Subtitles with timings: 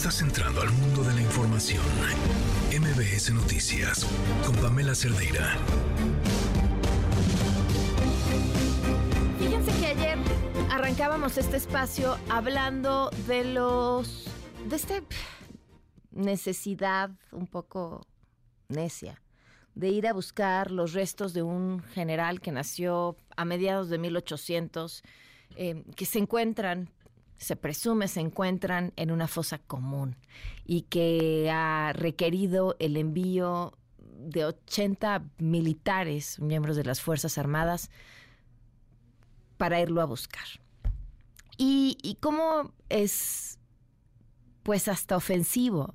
[0.00, 1.84] Estás entrando al mundo de la información.
[2.70, 4.06] MBS Noticias
[4.46, 5.58] con Pamela Cerdeira.
[9.38, 10.16] Fíjense que ayer
[10.70, 14.26] arrancábamos este espacio hablando de los
[14.70, 15.02] de esta
[16.12, 18.06] necesidad un poco
[18.70, 19.20] necia
[19.74, 25.02] de ir a buscar los restos de un general que nació a mediados de 1800,
[25.56, 26.88] eh, que se encuentran,
[27.40, 30.16] se presume se encuentran en una fosa común
[30.66, 37.90] y que ha requerido el envío de 80 militares, miembros de las Fuerzas Armadas,
[39.56, 40.44] para irlo a buscar.
[41.56, 43.58] Y, y cómo es,
[44.62, 45.94] pues, hasta ofensivo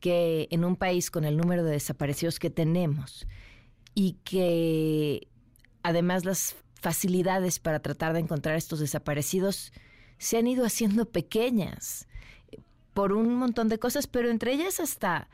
[0.00, 3.28] que en un país con el número de desaparecidos que tenemos
[3.94, 5.28] y que
[5.84, 9.72] además las facilidades para tratar de encontrar estos desaparecidos
[10.18, 12.08] se han ido haciendo pequeñas
[12.94, 15.28] por un montón de cosas, pero entre ellas hasta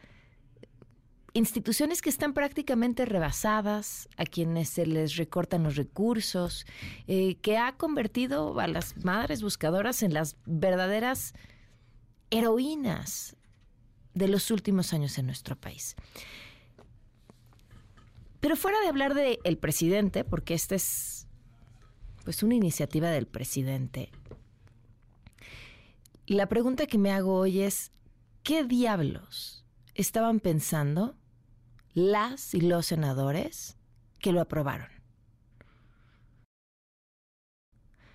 [1.34, 6.66] instituciones que están prácticamente rebasadas, a quienes se les recortan los recursos,
[7.06, 11.34] eh, que ha convertido a las madres buscadoras en las verdaderas
[12.30, 13.36] heroínas
[14.14, 15.96] de los últimos años en nuestro país.
[18.40, 21.28] Pero fuera de hablar del el presidente, porque esta es
[22.24, 24.10] pues una iniciativa del presidente,
[26.26, 27.92] la pregunta que me hago hoy es,
[28.42, 31.16] ¿qué diablos estaban pensando
[31.94, 33.76] las y los senadores
[34.18, 34.88] que lo aprobaron?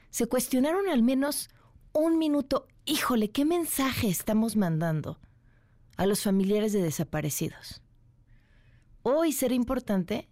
[0.09, 1.49] Se cuestionaron al menos
[1.93, 5.19] un minuto, híjole, ¿qué mensaje estamos mandando
[5.97, 7.81] a los familiares de desaparecidos.
[9.01, 10.29] Hoy será importante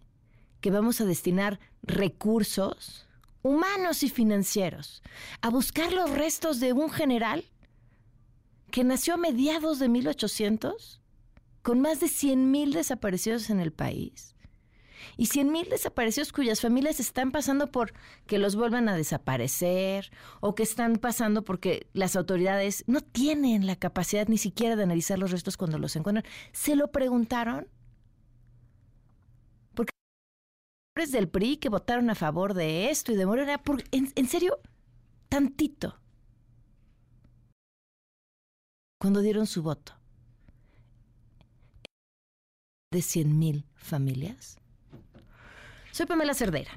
[0.60, 3.06] que vamos a destinar recursos
[3.42, 5.02] humanos y financieros
[5.42, 7.44] a buscar los restos de un general
[8.70, 11.00] que nació a mediados de 1800
[11.62, 14.36] con más de 100.000 desaparecidos en el país
[15.16, 17.92] y 100 mil desaparecidos cuyas familias están pasando por
[18.26, 23.76] que los vuelvan a desaparecer o que están pasando porque las autoridades no tienen la
[23.76, 26.24] capacidad ni siquiera de analizar los restos cuando los encuentran.
[26.52, 27.68] ¿Se lo preguntaron?
[29.74, 29.90] Porque
[31.10, 33.60] del PRI que votaron a favor de esto y de Morena,
[33.92, 34.58] en, en serio,
[35.28, 36.00] tantito.
[39.06, 39.92] Cuando dieron su voto
[42.90, 44.58] de 100 mil familias.
[45.92, 46.72] Soy Pamela Cerdera.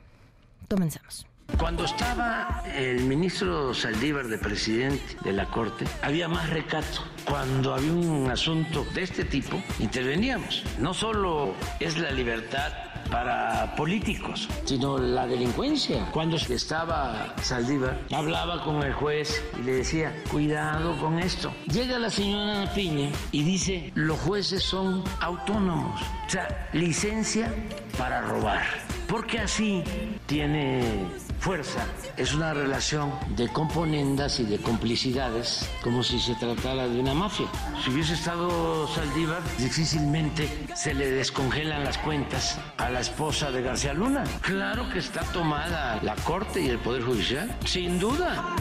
[0.70, 1.26] Comenzamos.
[1.58, 7.04] Cuando estaba el ministro Saldívar de presidente de la Corte, había más recato.
[7.26, 10.64] Cuando había un asunto de este tipo, interveníamos.
[10.78, 12.72] No solo es la libertad
[13.10, 16.06] para políticos, sino la delincuencia.
[16.12, 21.52] Cuando estaba Saldívar, hablaba con el juez y le decía, cuidado con esto.
[21.72, 26.02] Llega la señora Piña y dice, los jueces son autónomos.
[26.28, 27.54] O sea, licencia
[27.98, 29.84] para robar porque así
[30.28, 31.08] tiene
[31.40, 31.86] fuerza.
[32.16, 37.48] Es una relación de componendas y de complicidades, como si se tratara de una mafia.
[37.84, 43.94] Si hubiese estado Saldívar, difícilmente se le descongelan las cuentas a la esposa de García
[43.94, 44.24] Luna.
[44.42, 48.56] Claro que está tomada la Corte y el Poder Judicial, sin duda.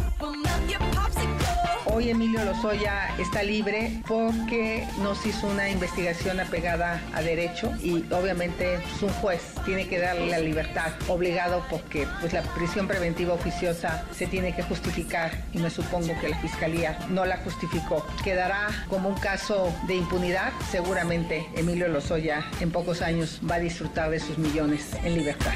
[1.98, 8.74] Hoy Emilio Lozoya está libre porque nos hizo una investigación apegada a derecho y obviamente
[8.74, 14.04] es un juez tiene que darle la libertad obligado porque pues la prisión preventiva oficiosa
[14.12, 18.06] se tiene que justificar y me supongo que la fiscalía no la justificó.
[18.22, 20.52] Quedará como un caso de impunidad.
[20.70, 25.54] Seguramente Emilio Lozoya en pocos años va a disfrutar de sus millones en libertad.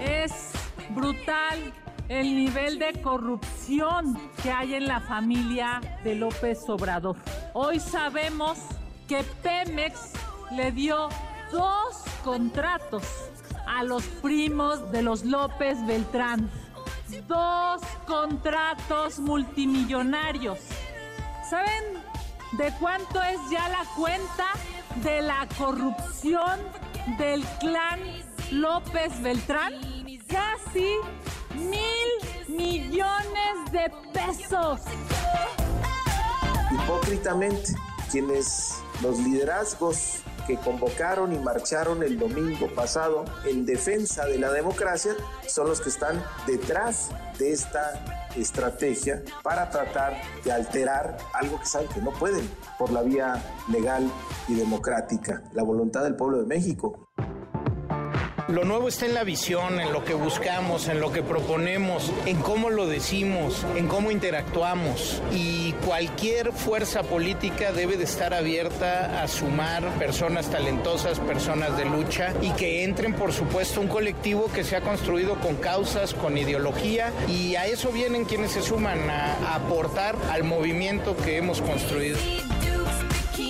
[0.00, 0.32] Es
[0.94, 1.74] brutal
[2.08, 7.16] el nivel de corrupción que hay en la familia de López Obrador.
[7.52, 8.58] Hoy sabemos
[9.08, 10.12] que Pemex
[10.52, 11.08] le dio
[11.50, 13.04] dos contratos
[13.66, 16.50] a los primos de los López Beltrán.
[17.26, 20.58] Dos contratos multimillonarios.
[21.48, 21.84] ¿Saben
[22.52, 24.46] de cuánto es ya la cuenta
[25.02, 26.58] de la corrupción
[27.18, 28.00] del clan
[28.50, 29.93] López Beltrán?
[30.34, 30.96] Casi
[31.54, 34.80] mil millones de pesos.
[36.72, 37.72] Hipócritamente,
[38.10, 45.12] quienes los liderazgos que convocaron y marcharon el domingo pasado en defensa de la democracia
[45.46, 51.88] son los que están detrás de esta estrategia para tratar de alterar algo que saben
[51.90, 53.40] que no pueden por la vía
[53.70, 54.10] legal
[54.48, 57.08] y democrática, la voluntad del pueblo de México.
[58.48, 62.36] Lo nuevo está en la visión, en lo que buscamos, en lo que proponemos, en
[62.42, 65.22] cómo lo decimos, en cómo interactuamos.
[65.32, 72.34] Y cualquier fuerza política debe de estar abierta a sumar personas talentosas, personas de lucha
[72.42, 77.14] y que entren, por supuesto, un colectivo que se ha construido con causas, con ideología
[77.26, 82.18] y a eso vienen quienes se suman a, aportar al movimiento que hemos construido.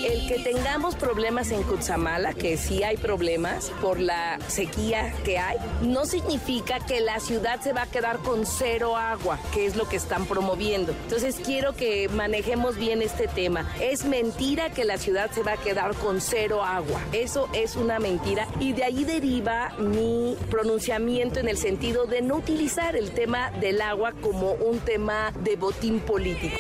[0.04, 5.56] El que tengamos problemas en Cutzamala, que sí hay problemas por la sequía que hay,
[5.80, 9.88] no significa que la ciudad se va a quedar con cero agua, que es lo
[9.88, 10.92] que están promoviendo.
[10.92, 13.66] Entonces quiero que manejemos bien este tema.
[13.80, 17.00] Es mentira que la ciudad se va a quedar con cero agua.
[17.12, 22.36] Eso es una mentira y de ahí deriva mi pronunciamiento en el sentido de no
[22.36, 26.58] utilizar el tema del agua como un tema de botín político.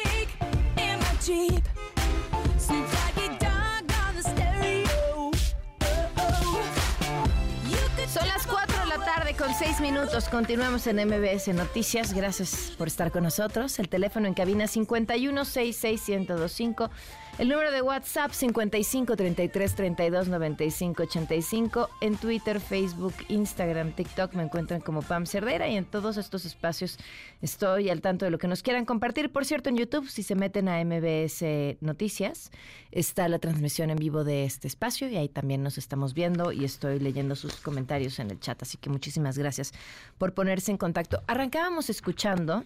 [8.14, 10.28] Son las 4 de la tarde con 6 minutos.
[10.28, 12.12] Continuamos en MBS Noticias.
[12.12, 13.76] Gracias por estar con nosotros.
[13.80, 16.90] El teléfono en cabina 5166125.
[17.36, 21.90] El número de WhatsApp 55 33 32 95 85.
[22.00, 26.96] En Twitter, Facebook, Instagram, TikTok me encuentran como Pam Cerdera y en todos estos espacios
[27.42, 29.32] estoy al tanto de lo que nos quieran compartir.
[29.32, 31.44] Por cierto, en YouTube, si se meten a MBS
[31.80, 32.52] Noticias,
[32.92, 36.64] está la transmisión en vivo de este espacio y ahí también nos estamos viendo y
[36.64, 38.62] estoy leyendo sus comentarios en el chat.
[38.62, 39.72] Así que muchísimas gracias
[40.18, 41.24] por ponerse en contacto.
[41.26, 42.62] Arrancábamos escuchando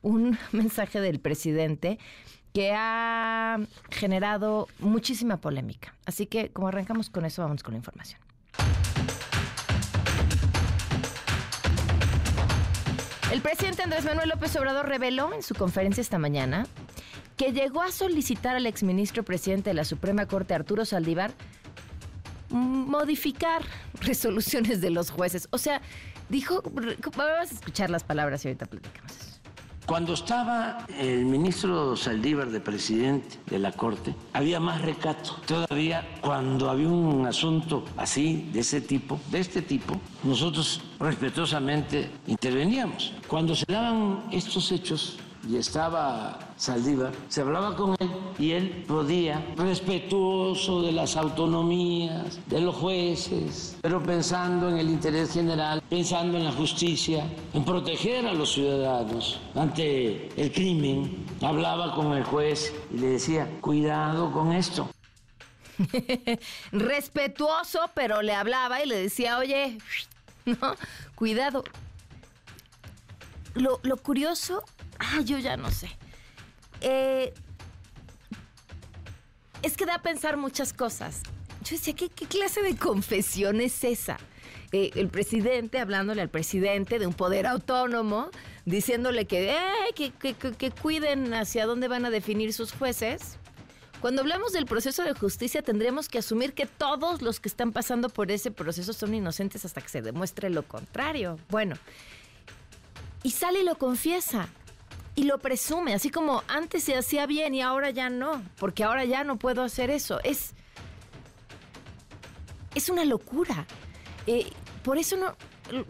[0.00, 1.98] un mensaje del presidente
[2.58, 5.94] que ha generado muchísima polémica.
[6.06, 8.20] Así que como arrancamos con eso, vamos con la información.
[13.30, 16.66] El presidente Andrés Manuel López Obrador reveló en su conferencia esta mañana
[17.36, 21.30] que llegó a solicitar al exministro presidente de la Suprema Corte, Arturo Saldívar,
[22.48, 23.62] modificar
[24.00, 25.46] resoluciones de los jueces.
[25.52, 25.80] O sea,
[26.28, 29.37] dijo, vamos a escuchar las palabras y ahorita platicamos eso.
[29.88, 35.36] Cuando estaba el ministro Saldívar de presidente de la Corte, había más recato.
[35.46, 43.14] Todavía cuando había un asunto así, de ese tipo, de este tipo, nosotros respetuosamente interveníamos.
[43.28, 49.44] Cuando se daban estos hechos, y estaba Saldívar, se hablaba con él y él podía,
[49.56, 56.44] respetuoso de las autonomías, de los jueces, pero pensando en el interés general, pensando en
[56.44, 57.24] la justicia,
[57.54, 63.48] en proteger a los ciudadanos ante el crimen, hablaba con el juez y le decía,
[63.60, 64.90] cuidado con esto.
[66.72, 69.78] respetuoso, pero le hablaba y le decía, oye,
[70.44, 70.74] no,
[71.14, 71.62] cuidado.
[73.54, 74.62] Lo, lo curioso
[74.98, 75.88] Ah, yo ya no sé.
[76.80, 77.32] Eh,
[79.62, 81.22] es que da a pensar muchas cosas.
[81.64, 84.18] Yo decía, ¿qué, clase de confesión es esa?
[84.72, 88.30] Eh, el presidente hablándole al presidente de un poder autónomo,
[88.64, 93.38] diciéndole que, eh, que, que, cuiden hacia dónde van a definir sus jueces.
[94.00, 98.08] Cuando hablamos del proceso de justicia, tendremos que asumir que todos los que están pasando
[98.08, 101.38] por ese proceso son inocentes hasta que se demuestre lo contrario.
[101.48, 101.76] Bueno,
[103.24, 104.48] y sale y lo confiesa
[105.18, 109.04] y lo presume, así como antes se hacía bien y ahora ya no, porque ahora
[109.04, 110.20] ya no puedo hacer eso.
[110.22, 110.54] Es,
[112.76, 113.66] es una locura.
[114.28, 114.48] Eh,
[114.84, 115.34] por eso no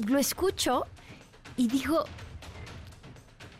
[0.06, 0.86] lo escucho
[1.58, 2.06] y digo,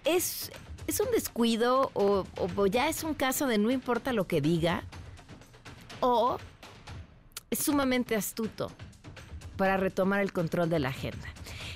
[0.07, 0.51] es,
[0.87, 4.85] es un descuido o, o ya es un caso de no importa lo que diga,
[6.01, 6.39] o
[7.51, 8.73] es sumamente astuto
[9.59, 11.29] para retomar el control de la agenda.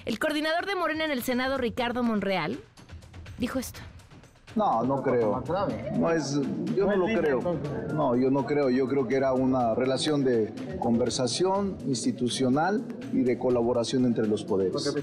[0.07, 2.59] El coordinador de Morena en el Senado, Ricardo Monreal,
[3.39, 3.81] dijo esto.
[4.55, 5.43] No, no creo.
[5.99, 6.39] No es,
[6.77, 7.41] yo no lo creo.
[7.95, 8.69] No, yo no creo.
[8.69, 14.95] Yo creo que era una relación de conversación institucional y de colaboración entre los poderes.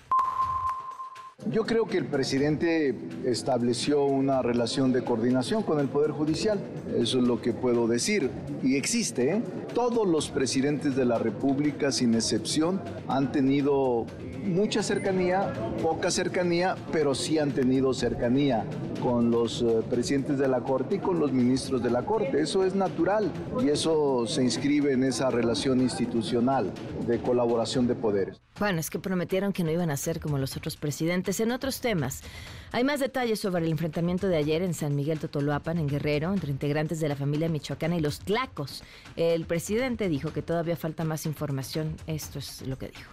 [1.48, 2.94] Yo creo que el presidente
[3.24, 6.60] estableció una relación de coordinación con el Poder Judicial.
[6.98, 8.30] Eso es lo que puedo decir.
[8.62, 9.38] Y existe.
[9.38, 9.42] ¿eh?
[9.74, 14.06] Todos los presidentes de la República, sin excepción, han tenido
[14.44, 18.66] mucha cercanía, poca cercanía, pero sí han tenido cercanía
[19.02, 22.42] con los eh, presidentes de la Corte y con los ministros de la Corte.
[22.42, 23.32] Eso es natural
[23.64, 26.72] y eso se inscribe en esa relación institucional
[27.08, 28.42] de colaboración de poderes.
[28.60, 31.29] Bueno, es que prometieron que no iban a ser como los otros presidentes.
[31.38, 32.24] En otros temas,
[32.72, 36.50] hay más detalles sobre el enfrentamiento de ayer en San Miguel Totoloapan, en Guerrero, entre
[36.50, 38.84] integrantes de la familia michoacana y los tlacos.
[39.16, 41.98] El presidente dijo que todavía falta más información.
[42.08, 43.12] Esto es lo que dijo.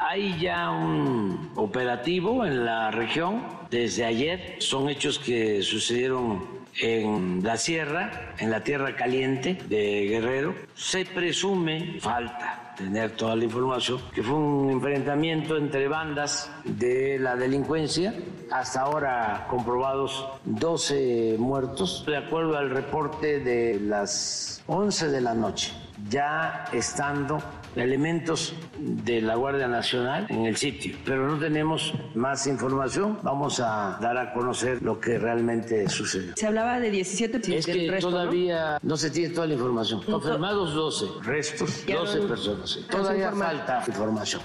[0.00, 4.56] Hay ya un operativo en la región desde ayer.
[4.60, 10.54] Son hechos que sucedieron en la sierra, en la tierra caliente de Guerrero.
[10.74, 17.36] Se presume, falta tener toda la información, que fue un enfrentamiento entre bandas de la
[17.36, 18.14] delincuencia.
[18.50, 25.72] Hasta ahora comprobados 12 muertos, de acuerdo al reporte de las 11 de la noche,
[26.08, 27.38] ya estando
[27.76, 33.18] elementos de la Guardia Nacional en el sitio, pero no tenemos más información.
[33.22, 36.34] Vamos a dar a conocer lo que realmente sucedió.
[36.36, 38.96] Se hablaba de 17 Es que todavía ¿no?
[38.96, 40.02] se tiene toda la información.
[40.02, 42.78] Confirmados 12, restos 12 personas.
[42.90, 44.42] Todavía falta información.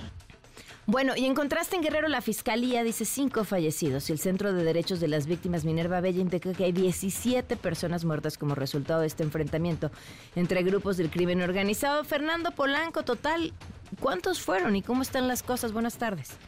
[0.90, 4.64] Bueno, y en contraste en Guerrero la Fiscalía dice cinco fallecidos y el Centro de
[4.64, 9.06] Derechos de las Víctimas Minerva Bella indica que hay 17 personas muertas como resultado de
[9.06, 9.92] este enfrentamiento
[10.36, 12.04] entre grupos del crimen organizado.
[12.06, 13.54] Fernando Polanco, total,
[14.00, 15.74] ¿cuántos fueron y cómo están las cosas?
[15.74, 16.40] Buenas tardes.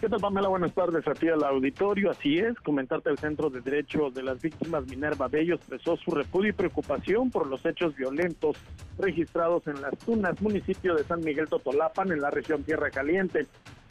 [0.00, 0.48] ¿Qué tal, Pamela?
[0.48, 2.10] Buenas tardes a ti al auditorio.
[2.10, 6.48] Así es, comentarte el Centro de Derechos de las Víctimas Minerva Bello expresó su repudio
[6.48, 8.56] y preocupación por los hechos violentos
[8.98, 13.46] registrados en las Tunas, municipio de San Miguel Totolapan, en la región Tierra Caliente.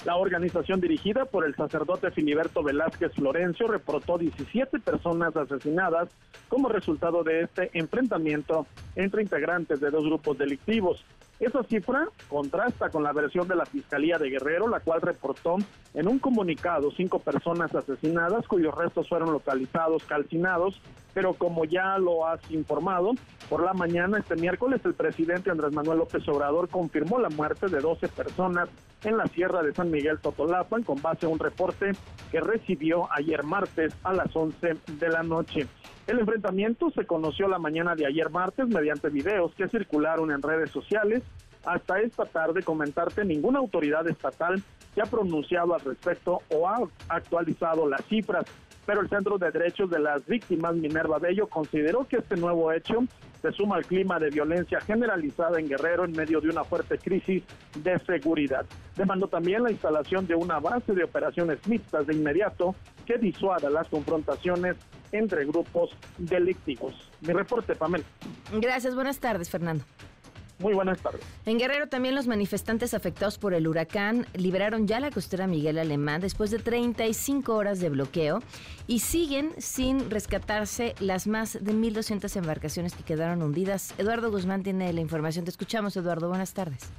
[0.06, 6.10] La organización dirigida por el sacerdote Filiberto Velázquez Florencio reportó 17 personas asesinadas
[6.48, 8.65] como resultado de este enfrentamiento
[8.96, 11.03] entre integrantes de dos grupos delictivos.
[11.41, 15.58] Esa cifra contrasta con la versión de la Fiscalía de Guerrero, la cual reportó
[15.94, 20.82] en un comunicado cinco personas asesinadas cuyos restos fueron localizados calcinados,
[21.13, 23.13] pero como ya lo has informado,
[23.50, 27.80] por la mañana este miércoles el presidente Andrés Manuel López Obrador confirmó la muerte de
[27.80, 28.70] 12 personas
[29.04, 31.92] en la sierra de San Miguel Totolapan con base a un reporte
[32.32, 35.68] que recibió ayer martes a las 11 de la noche.
[36.08, 40.72] El enfrentamiento se conoció la mañana de ayer martes mediante videos que circularon en redes
[40.72, 41.24] sociales.
[41.66, 44.63] Hasta esta tarde comentarte ninguna autoridad estatal
[44.96, 48.46] se ha pronunciado al respecto o ha actualizado las cifras,
[48.89, 53.03] pero el Centro de Derechos de las Víctimas Minerva Bello consideró que este nuevo hecho
[53.39, 57.43] se suma al clima de violencia generalizada en Guerrero en medio de una fuerte crisis
[57.84, 58.65] de seguridad.
[58.96, 62.74] Demandó también la instalación de una base de operaciones mixtas de inmediato
[63.05, 64.75] que disuada las confrontaciones
[65.12, 67.12] entre grupos delictivos.
[67.22, 68.05] Mi reporte, Pamela.
[68.53, 69.84] Gracias, buenas tardes, Fernando.
[70.60, 71.22] Muy buenas tardes.
[71.46, 76.20] En Guerrero también los manifestantes afectados por el huracán liberaron ya la costera Miguel Alemán
[76.20, 78.42] después de 35 horas de bloqueo
[78.86, 83.94] y siguen sin rescatarse las más de 1.200 embarcaciones que quedaron hundidas.
[83.98, 85.46] Eduardo Guzmán tiene la información.
[85.46, 86.28] Te escuchamos, Eduardo.
[86.28, 86.89] Buenas tardes.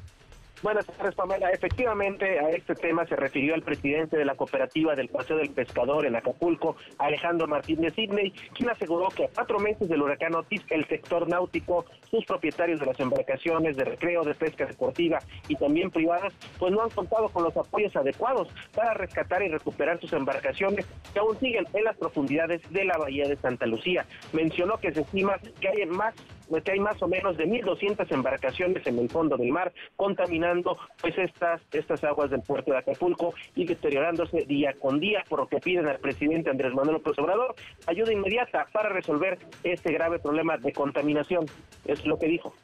[0.62, 1.49] Buenas tardes, Pamela.
[1.49, 6.05] Efectivamente, a este tema se refirió el presidente de la cooperativa del Paseo del Pescador
[6.05, 10.85] en Acapulco, Alejandro Martínez Sidney, quien aseguró que a cuatro meses del huracán Otis, el
[10.87, 16.35] sector náutico, sus propietarios de las embarcaciones de recreo, de pesca deportiva y también privadas,
[16.59, 21.21] pues no han contado con los apoyos adecuados para rescatar y recuperar sus embarcaciones que
[21.21, 24.05] aún siguen en las profundidades de la bahía de Santa Lucía.
[24.35, 26.14] Mencionó que se estima que hay más
[26.59, 31.16] que hay más o menos de 1.200 embarcaciones en el fondo del mar, contaminando pues
[31.16, 35.59] estas, estas aguas del puerto de Acapulco y deteriorándose día con día, por lo que
[35.59, 37.54] piden al presidente Andrés Manuel López Obrador
[37.87, 41.47] ayuda inmediata para resolver este grave problema de contaminación.
[41.85, 42.54] Es lo que dijo.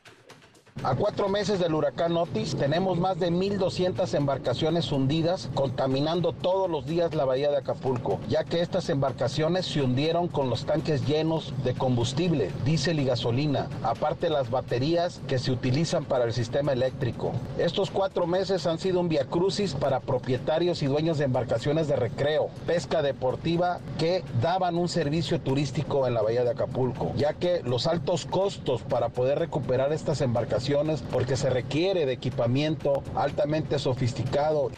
[0.84, 6.86] A cuatro meses del huracán Otis tenemos más de 1.200 embarcaciones hundidas, contaminando todos los
[6.86, 11.54] días la bahía de Acapulco, ya que estas embarcaciones se hundieron con los tanques llenos
[11.64, 17.32] de combustible, diésel y gasolina, aparte las baterías que se utilizan para el sistema eléctrico.
[17.58, 22.50] Estos cuatro meses han sido un viacrucis para propietarios y dueños de embarcaciones de recreo,
[22.66, 27.86] pesca deportiva que daban un servicio turístico en la bahía de Acapulco, ya que los
[27.86, 30.65] altos costos para poder recuperar estas embarcaciones
[31.12, 34.70] porque se requiere de equipamiento altamente sofisticado.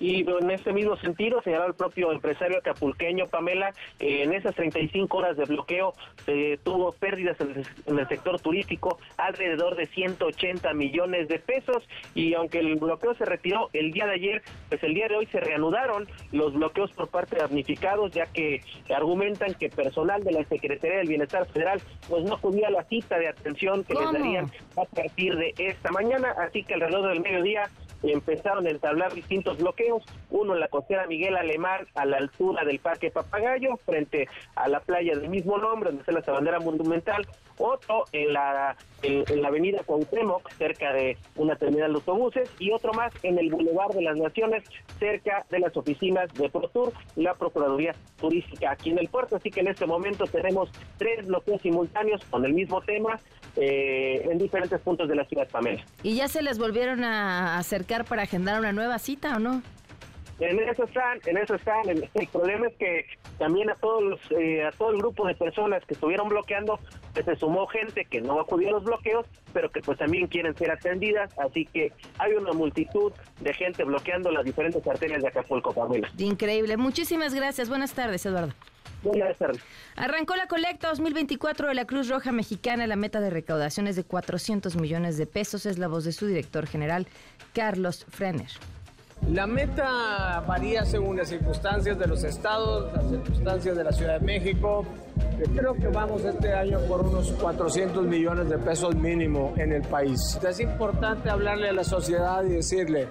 [0.00, 5.16] Y en este mismo sentido, señaló el propio empresario acapulqueño, Pamela, eh, en esas 35
[5.16, 5.92] horas de bloqueo
[6.24, 11.82] se tuvo pérdidas en el, sector turístico alrededor de 180 millones de pesos
[12.14, 15.26] y aunque el bloqueo se retiró el día de ayer, pues el día de hoy
[15.26, 18.62] se reanudaron los bloqueos por parte de damnificados, ya que
[18.94, 23.18] argumentan que personal de la Secretaría del Bienestar Federal pues no acudía a la cita
[23.18, 27.68] de atención que les darían a partir de esta mañana, así que alrededor del mediodía
[28.02, 32.78] empezaron a entablar distintos bloqueos, uno en la costera Miguel Alemán a la altura del
[32.78, 37.26] Parque Papagayo, frente a la playa del mismo nombre, donde está la bandera monumental,
[37.58, 42.92] otro en la, en, la avenida Cuauhtémoc, cerca de una terminal de autobuses, y otro
[42.92, 44.62] más en el Boulevard de las Naciones,
[44.98, 49.36] cerca de las oficinas de ProTour y la Procuraduría Turística aquí en el puerto.
[49.36, 53.18] Así que en este momento tenemos tres bloqueos simultáneos con el mismo tema
[53.56, 55.82] eh, en diferentes puntos de la ciudad, Pamela.
[56.02, 59.62] ¿Y ya se les volvieron a acercar para agendar una nueva cita o no?
[60.40, 61.88] en eso están, en eso están.
[61.88, 63.06] El, problema es que
[63.38, 66.78] también a todos eh, a todo el grupo de personas que estuvieron bloqueando,
[67.12, 70.56] pues se sumó gente que no acudió a los bloqueos, pero que pues también quieren
[70.56, 75.72] ser atendidas, así que hay una multitud de gente bloqueando las diferentes arterias de Acapulco,
[75.72, 76.08] Pamela.
[76.18, 76.76] Increíble.
[76.76, 77.68] Muchísimas gracias.
[77.68, 78.52] Buenas tardes, Eduardo.
[79.02, 79.62] Buenas tardes.
[79.96, 82.86] Arrancó la colecta 2024 de la Cruz Roja Mexicana.
[82.86, 85.66] La meta de recaudación es de 400 millones de pesos.
[85.66, 87.06] Es la voz de su director general,
[87.54, 88.50] Carlos Frener.
[89.26, 94.24] La meta varía según las circunstancias de los estados, las circunstancias de la Ciudad de
[94.24, 94.86] México.
[95.38, 99.82] Yo creo que vamos este año por unos 400 millones de pesos mínimo en el
[99.82, 100.38] país.
[100.48, 103.06] Es importante hablarle a la sociedad y decirle,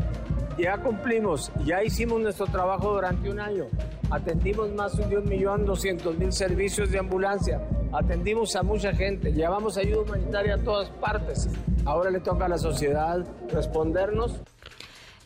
[0.58, 3.66] ya cumplimos, ya hicimos nuestro trabajo durante un año.
[4.10, 7.62] Atendimos más de un millón doscientos mil servicios de ambulancia.
[7.94, 9.34] Atendimos a mucha gente.
[9.34, 11.50] Llevamos ayuda humanitaria a todas partes.
[11.86, 14.42] Ahora le toca a la sociedad respondernos.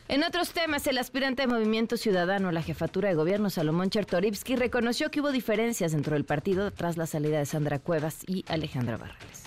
[0.07, 5.09] En otros temas, el aspirante de Movimiento Ciudadano la jefatura de gobierno, Salomón Chertorivsky, reconoció
[5.09, 9.40] que hubo diferencias dentro del partido tras la salida de Sandra Cuevas y Alejandra Barrales.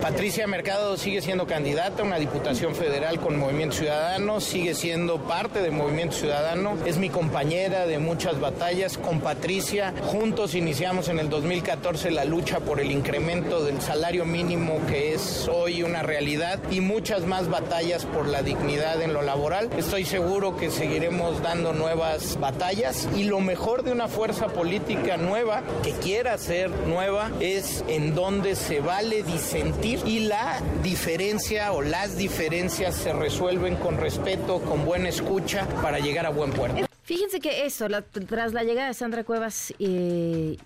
[0.00, 5.60] Patricia Mercado sigue siendo candidata a una diputación federal con Movimiento Ciudadano, sigue siendo parte
[5.60, 8.96] de Movimiento Ciudadano, es mi compañera de muchas batallas.
[8.96, 14.78] Con Patricia juntos iniciamos en el 2014 la lucha por el incremento del salario mínimo
[14.88, 19.68] que es hoy una realidad y muchas más batallas por la dignidad en lo laboral.
[19.76, 25.62] Estoy seguro que seguiremos dando nuevas batallas y lo mejor de una fuerza política nueva
[25.82, 32.16] que quiera ser nueva es en donde se vale disentir y la diferencia o las
[32.16, 36.86] diferencias se resuelven con respeto, con buena escucha para llegar a buen puerto.
[37.02, 37.88] Fíjense que eso,
[38.28, 40.56] tras la llegada de Sandra Cuevas eh,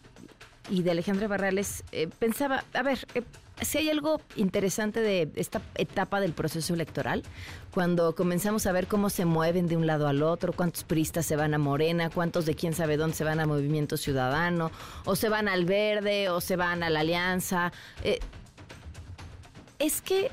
[0.68, 3.22] y de Alejandra Barrales, eh, pensaba, a ver, eh,
[3.62, 7.22] si hay algo interesante de esta etapa del proceso electoral,
[7.72, 11.36] cuando comenzamos a ver cómo se mueven de un lado al otro, cuántos priistas se
[11.36, 14.70] van a Morena, cuántos de quién sabe dónde se van a Movimiento Ciudadano,
[15.06, 17.72] o se van al Verde, o se van a la Alianza
[19.78, 20.30] es que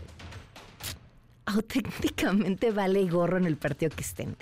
[1.45, 4.35] auténticamente vale gorro en el partido que estén.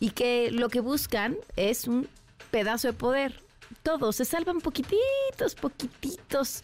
[0.00, 2.08] Y que lo que buscan es un
[2.50, 3.42] pedazo de poder.
[3.82, 6.62] Todos se salvan poquititos, poquititos,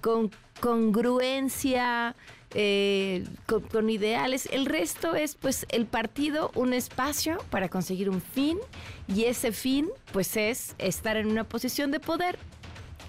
[0.00, 2.14] con congruencia,
[2.54, 4.48] eh, con, con, ideales.
[4.50, 8.58] El resto es pues el partido, un espacio para conseguir un fin
[9.06, 12.38] y ese fin pues es estar en una posición de poder.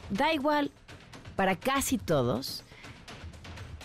[0.09, 0.71] Da igual
[1.35, 2.63] para casi todos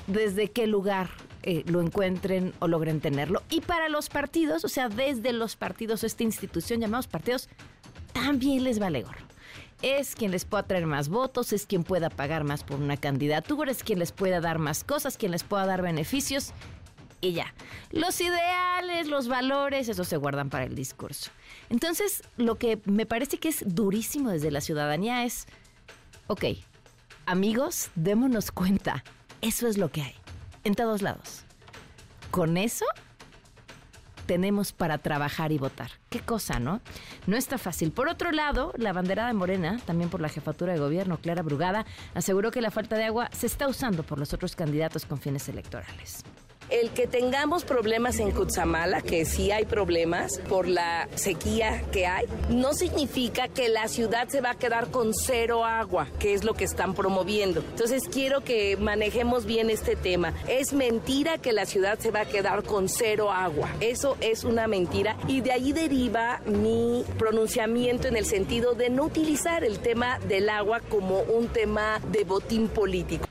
[0.07, 1.11] desde qué lugar
[1.43, 3.43] eh, lo encuentren o logren tenerlo.
[3.51, 7.49] Y para los partidos, o sea, desde los partidos, esta institución llamados partidos,
[8.12, 9.27] también les vale gorro.
[9.83, 13.71] Es quien les pueda traer más votos, es quien pueda pagar más por una candidatura,
[13.71, 16.53] es quien les pueda dar más cosas, quien les pueda dar beneficios
[17.21, 17.53] y ya.
[17.90, 21.31] Los ideales, los valores, eso se guardan para el discurso.
[21.71, 25.47] Entonces, lo que me parece que es durísimo desde la ciudadanía es,
[26.27, 26.45] ok,
[27.27, 29.05] amigos, démonos cuenta
[29.45, 30.15] eso es lo que hay,
[30.65, 31.45] en todos lados.
[32.31, 32.87] Con eso
[34.25, 35.91] tenemos para trabajar y votar.
[36.09, 36.81] Qué cosa, ¿no?
[37.27, 37.93] No está fácil.
[37.93, 41.85] Por otro lado, la bandera de Morena, también por la jefatura de gobierno, Clara Brugada,
[42.15, 45.47] aseguró que la falta de agua se está usando por los otros candidatos con fines
[45.51, 46.25] electorales.
[46.70, 52.27] El que tengamos problemas en Cutzamala, que sí hay problemas por la sequía que hay,
[52.48, 56.55] no significa que la ciudad se va a quedar con cero agua, que es lo
[56.55, 57.61] que están promoviendo.
[57.61, 60.33] Entonces quiero que manejemos bien este tema.
[60.48, 63.68] Es mentira que la ciudad se va a quedar con cero agua.
[63.81, 69.05] Eso es una mentira y de ahí deriva mi pronunciamiento en el sentido de no
[69.05, 73.27] utilizar el tema del agua como un tema de botín político.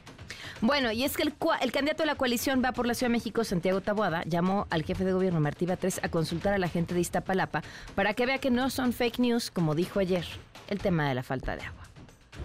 [0.64, 3.18] Bueno, y es que el, el, candidato de la coalición va por la Ciudad de
[3.18, 6.94] México, Santiago Taboada, llamó al jefe de gobierno Martí Batres a consultar a la gente
[6.94, 7.62] de Iztapalapa
[7.96, 10.26] para que vea que no son fake news, como dijo ayer,
[10.70, 11.83] el tema de la falta de agua.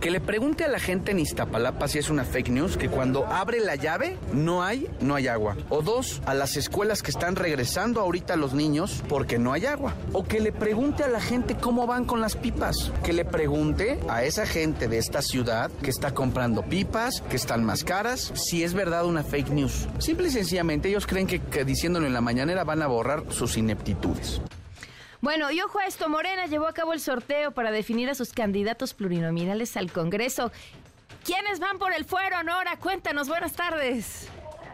[0.00, 3.26] Que le pregunte a la gente en Iztapalapa si es una fake news, que cuando
[3.26, 5.56] abre la llave no hay, no hay agua.
[5.70, 9.94] O dos, a las escuelas que están regresando ahorita los niños porque no hay agua.
[10.12, 12.92] O que le pregunte a la gente cómo van con las pipas.
[13.02, 17.64] Que le pregunte a esa gente de esta ciudad que está comprando pipas, que están
[17.64, 19.88] más caras, si es verdad una fake news.
[19.98, 23.56] Simple y sencillamente ellos creen que, que diciéndolo en la mañanera van a borrar sus
[23.56, 24.40] ineptitudes.
[25.20, 28.32] Bueno, y ojo a esto, Morena llevó a cabo el sorteo para definir a sus
[28.32, 30.52] candidatos plurinominales al Congreso.
[31.24, 32.76] ¿Quiénes van por el fuero, Nora?
[32.76, 34.28] Cuéntanos, buenas tardes.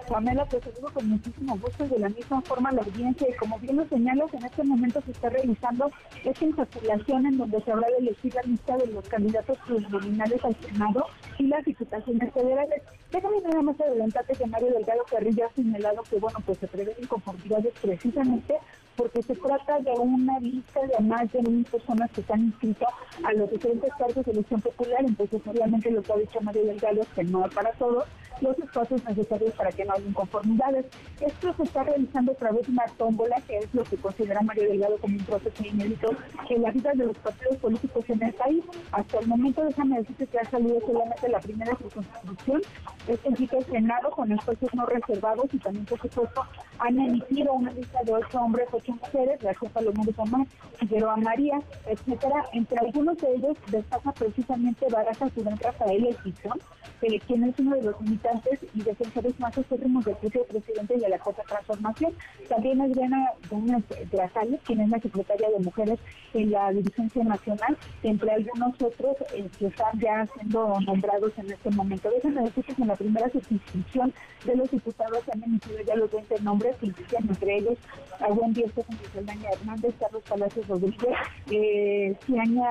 [0.07, 3.77] Pamela, te saludo con muchísimo gusto de la misma forma la audiencia y como bien
[3.77, 5.91] lo señalas, en este momento se está realizando
[6.23, 10.55] esta insaculación en donde se habrá de elegir la lista de los candidatos plurinominales al
[10.61, 11.07] Senado
[11.39, 12.83] y las diputaciones federales.
[13.11, 16.97] Déjame nada más adelantarte que Mario Delgado Carrillo ha señalado que, bueno, pues se prevén
[17.01, 18.59] inconformidades precisamente
[18.97, 22.89] porque se trata de una lista de más de mil personas que están inscritas
[23.25, 27.03] a los diferentes cargos de elección popular, entonces obviamente lo que ha dicho Mario Delgado
[27.03, 28.05] es que no es para todos
[28.41, 30.87] los espacios necesarios para que no haya inconformidades.
[31.21, 34.69] Esto se está realizando a través de una tómbola, que es lo que considera Mario
[34.69, 36.11] Delgado como un proceso inédito
[36.49, 38.65] en la vida de los partidos políticos en el país.
[38.93, 42.63] Hasta el momento, déjame decirte que ha salido solamente la primera circunscripción,
[43.09, 46.43] es el Senado con espacios no reservados y también, por supuesto,
[46.79, 50.47] han emitido una lista de ocho hombres, ocho mujeres, la jefa Lourdes Omar,
[50.79, 52.45] Figueroa María, etcétera.
[52.53, 56.59] Entre algunos de ellos destaca precisamente Baraja Durán Rafael Elquizón,
[57.03, 61.01] eh, quien es uno de los militantes y defensores más acérrimos del propio presidente y
[61.01, 62.13] de la Corte Transformación.
[62.49, 65.99] También Adriana Gómez Grazales, quien es la secretaria de Mujeres
[66.33, 71.71] en la Dirigencia Nacional, entre algunos otros eh, que están ya siendo nombrados en este
[71.71, 72.11] momento.
[72.11, 74.13] Déjenme decir que en la primera suscripción
[74.45, 77.79] de los diputados se han emitido ya los 20 nombres, que incluyen entre ellos
[78.21, 78.73] a Buen Díaz
[79.15, 81.17] Saldaña Hernández, Carlos Palacios Rodríguez,
[81.51, 82.69] eh, Ciaña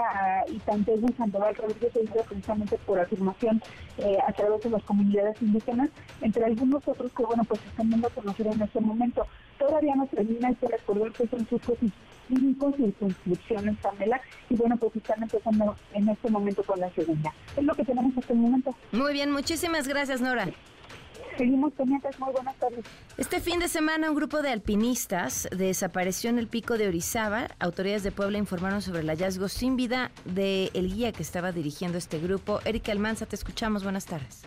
[0.48, 1.92] y Sandoval Rodríguez,
[2.28, 3.62] precisamente por afirmación
[3.98, 5.89] eh, a través de las comunidades indígenas,
[6.21, 9.27] entre algunos otros que, bueno, pues están dando a conocer en este momento.
[9.60, 11.62] Todavía no termina, que recordar que son sus
[12.27, 17.34] cinco circunscripciones, Pamela, y bueno, pues están empezando en este momento con la segunda.
[17.56, 18.75] Es lo que tenemos hasta el momento.
[18.91, 20.47] Muy bien, muchísimas gracias, Nora.
[21.38, 22.86] Seguimos pendientes, muy buenas tardes.
[23.17, 27.47] Este fin de semana un grupo de alpinistas desapareció en el pico de Orizaba.
[27.60, 31.97] Autoridades de Puebla informaron sobre el hallazgo sin vida del el guía que estaba dirigiendo
[31.97, 32.60] este grupo.
[32.65, 34.43] Erika Almanza, te escuchamos, buenas tardes.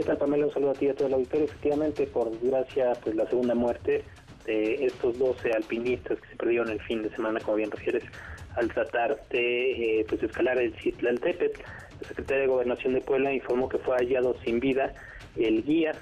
[0.00, 0.46] ¿Qué tal, Pamela?
[0.46, 1.44] Un saludo a ti y a todo el auditorio.
[1.44, 4.02] Efectivamente, por desgracia, pues la segunda muerte
[4.46, 8.04] de estos 12 alpinistas que se perdieron el fin de semana, como bien refieres,
[8.56, 11.62] al tratar de eh, pues escalar el Tepet.
[12.00, 14.94] La Secretaría de Gobernación de Puebla informó que fue hallado sin vida
[15.36, 15.92] el guía,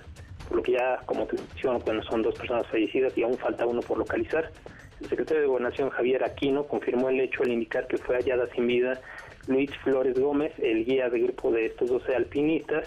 [0.46, 3.66] por lo que ya, como te menciono, bueno, son dos personas fallecidas y aún falta
[3.66, 4.52] uno por localizar.
[5.00, 8.68] El secretario de Gobernación, Javier Aquino, confirmó el hecho al indicar que fue hallada sin
[8.68, 9.00] vida
[9.48, 12.86] Luis Flores Gómez, el guía del grupo de estos 12 alpinistas,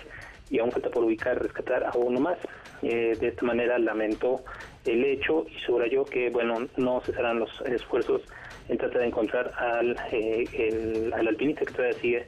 [0.51, 2.37] y aún falta por ubicar rescatar a uno más.
[2.83, 4.43] Eh, de esta manera lamentó
[4.85, 8.23] el hecho y subrayó que bueno no cesarán los esfuerzos
[8.67, 12.25] en tratar de encontrar al, eh, al alpinista que todavía sigue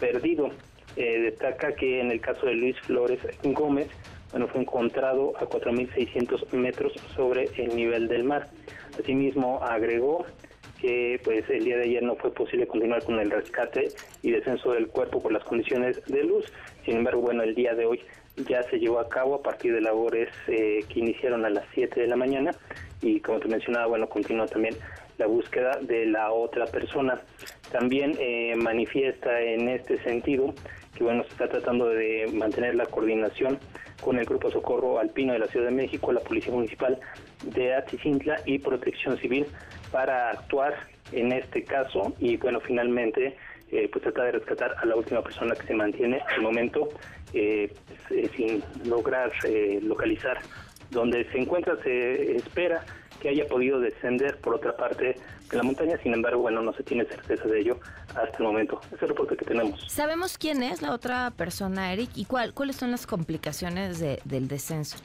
[0.00, 0.50] perdido.
[0.96, 3.88] Eh, destaca que en el caso de Luis Flores Gómez,
[4.30, 8.48] bueno, fue encontrado a 4.600 metros sobre el nivel del mar.
[8.98, 10.24] Asimismo, agregó
[10.80, 13.88] que pues el día de ayer no fue posible continuar con el rescate
[14.22, 16.46] y descenso del cuerpo por las condiciones de luz.
[16.86, 18.00] Sin embargo, bueno, el día de hoy
[18.48, 19.34] ya se llevó a cabo.
[19.34, 22.52] A partir de labores eh, que iniciaron a las 7 de la mañana.
[23.02, 24.76] Y como te mencionaba, bueno, continúa también
[25.18, 27.20] la búsqueda de la otra persona.
[27.70, 30.54] También eh, manifiesta en este sentido
[30.96, 33.58] que bueno, se está tratando de mantener la coordinación
[34.00, 36.98] con el Grupo Socorro Alpino de la Ciudad de México, la Policía Municipal
[37.44, 39.46] de Atzicintla y Protección Civil
[39.92, 40.74] para actuar
[41.12, 42.14] en este caso.
[42.18, 43.36] Y bueno, finalmente
[43.70, 46.88] eh, pues trata de rescatar a la última persona que se mantiene al momento
[47.32, 47.72] eh,
[48.36, 50.38] sin lograr eh, localizar
[50.90, 52.84] donde se encuentra, se espera
[53.20, 55.16] que haya podido descender por otra parte
[55.50, 57.80] de la montaña, sin embargo, bueno, no se tiene certeza de ello
[58.14, 58.80] hasta el momento.
[58.86, 59.80] Ese es el reporte que tenemos.
[59.88, 62.10] ¿Sabemos quién es la otra persona, Eric?
[62.14, 64.98] ¿Y cuál, cuáles son las complicaciones del descenso?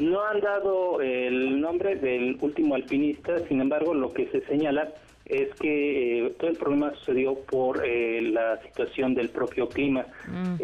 [0.00, 4.92] No han dado el nombre del último alpinista, sin embargo, lo que se señala
[5.26, 10.06] es que eh, todo el problema sucedió por eh, la situación del propio clima.
[10.28, 10.56] Mm.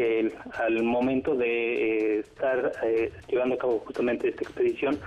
[0.55, 2.73] al momento de eh, estar
[3.29, 4.99] llevando a cabo justamente esta expedición,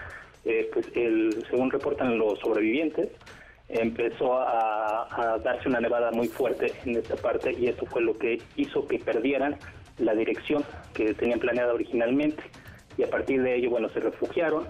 [0.74, 3.10] pues el, según reportan los sobrevivientes,
[3.70, 8.42] empezó a, darse una nevada muy fuerte en esta parte y eso fue lo que
[8.56, 9.56] hizo que perdieran
[9.98, 12.44] la dirección que tenían planeada originalmente
[12.98, 14.68] y a partir de ello, bueno, se refugiaron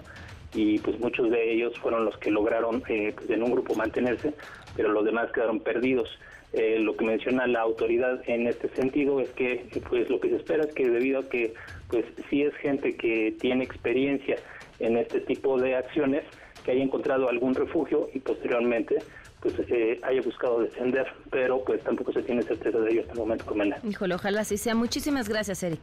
[0.54, 4.34] y pues muchos de ellos fueron los que lograron eh, pues, en un grupo mantenerse,
[4.76, 6.08] pero los demás quedaron perdidos.
[6.52, 10.36] Eh, lo que menciona la autoridad en este sentido es que pues lo que se
[10.36, 11.54] espera es que debido a que
[11.88, 14.36] pues si es gente que tiene experiencia
[14.78, 16.24] en este tipo de acciones,
[16.64, 18.98] que haya encontrado algún refugio y posteriormente
[19.40, 23.18] pues eh, haya buscado descender, pero pues tampoco se tiene certeza de ello hasta el
[23.18, 23.78] momento, Comela.
[23.82, 24.74] Híjole, ojalá así sea.
[24.74, 25.80] Muchísimas gracias, Eric.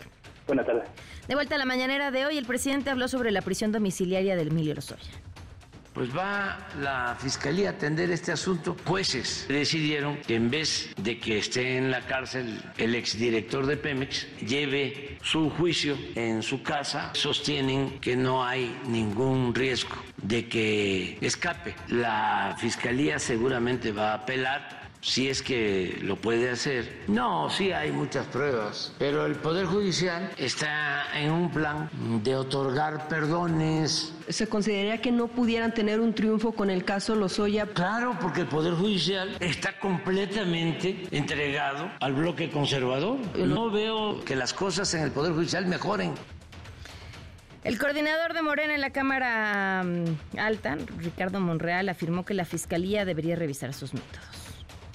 [0.47, 0.87] Buenas tardes.
[1.27, 4.47] De vuelta a la mañanera de hoy, el presidente habló sobre la prisión domiciliaria del
[4.47, 5.11] Emilio Lozoya.
[5.93, 8.75] Pues va la fiscalía a atender este asunto.
[8.85, 14.27] Jueces decidieron que en vez de que esté en la cárcel el exdirector de Pemex,
[14.39, 17.11] lleve su juicio en su casa.
[17.13, 21.75] Sostienen que no hay ningún riesgo de que escape.
[21.87, 27.03] La fiscalía seguramente va a apelar si es que lo puede hacer.
[27.07, 31.89] No, sí hay muchas pruebas, pero el Poder Judicial está en un plan
[32.23, 34.13] de otorgar perdones.
[34.27, 37.65] ¿Se consideraría que no pudieran tener un triunfo con el caso Lozoya?
[37.67, 43.17] Claro, porque el Poder Judicial está completamente entregado al bloque conservador.
[43.37, 46.13] No veo que las cosas en el Poder Judicial mejoren.
[47.63, 53.03] El coordinador de Morena en la Cámara mm, Alta, Ricardo Monreal, afirmó que la Fiscalía
[53.03, 54.38] debería revisar sus métodos.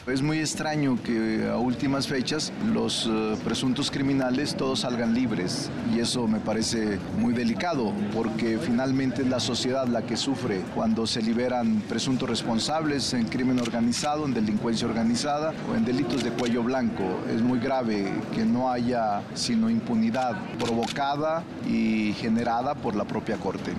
[0.06, 5.98] Es muy extraño que a últimas fechas los eh, presuntos criminales todos salgan libres y
[5.98, 11.22] eso me parece muy delicado porque finalmente es la sociedad la que sufre cuando se
[11.22, 17.20] liberan presuntos responsables en crimen organizado, en delincuencia organizada o en delitos de cuello blanco.
[17.34, 23.72] Es muy grave que no haya sino impunidad provocada y generada por la propia Corte.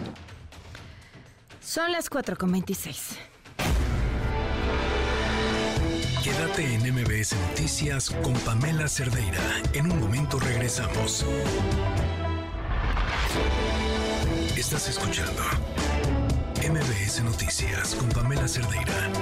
[1.61, 3.34] Son las 4.26.
[6.25, 9.61] Quédate en MBS Noticias con Pamela Cerdeira.
[9.73, 11.23] En un momento regresamos.
[14.57, 15.43] Estás escuchando
[16.67, 19.13] MBS Noticias con Pamela Cerdeira.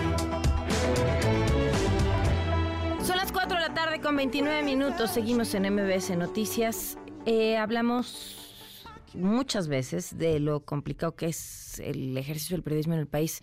[3.03, 5.11] Son las 4 de la tarde con 29 minutos.
[5.11, 6.97] Seguimos en MBS Noticias.
[7.25, 13.07] Eh, hablamos muchas veces de lo complicado que es el ejercicio del periodismo en el
[13.07, 13.41] país,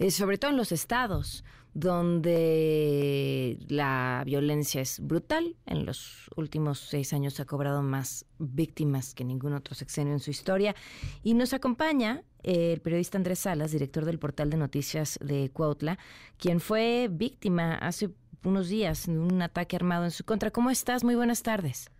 [0.00, 1.44] eh, sobre todo en los estados
[1.76, 5.56] donde la violencia es brutal.
[5.66, 10.30] En los últimos seis años ha cobrado más víctimas que ningún otro sexenio en su
[10.30, 10.74] historia.
[11.22, 15.98] Y nos acompaña eh, el periodista Andrés Salas, director del portal de noticias de Cuautla,
[16.38, 18.08] quien fue víctima hace
[18.42, 20.50] unos días de un ataque armado en su contra.
[20.50, 21.04] ¿Cómo estás?
[21.04, 21.90] Muy buenas tardes.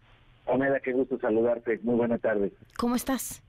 [0.47, 1.81] Omeda, qué gusto saludarte.
[1.83, 2.51] Muy buenas tardes.
[2.79, 3.43] ¿Cómo estás?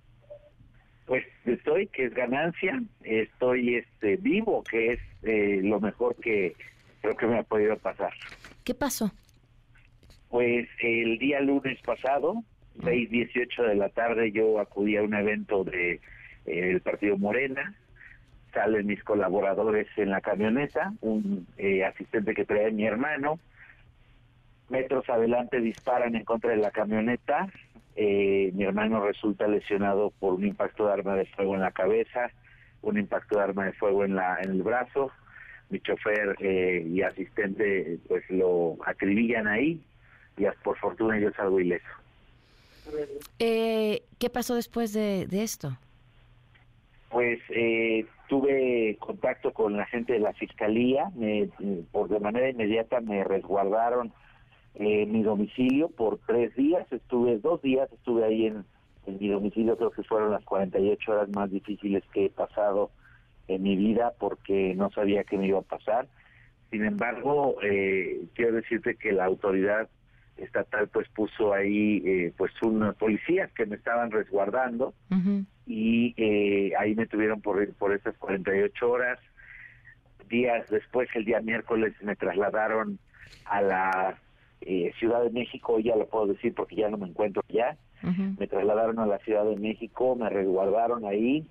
[1.08, 6.54] Pues estoy, que es ganancia, estoy este vivo, que es eh, lo mejor que
[7.02, 8.12] creo que me ha podido pasar.
[8.66, 9.10] ¿Qué pasó?
[10.30, 12.44] Pues el día lunes pasado,
[12.80, 16.00] 6.18 de la tarde, yo acudí a un evento de eh,
[16.46, 17.74] el partido Morena,
[18.54, 23.40] salen mis colaboradores en la camioneta, un eh, asistente que trae mi hermano,
[24.70, 27.48] metros adelante disparan en contra de la camioneta,
[28.00, 32.30] eh, mi hermano resulta lesionado por un impacto de arma de fuego en la cabeza,
[32.84, 35.12] un impacto de arma de fuego en, la, en el brazo.
[35.70, 39.82] Mi chofer eh, y asistente pues lo acribillan ahí
[40.38, 41.88] y por fortuna yo salgo ileso.
[43.40, 45.76] Eh, ¿Qué pasó después de, esto?
[47.10, 47.40] Pues
[48.30, 51.50] tuve contacto con la gente de la fiscalía, me,
[51.92, 54.14] por de manera inmediata me resguardaron
[54.80, 58.66] en mi domicilio por tres días, estuve dos días, estuve ahí en,
[59.20, 62.92] mi domicilio, creo que fueron las 48 horas más difíciles que he pasado
[63.48, 66.08] en mi vida porque no sabía qué me iba a pasar.
[66.70, 69.88] Sin embargo, eh, quiero decirte que la autoridad
[70.36, 74.94] estatal pues puso ahí eh, pues unos policías que me estaban resguardando
[75.66, 79.20] y eh, ahí me tuvieron por por esas 48 horas.
[80.30, 83.00] Días después, el día miércoles, me trasladaron
[83.46, 84.18] a la
[84.62, 87.78] eh, Ciudad de México, ya lo puedo decir porque ya no me encuentro ya.
[88.38, 91.46] Me trasladaron a la Ciudad de México, me resguardaron ahí.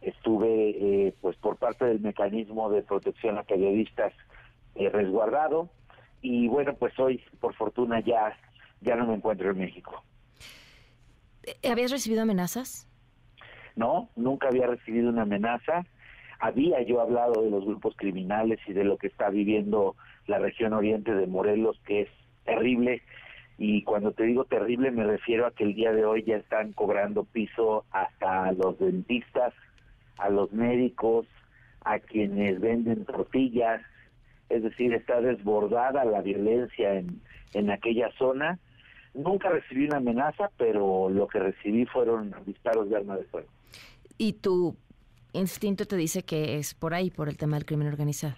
[0.00, 0.70] Estuve,
[1.08, 4.12] eh, pues, por parte del mecanismo de protección a periodistas
[4.76, 5.68] eh, resguardado.
[6.22, 8.36] Y bueno, pues hoy, por fortuna, ya,
[8.80, 10.02] ya no me encuentro en México.
[11.68, 12.88] ¿Habías recibido amenazas?
[13.74, 15.84] No, nunca había recibido una amenaza.
[16.40, 20.72] Había yo hablado de los grupos criminales y de lo que está viviendo la región
[20.72, 22.08] oriente de Morelos, que es
[22.48, 23.02] terrible
[23.58, 26.72] y cuando te digo terrible me refiero a que el día de hoy ya están
[26.72, 29.52] cobrando piso hasta a los dentistas,
[30.16, 31.26] a los médicos,
[31.84, 33.82] a quienes venden tortillas,
[34.48, 37.20] es decir, está desbordada la violencia en,
[37.52, 38.58] en aquella zona.
[39.14, 43.48] Nunca recibí una amenaza, pero lo que recibí fueron disparos de arma de fuego.
[44.16, 44.76] ¿Y tu
[45.32, 48.36] instinto te dice que es por ahí, por el tema del crimen organizado?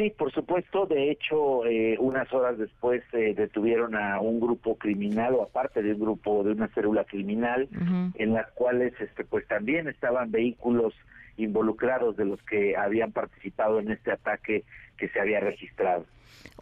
[0.00, 0.86] Sí, por supuesto.
[0.86, 5.92] De hecho, eh, unas horas después eh, detuvieron a un grupo criminal o aparte de
[5.92, 7.68] un grupo de una célula criminal
[8.14, 10.94] en las cuales, este, pues también estaban vehículos
[11.36, 14.64] involucrados de los que habían participado en este ataque
[14.96, 16.06] que se había registrado.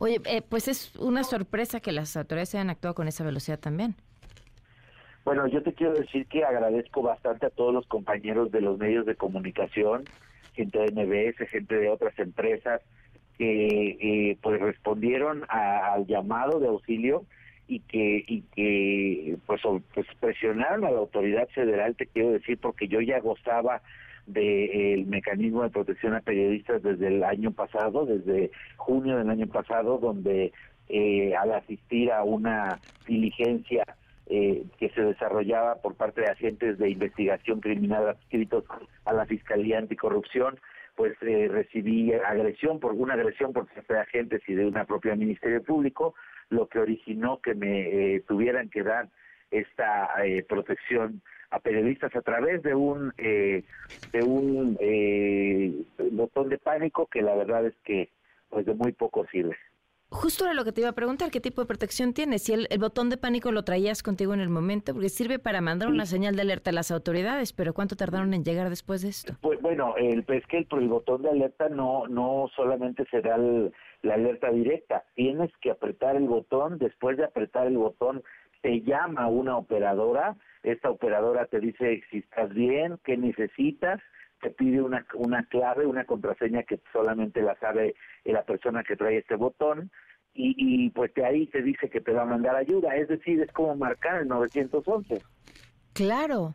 [0.00, 3.94] Oye, eh, pues es una sorpresa que las autoridades hayan actuado con esa velocidad también.
[5.24, 9.06] Bueno, yo te quiero decir que agradezco bastante a todos los compañeros de los medios
[9.06, 10.06] de comunicación
[10.58, 12.82] gente de MBS, gente de otras empresas
[13.38, 17.24] que eh, pues respondieron al llamado de auxilio
[17.66, 19.62] y que y que pues,
[19.94, 23.82] pues, presionaron a la autoridad federal te quiero decir porque yo ya gozaba
[24.26, 29.98] del mecanismo de protección a periodistas desde el año pasado desde junio del año pasado
[29.98, 30.52] donde
[30.88, 33.84] eh, al asistir a una diligencia
[34.30, 38.64] eh, que se desarrollaba por parte de agentes de investigación criminal adscritos
[39.06, 40.60] a la Fiscalía Anticorrupción,
[40.98, 45.14] pues eh, recibí agresión por una agresión por parte de agentes y de una propia
[45.14, 46.16] Ministerio Público,
[46.50, 49.08] lo que originó que me eh, tuvieran que dar
[49.52, 50.10] esta
[50.48, 53.64] protección a periodistas a través de un de
[54.22, 54.76] un
[56.10, 58.10] botón de pánico que la verdad es que
[58.50, 59.56] pues de muy poco sirve.
[60.10, 62.42] Justo era lo que te iba a preguntar, ¿qué tipo de protección tienes?
[62.42, 65.88] Si el, botón de pánico lo traías contigo en el momento, porque sirve para mandar
[65.88, 69.34] una señal de alerta a las autoridades, pero ¿cuánto tardaron en llegar después de esto?
[69.42, 74.50] Pues bueno, el, es que el, botón de alerta no, no solamente será la alerta
[74.50, 78.22] directa, tienes que apretar el botón, después de apretar el botón
[78.62, 84.00] te llama una operadora, esta operadora te dice si estás bien, qué necesitas,
[84.40, 89.18] te pide una, una clave, una contraseña que solamente la sabe la persona que trae
[89.18, 89.90] este botón
[90.34, 92.94] y, y pues de ahí te dice que te va a mandar ayuda.
[92.96, 95.20] Es decir, es como marcar el 911.
[95.92, 96.54] Claro,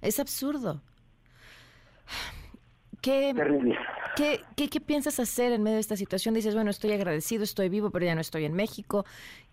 [0.00, 0.82] es absurdo.
[3.00, 3.32] ¿Qué,
[4.56, 6.34] ¿qué, qué, piensas hacer en medio de esta situación?
[6.34, 9.04] Dices, bueno, estoy agradecido, estoy vivo, pero ya no estoy en México.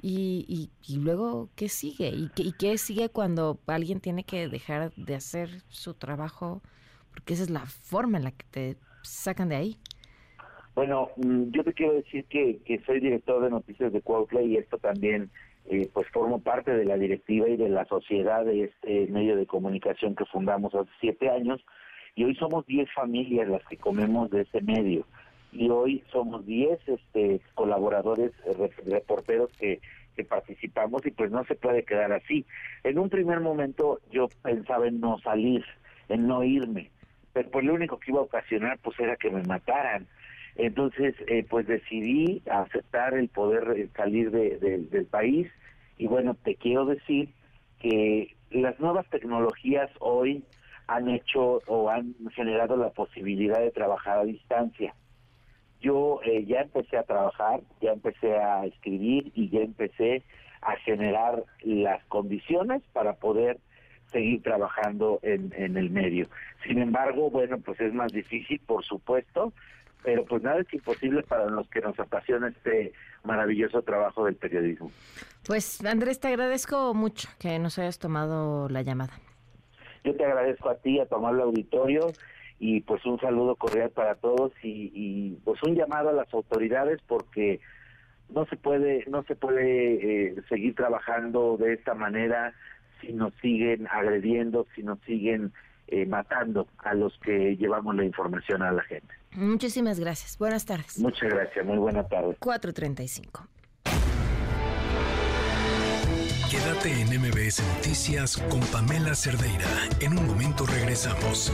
[0.01, 2.09] Y, y, luego, ¿qué sigue?
[2.09, 6.63] ¿Y qué, ¿Y qué sigue cuando alguien tiene que dejar de hacer su trabajo
[7.15, 9.77] porque esa es la forma en la que te sacan de ahí.
[10.75, 14.57] Bueno, mm, yo te quiero decir que, que soy director de noticias de Coldplay y
[14.57, 15.31] esto también,
[15.69, 19.47] eh, pues formo parte de la directiva y de la sociedad de este medio de
[19.47, 21.63] comunicación que fundamos hace siete años
[22.15, 25.05] y hoy somos diez familias las que comemos de ese medio
[25.53, 29.79] y hoy somos diez este, colaboradores, eh, reporteros que,
[30.17, 32.45] que participamos y pues no se puede quedar así.
[32.83, 35.63] En un primer momento yo pensaba en no salir,
[36.09, 36.91] en no irme,
[37.35, 40.07] pero pues lo único que iba a ocasionar pues era que me mataran.
[40.55, 44.57] Entonces, eh, pues decidí aceptar el poder eh, salir de,
[44.89, 45.51] del país
[45.97, 47.27] y bueno, te quiero decir
[47.81, 50.45] que las nuevas tecnologías hoy
[50.87, 54.95] han hecho o han generado la posibilidad de trabajar a distancia.
[55.81, 60.23] Yo eh, ya empecé a trabajar, ya empecé a escribir y ya empecé
[60.61, 63.57] a generar las condiciones para poder
[64.11, 66.27] seguir trabajando en, en el medio.
[66.65, 69.53] Sin embargo, bueno, pues es más difícil, por supuesto,
[70.03, 74.91] pero pues nada es imposible para los que nos apasiona este maravilloso trabajo del periodismo.
[75.45, 79.13] Pues Andrés, te agradezco mucho que nos hayas tomado la llamada.
[80.03, 82.11] Yo te agradezco a ti, a tu amable auditorio
[82.59, 87.01] y pues un saludo cordial para todos y, y pues un llamado a las autoridades
[87.07, 87.59] porque
[88.29, 92.53] no se puede no se puede eh, seguir trabajando de esta manera
[93.01, 95.51] si nos siguen agrediendo, si nos siguen
[95.87, 99.13] eh, matando a los que llevamos la información a la gente.
[99.31, 100.37] Muchísimas gracias.
[100.37, 100.97] Buenas tardes.
[100.99, 101.65] Muchas gracias.
[101.65, 102.35] Muy buena tarde.
[102.39, 103.47] 435.
[106.49, 109.67] Quédate en MBS Noticias con Pamela Cerdeira.
[109.99, 111.51] En un momento regresamos.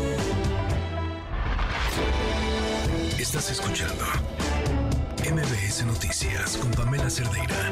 [3.20, 4.06] Estás escuchando
[5.30, 7.72] MBS Noticias con Pamela Cerdeira.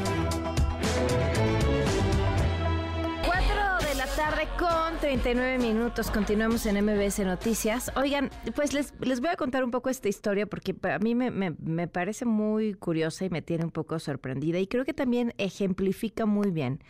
[4.16, 6.10] Tarde con 39 minutos.
[6.10, 7.92] Continuamos en MBS Noticias.
[7.96, 11.30] Oigan, pues les, les voy a contar un poco esta historia porque a mí me,
[11.30, 16.26] me, parece muy curiosa y me tiene un poco sorprendida y creo que también ejemplifica
[16.26, 16.82] muy bien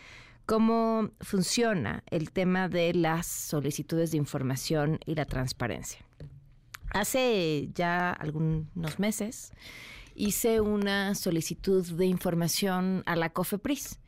[0.46, 6.00] cómo funciona el tema de las solicitudes de información y la transparencia.
[6.92, 9.52] Hace ya algunos meses
[10.14, 14.00] hice una solicitud de información a la COFEPRIS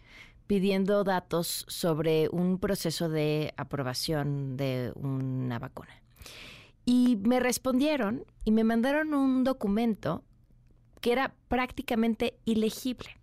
[0.47, 6.03] pidiendo datos sobre un proceso de aprobación de una vacuna.
[6.85, 10.25] Y me respondieron y me mandaron un documento
[11.01, 13.19] que era prácticamente ilegible.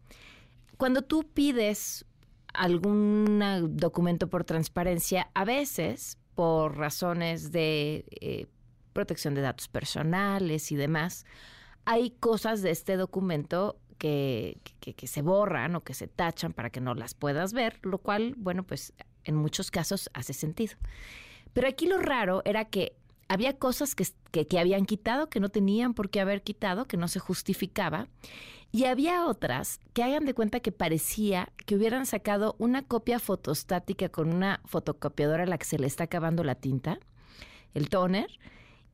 [0.78, 2.06] Cuando tú pides
[2.54, 8.48] algún documento por transparencia, a veces por razones de eh,
[8.94, 11.26] protección de datos personales y demás,
[11.86, 14.58] hay cosas de este documento que,
[15.04, 18.64] se borran o que se tachan para que no las puedas ver, lo cual, bueno,
[18.64, 18.94] pues
[19.26, 20.76] en muchos casos hace sentido.
[21.54, 22.96] Pero aquí lo raro era que
[23.28, 24.08] había cosas que,
[24.48, 28.08] que, habían quitado, que no tenían por qué haber quitado, que no se justificaba.
[28.72, 34.10] Y había otras que hagan de cuenta que parecía que hubieran sacado una copia fotostática
[34.10, 37.00] con una fotocopiadora a la que se le está acabando la tinta,
[37.74, 38.30] el toner,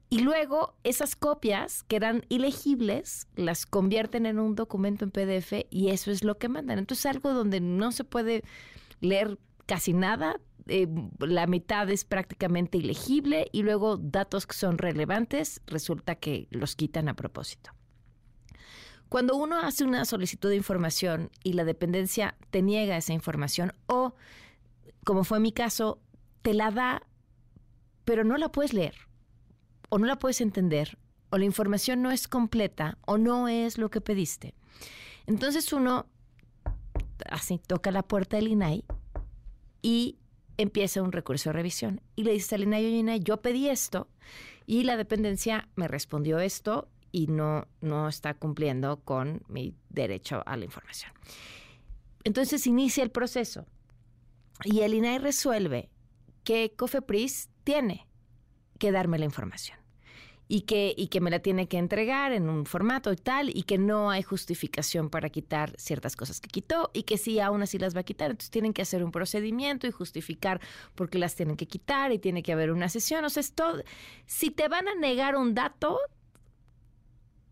[0.09, 5.89] y luego esas copias que eran ilegibles las convierten en un documento en PDF y
[5.89, 6.77] eso es lo que mandan.
[6.77, 8.43] Entonces algo donde no se puede
[9.01, 10.87] leer casi nada, eh,
[11.19, 17.09] la mitad es prácticamente ilegible y luego datos que son relevantes resulta que los quitan
[17.09, 17.71] a propósito.
[19.09, 24.15] Cuando uno hace una solicitud de información y la dependencia te niega esa información o,
[25.03, 25.99] como fue mi caso,
[26.41, 27.03] te la da,
[28.03, 28.95] pero no la puedes leer
[29.89, 30.97] o no la puedes entender,
[31.29, 34.53] o la información no es completa, o no es lo que pediste.
[35.25, 36.07] Entonces uno
[37.29, 38.83] así toca la puerta del INAI
[39.81, 40.17] y
[40.57, 42.01] empieza un recurso de revisión.
[42.15, 44.07] Y le dice al INAI, oye, INAI, yo pedí esto
[44.65, 50.57] y la dependencia me respondió esto y no, no está cumpliendo con mi derecho a
[50.57, 51.11] la información.
[52.23, 53.65] Entonces inicia el proceso
[54.63, 55.89] y el INAI resuelve
[56.43, 58.07] que COFEPRIS tiene
[58.79, 59.85] que darme la información
[60.47, 63.63] y que, y que me la tiene que entregar en un formato y tal, y
[63.63, 67.79] que no hay justificación para quitar ciertas cosas que quitó, y que sí, aún así
[67.79, 68.31] las va a quitar.
[68.31, 70.61] Entonces tienen que hacer un procedimiento y justificar
[70.93, 73.25] por qué las tienen que quitar, y tiene que haber una sesión.
[73.25, 73.83] O sea, esto,
[74.27, 75.99] si te van a negar un dato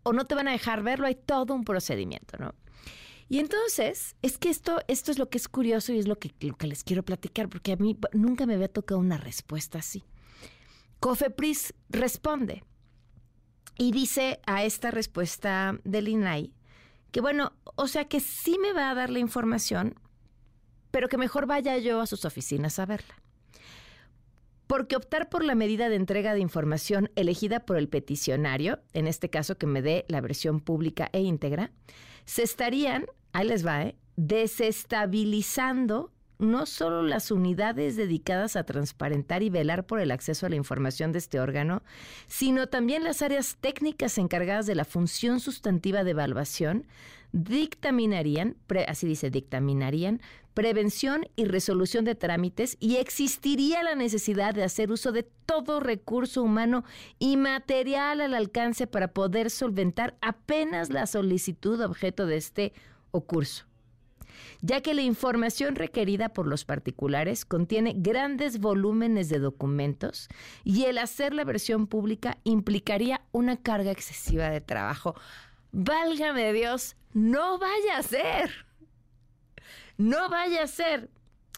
[0.04, 2.54] o no te van a dejar verlo, hay todo un procedimiento, ¿no?
[3.28, 6.30] Y entonces, es que esto, esto es lo que es curioso y es lo que,
[6.40, 10.04] lo que les quiero platicar, porque a mí nunca me había tocado una respuesta así.
[11.04, 12.64] Cofepris responde
[13.76, 16.54] y dice a esta respuesta del INAI
[17.12, 19.96] que bueno, o sea que sí me va a dar la información,
[20.90, 23.20] pero que mejor vaya yo a sus oficinas a verla.
[24.66, 29.28] Porque optar por la medida de entrega de información elegida por el peticionario, en este
[29.28, 31.70] caso que me dé la versión pública e íntegra,
[32.24, 33.94] se estarían, ahí les va, ¿eh?
[34.16, 40.56] desestabilizando no solo las unidades dedicadas a transparentar y velar por el acceso a la
[40.56, 41.82] información de este órgano,
[42.26, 46.86] sino también las áreas técnicas encargadas de la función sustantiva de evaluación,
[47.32, 48.56] dictaminarían,
[48.86, 50.20] así dice, dictaminarían
[50.54, 56.42] prevención y resolución de trámites y existiría la necesidad de hacer uso de todo recurso
[56.44, 56.84] humano
[57.18, 62.72] y material al alcance para poder solventar apenas la solicitud objeto de este
[63.10, 63.66] o curso
[64.60, 70.28] ya que la información requerida por los particulares contiene grandes volúmenes de documentos
[70.64, 75.14] y el hacer la versión pública implicaría una carga excesiva de trabajo.
[75.72, 78.66] Válgame Dios, no vaya a ser.
[79.96, 81.08] No vaya a ser.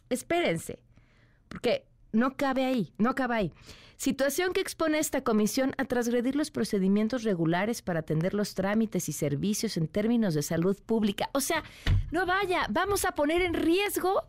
[0.09, 0.79] Espérense,
[1.49, 1.87] porque
[2.17, 3.53] no cabe ahí, no cabe ahí.
[3.97, 9.13] Situación que expone esta comisión a transgredir los procedimientos regulares para atender los trámites y
[9.13, 11.31] servicios en términos de salud pública.
[11.33, 11.63] O sea,
[12.11, 14.23] no vaya, vamos a poner en riesgo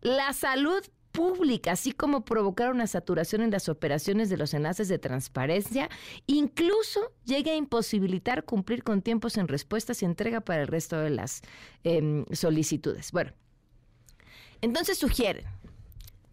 [0.00, 4.98] la salud pública, así como provocar una saturación en las operaciones de los enlaces de
[4.98, 5.88] transparencia,
[6.26, 11.10] incluso llegue a imposibilitar cumplir con tiempos en respuestas y entrega para el resto de
[11.10, 11.40] las
[11.84, 13.12] em, solicitudes.
[13.12, 13.32] Bueno,
[14.60, 15.46] entonces sugieren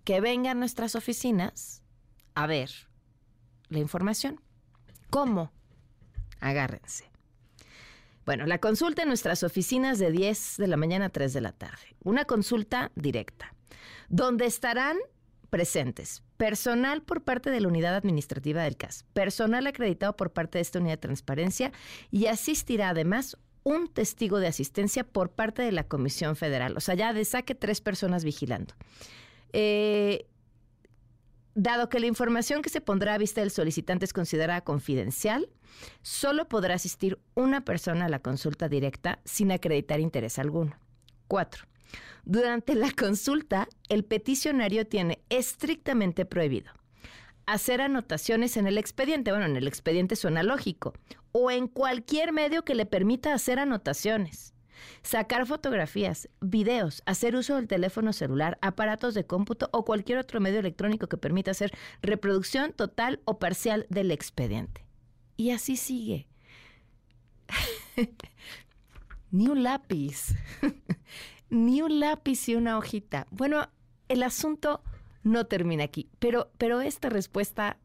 [0.04, 1.82] que vengan nuestras oficinas
[2.36, 2.70] a ver
[3.70, 4.41] la información.
[5.10, 5.51] ¿Cómo?
[6.39, 7.10] Agárrense.
[8.26, 11.51] Bueno, la consulta en nuestras oficinas de 10 de la mañana a 3 de la
[11.51, 11.95] tarde.
[12.04, 13.54] Una consulta directa,
[14.08, 14.97] donde estarán
[15.49, 20.64] presentes personal por parte de la unidad administrativa del CAS, personal acreditado por parte de
[20.64, 21.72] esta unidad de transparencia
[22.12, 26.76] y asistirá además un testigo de asistencia por parte de la Comisión Federal.
[26.76, 28.74] O sea, ya de saque tres personas vigilando.
[29.54, 30.28] Eh,
[31.56, 35.49] Dado que la información que se pondrá a vista del solicitante es considerada confidencial,
[36.01, 40.76] solo podrá asistir una persona a la consulta directa sin acreditar interés alguno.
[41.28, 41.66] 4.
[42.26, 46.72] Durante la consulta, el peticionario tiene estrictamente prohibido
[47.45, 50.93] hacer anotaciones en el expediente, bueno, en el expediente suena lógico,
[51.34, 54.53] o en cualquier medio que le permita hacer anotaciones
[55.02, 60.60] sacar fotografías, videos, hacer uso del teléfono celular, aparatos de cómputo o cualquier otro medio
[60.60, 61.72] electrónico que permita hacer
[62.02, 64.86] reproducción total o parcial del expediente.
[65.38, 66.28] Y así sigue.
[69.32, 70.36] Ni un lápiz.
[71.50, 73.28] Ni un lápiz y una hojita.
[73.32, 73.70] Bueno,
[74.08, 74.84] el asunto
[75.24, 77.78] no termina aquí, pero, pero esta respuesta,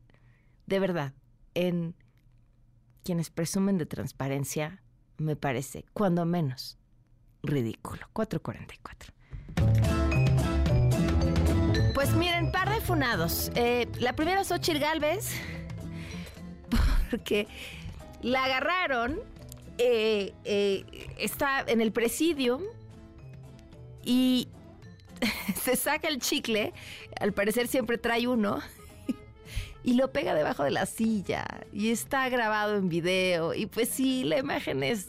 [0.66, 1.14] de verdad,
[1.54, 1.94] en
[3.04, 4.82] quienes presumen de transparencia,
[5.16, 6.77] me parece, cuando menos,
[7.42, 8.06] ridículo.
[8.12, 9.12] 444.
[11.94, 13.50] Pues miren, par de funados.
[13.54, 15.32] Eh, la primera es Ochil Galvez,
[17.10, 17.48] porque
[18.22, 19.20] la agarraron,
[19.78, 20.84] eh, eh,
[21.18, 22.60] está en el presidio
[24.04, 24.48] y
[25.62, 26.72] se saca el chicle,
[27.20, 28.60] al parecer siempre trae uno,
[29.82, 34.24] y lo pega debajo de la silla y está grabado en video y pues sí,
[34.24, 35.08] la imagen es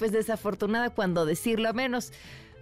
[0.00, 2.12] pues desafortunada cuando decirlo menos.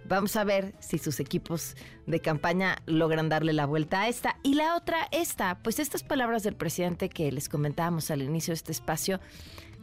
[0.05, 1.75] Vamos a ver si sus equipos
[2.05, 4.35] de campaña logran darle la vuelta a esta.
[4.43, 8.55] Y la otra, esta, pues estas palabras del presidente que les comentábamos al inicio de
[8.55, 9.21] este espacio,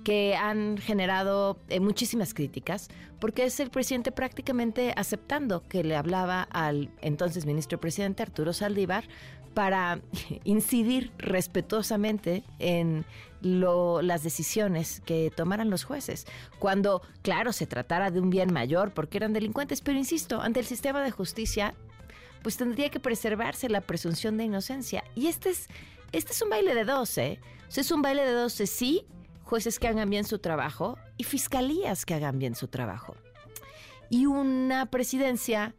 [0.05, 2.89] que han generado eh, muchísimas críticas,
[3.19, 9.05] porque es el presidente prácticamente aceptando que le hablaba al entonces ministro presidente Arturo Saldívar
[9.57, 10.03] para
[10.45, 13.07] incidir respetuosamente en
[13.41, 16.27] las decisiones que tomaran los jueces,
[16.59, 20.67] cuando, claro, se tratara de un bien mayor porque eran delincuentes, pero insisto, ante el
[20.67, 21.75] sistema de justicia,
[22.43, 25.05] pues tendría que preservarse la presunción de inocencia.
[25.15, 25.69] Y este es,
[26.13, 27.41] este es un baile de dos, ¿eh?
[27.75, 29.07] es un baile de dos, sí,
[29.43, 33.17] jueces que hagan bien su trabajo y fiscalías que hagan bien su trabajo.
[34.11, 35.75] Y una presidencia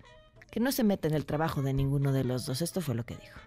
[0.50, 2.64] que no se mete en el trabajo de ninguno de los dos.
[2.64, 3.40] Esto fue lo que dijo.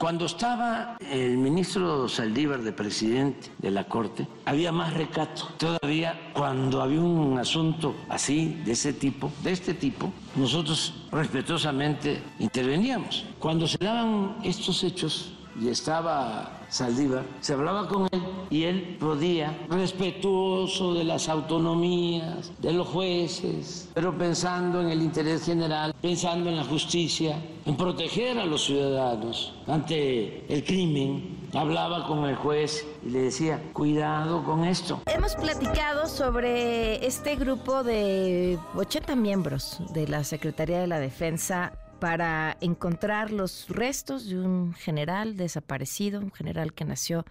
[0.00, 5.48] Cuando estaba el ministro Saldívar de presidente de la Corte, había más recato.
[5.58, 13.26] Todavía cuando había un asunto así, de ese tipo, de este tipo, nosotros respetuosamente interveníamos.
[13.38, 19.66] Cuando se daban estos hechos y estaba Saldívar, se hablaba con él y él podía,
[19.68, 26.56] respetuoso de las autonomías, de los jueces, pero pensando en el interés general, pensando en
[26.56, 33.10] la justicia, en proteger a los ciudadanos ante el crimen, hablaba con el juez y
[33.10, 35.00] le decía, cuidado con esto.
[35.06, 42.56] Hemos platicado sobre este grupo de 80 miembros de la Secretaría de la Defensa para
[42.60, 47.24] encontrar los restos de un general desaparecido, un general que nació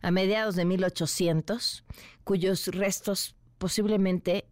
[0.00, 1.84] a mediados de 1800,
[2.24, 4.46] cuyos restos posiblemente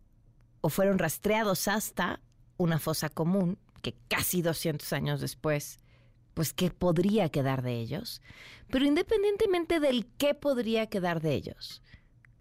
[0.61, 2.21] o fueron rastreados hasta
[2.57, 5.79] una fosa común, que casi 200 años después,
[6.35, 8.21] pues qué podría quedar de ellos.
[8.69, 11.83] Pero independientemente del qué podría quedar de ellos,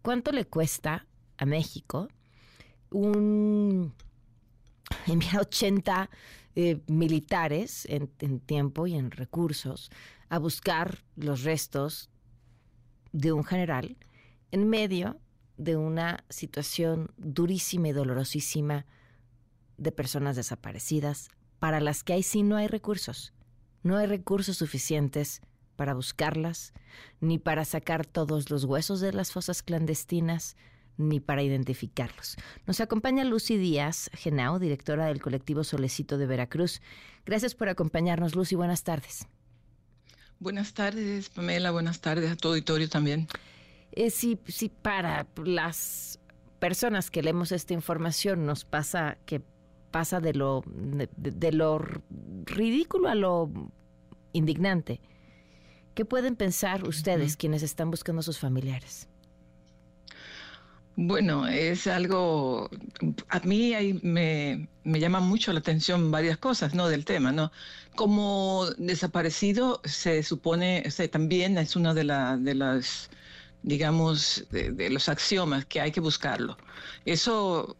[0.01, 1.05] ¿cuánto le cuesta
[1.37, 2.07] a México
[2.89, 3.93] un
[5.07, 6.09] enviar 80
[6.55, 8.07] eh, militares en,
[8.39, 9.91] tiempo y en recursos
[10.29, 12.09] a buscar los restos
[13.11, 13.97] de un general
[14.51, 15.19] en medio
[15.57, 18.85] de una situación durísima y dolorosísima
[19.77, 21.29] de personas desaparecidas
[21.59, 23.33] para las que ahí sí no hay recursos.
[23.83, 25.41] No hay recursos suficientes
[25.75, 26.73] para buscarlas,
[27.19, 30.55] ni para sacar todos los huesos de las fosas clandestinas,
[30.97, 32.37] ni para identificarlos.
[32.65, 36.81] Nos acompaña Lucy Díaz, Genao, directora del colectivo Solecito de Veracruz.
[37.25, 38.55] Gracias por acompañarnos, Lucy.
[38.55, 39.27] Buenas tardes.
[40.39, 41.71] Buenas tardes, Pamela.
[41.71, 43.27] Buenas tardes a tu auditorio también.
[43.91, 44.37] Eh, sí,
[44.81, 46.19] para las
[46.59, 49.41] personas que leemos esta información nos pasa que
[49.91, 51.79] pasa de lo, de lo
[52.45, 53.49] ridículo a lo
[54.33, 54.99] indignante.
[55.93, 59.07] ¿Qué pueden pensar ustedes quienes están buscando a sus familiares?
[60.97, 62.69] Bueno, es algo,
[63.27, 66.87] a mí me, me, llama mucho la atención varias cosas, ¿no?
[66.87, 67.51] Del tema, ¿no?
[67.95, 73.09] Como desaparecido se supone, o también es una de, la, de las,
[73.61, 76.57] digamos, de, los axiomas que hay que buscarlo.
[77.05, 77.75] Eso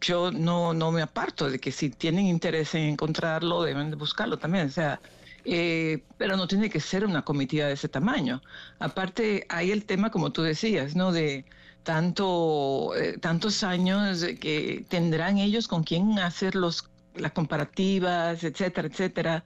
[0.00, 4.38] yo no, no me aparto de que si tienen interés en encontrarlo, deben de buscarlo
[4.38, 5.00] también, o sea,
[5.44, 8.42] eh, pero no tiene que ser una comitiva de ese tamaño.
[8.78, 11.12] Aparte, hay el tema, como tú decías, ¿no?
[11.12, 11.44] De
[11.86, 19.44] tanto, eh, tantos años que tendrán ellos con quién hacer los, las comparativas, etcétera, etcétera.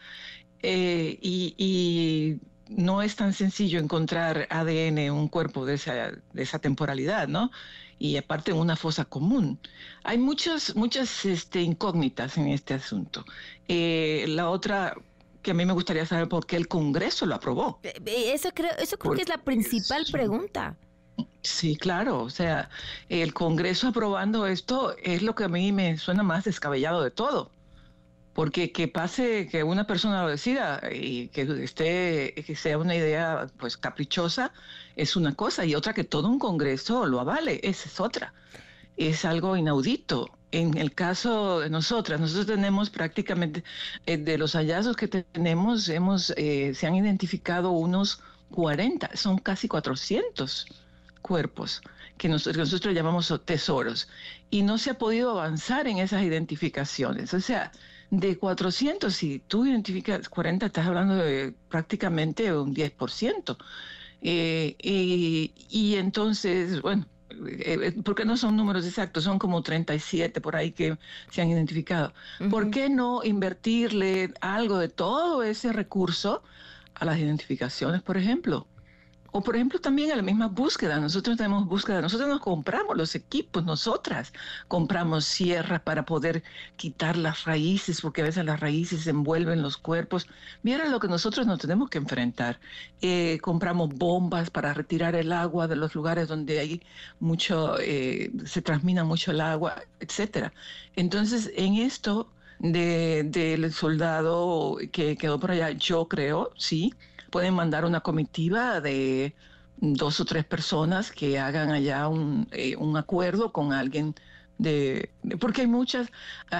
[0.62, 2.38] Eh, y,
[2.68, 7.50] no es tan sencillo encontrar ADN en un cuerpo de esa, de esa temporalidad, ¿no?
[7.98, 9.58] Y aparte una fosa común.
[10.04, 13.24] Hay muchas, muchas este, incógnitas en este asunto.
[13.66, 14.94] Eh, la otra,
[15.42, 17.80] que a mí me gustaría saber por qué el Congreso lo aprobó.
[17.82, 20.76] Eso creo, eso creo que es la principal pregunta.
[21.42, 22.68] Sí, claro, o sea,
[23.08, 27.50] el Congreso aprobando esto es lo que a mí me suena más descabellado de todo.
[28.34, 33.48] Porque que pase que una persona lo decida y que esté, que sea una idea
[33.58, 34.52] pues caprichosa,
[34.96, 38.34] es una cosa, y otra que todo un Congreso lo avale, esa es otra.
[38.96, 40.28] Es algo inaudito.
[40.52, 43.64] En el caso de nosotras, nosotros tenemos prácticamente,
[44.06, 48.20] eh, de los hallazgos que tenemos, hemos, eh, se han identificado unos
[48.50, 50.66] 40, son casi 400
[51.20, 51.82] cuerpos
[52.18, 54.08] que nosotros, llamamos tesoros
[54.50, 57.32] y no se ha podido avanzar en esas identificaciones.
[57.32, 57.72] O sea,
[58.10, 63.56] de 400, si tú identificas 40, estás hablando de prácticamente un 10%.
[64.22, 70.56] Eh, y, entonces, bueno, eh, eh, porque no son números exactos, son como 37 por
[70.56, 70.98] ahí que
[71.30, 72.12] se han identificado.
[72.50, 76.42] ¿Por qué no invertirle algo de todo ese recurso
[77.00, 78.66] a las identificaciones, por ejemplo.
[79.32, 80.98] O por ejemplo también a la misma búsqueda.
[81.00, 84.32] Nosotros tenemos búsqueda, nosotros nos compramos los equipos, nosotras
[84.68, 86.42] compramos sierras para poder
[86.76, 90.26] quitar las raíces, porque a veces las raíces envuelven los cuerpos.
[90.62, 92.60] Mira lo que nosotros nos tenemos que enfrentar.
[93.02, 96.82] Eh, compramos bombas para retirar el agua de los lugares donde hay
[97.20, 100.52] mucho, eh, se transmina mucho el agua, etcétera.
[100.96, 106.94] Entonces, en esto del soldado que quedó por allá, yo creo, sí,
[107.30, 109.34] pueden mandar una comitiva de
[109.80, 114.14] dos o tres personas que hagan allá un, eh, un acuerdo con alguien
[114.58, 115.10] de,
[115.40, 116.10] porque hay muchas,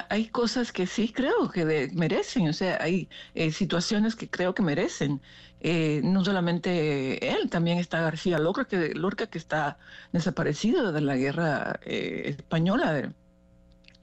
[0.09, 4.63] hay cosas que sí creo que merecen, o sea, hay eh, situaciones que creo que
[4.63, 5.21] merecen.
[5.63, 9.79] Eh, no solamente él, también está García Lorca, que, Lorca, que está
[10.13, 13.11] desaparecido de la guerra española de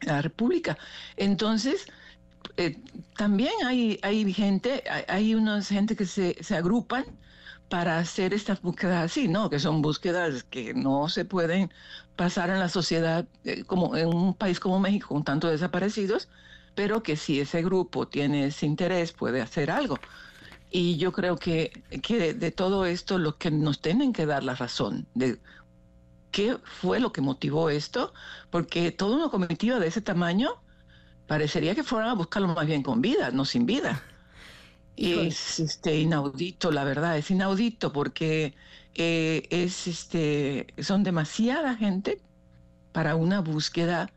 [0.01, 0.77] la República.
[1.15, 1.87] Entonces,
[2.57, 2.77] eh,
[3.15, 7.05] también hay, hay gente, hay, unas gente que se, se agrupan
[7.69, 9.49] para hacer estas búsquedas así, ¿no?
[9.49, 11.71] Que son búsquedas que no se pueden
[12.15, 16.29] pasar en la sociedad, eh, como en un país como México, con tantos desaparecidos,
[16.75, 19.97] pero que si ese grupo tiene ese interés, puede hacer algo.
[20.69, 24.55] Y yo creo que, que de, todo esto, lo que nos tienen que dar la
[24.55, 25.39] razón de
[26.31, 28.13] qué fue lo que motivó esto,
[28.49, 30.61] porque toda una comitiva de ese tamaño
[31.27, 34.01] parecería que fueran a buscarlo más bien con vida, no sin vida.
[34.99, 38.55] Y es este, inaudito, la verdad, es inaudito porque
[38.95, 42.19] eh, es, este, son demasiada gente
[42.93, 44.09] para una búsqueda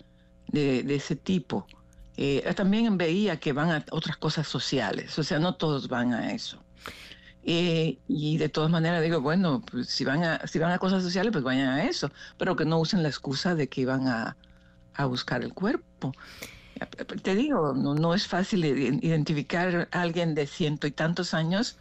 [0.49, 1.67] de, ese tipo.
[2.17, 6.33] Eh, también veía que van a otras cosas sociales, o sea, no todos van a
[6.33, 6.63] eso.
[7.43, 11.03] Eh, y de todas maneras digo, bueno, pues si van a si van a cosas
[11.03, 14.35] sociales, pues vayan a eso, pero que no usen la excusa de que iban a,
[14.95, 16.15] a buscar el cuerpo
[17.23, 21.79] te digo, no, es fácil identificar a alguien de ciento y tantos años.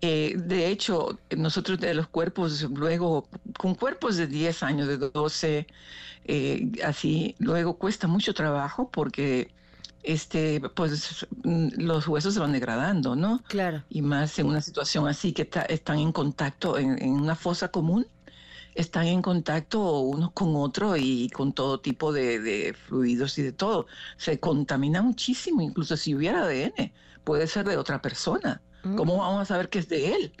[0.00, 3.28] Eh, de hecho, nosotros de los cuerpos, luego,
[3.58, 5.66] con cuerpos de 10 años, de 12,
[6.24, 9.50] eh, así, luego cuesta mucho trabajo porque
[10.02, 13.42] este, pues los huesos se van degradando, ¿no?
[13.48, 13.82] Claro.
[13.90, 18.06] Y más en una situación así que están en contacto en, en, una fosa común
[18.78, 23.86] están en contacto unos con otros y con todo tipo de, fluidos y de todo.
[24.16, 26.92] Se contamina muchísimo, incluso si hubiera ADN,
[27.24, 28.62] puede ser de otra persona.
[28.82, 29.18] ¿Cómo mm.
[29.18, 30.32] vamos a saber que es de él?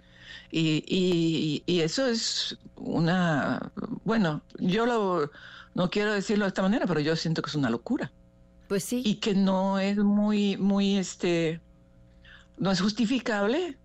[0.52, 3.72] Y, y, eso es una,
[4.04, 5.32] bueno, yo lo,
[5.74, 8.12] no quiero decirlo de esta manera, pero yo siento que es una locura.
[8.68, 9.02] Pues sí.
[9.04, 11.60] Y que no es muy, muy, este,
[12.56, 13.76] no es justificable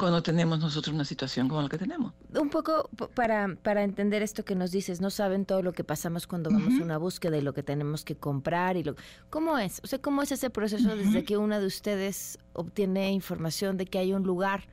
[0.00, 2.14] cuando tenemos nosotros una situación como la que tenemos.
[2.34, 6.26] Un poco para, para entender esto que nos dices, no saben todo lo que pasamos
[6.26, 8.96] cuando vamos a una búsqueda y lo que tenemos que comprar y lo
[9.28, 9.82] ¿cómo es?
[9.84, 13.98] O sea, ¿cómo es ese proceso desde que una de ustedes obtiene información de que
[13.98, 14.68] hay un lugar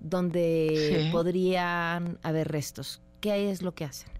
[0.00, 3.00] donde podrían haber restos?
[3.20, 4.10] ¿Qué es lo que hacen?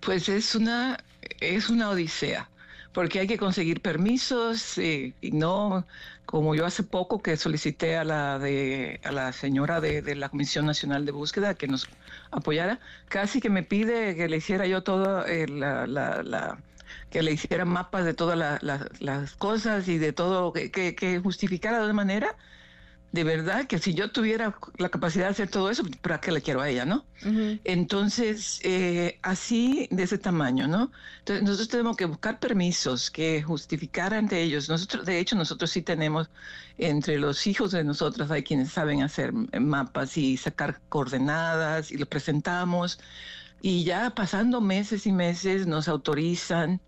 [0.00, 0.98] Pues es una
[1.40, 2.50] es una odisea
[2.92, 5.86] porque hay que conseguir permisos y, no
[6.30, 10.64] como yo hace poco que solicité a la de a la señora de, la Comisión
[10.64, 11.88] Nacional de Búsqueda que nos
[12.30, 12.78] apoyara,
[13.08, 16.58] casi que me pide que le hiciera yo todo eh, la, la,
[17.10, 21.84] que le hiciera mapas de todas las cosas y de todo que, que, que justificara
[21.84, 22.36] de manera
[23.12, 26.42] de verdad que si yo tuviera la capacidad de hacer todo eso, ¿para qué le
[26.42, 27.04] quiero a ella, no?
[27.64, 30.92] Entonces, eh, así de ese tamaño, ¿no?
[31.18, 34.68] Entonces, nosotros tenemos que buscar permisos que justificar ante ellos.
[34.68, 36.30] Nosotros, de hecho, nosotros sí tenemos,
[36.78, 42.08] entre los hijos de nosotros, hay quienes saben hacer mapas y sacar coordenadas y los
[42.08, 43.00] presentamos.
[43.60, 46.80] Y ya pasando meses y meses nos autorizan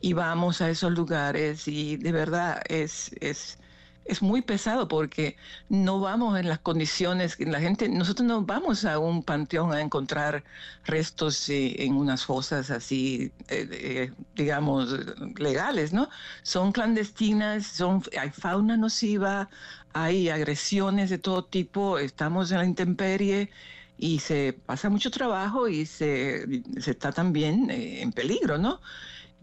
[0.00, 3.58] y vamos a esos lugares y de verdad es, es
[4.04, 5.36] es muy pesado porque
[5.68, 9.80] no vamos en las condiciones que la gente, nosotros no vamos a un panteón a
[9.80, 10.44] encontrar
[10.84, 14.94] restos eh, en unas fosas así, eh, eh, digamos,
[15.38, 16.08] legales, ¿no?
[16.42, 19.48] Son clandestinas, son, hay fauna nociva,
[19.92, 23.50] hay agresiones de todo tipo, estamos en la intemperie
[23.96, 28.80] y se pasa mucho trabajo y se, se está también en peligro, ¿no?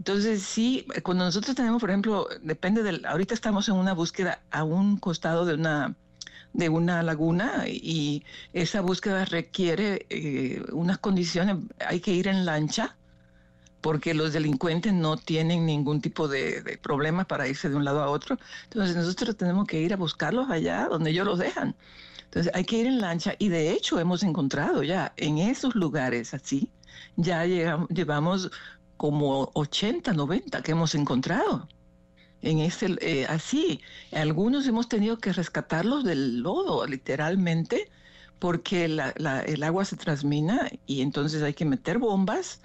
[0.02, 4.64] Entonces, sí, cuando nosotros tenemos, por ejemplo, depende del, ahorita estamos en una búsqueda a
[4.64, 5.96] un costado de una
[6.54, 12.96] de una laguna y esa búsqueda requiere eh, unas condiciones, hay que ir en lancha
[13.82, 18.02] porque los delincuentes no tienen ningún tipo de, de problema para irse de un lado
[18.02, 18.40] a otro.
[18.64, 21.76] Entonces nosotros tenemos que ir a buscarlos allá donde ellos los dejan.
[22.24, 26.34] Entonces hay que ir en lancha y de hecho hemos encontrado ya en esos lugares
[26.34, 26.72] así,
[27.18, 28.50] ya llegamos, llevamos
[29.02, 31.68] como 80, 90 que hemos encontrado.
[32.44, 33.82] en este, eh, así.
[34.14, 37.90] Algunos hemos tenido que rescatarlos del lodo, literalmente,
[38.40, 42.62] porque el agua se transmina y entonces hay que meter bombas.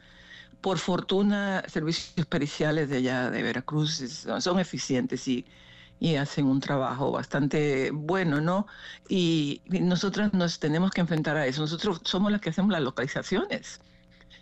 [0.60, 5.46] Por fortuna, servicios periciales de allá de Veracruz son eficientes y,
[6.00, 8.66] y hacen un trabajo bastante bueno, ¿no?
[9.08, 11.62] Y, nosotras nos tenemos que enfrentar a eso.
[11.62, 13.80] Nosotros somos las que hacemos las localizaciones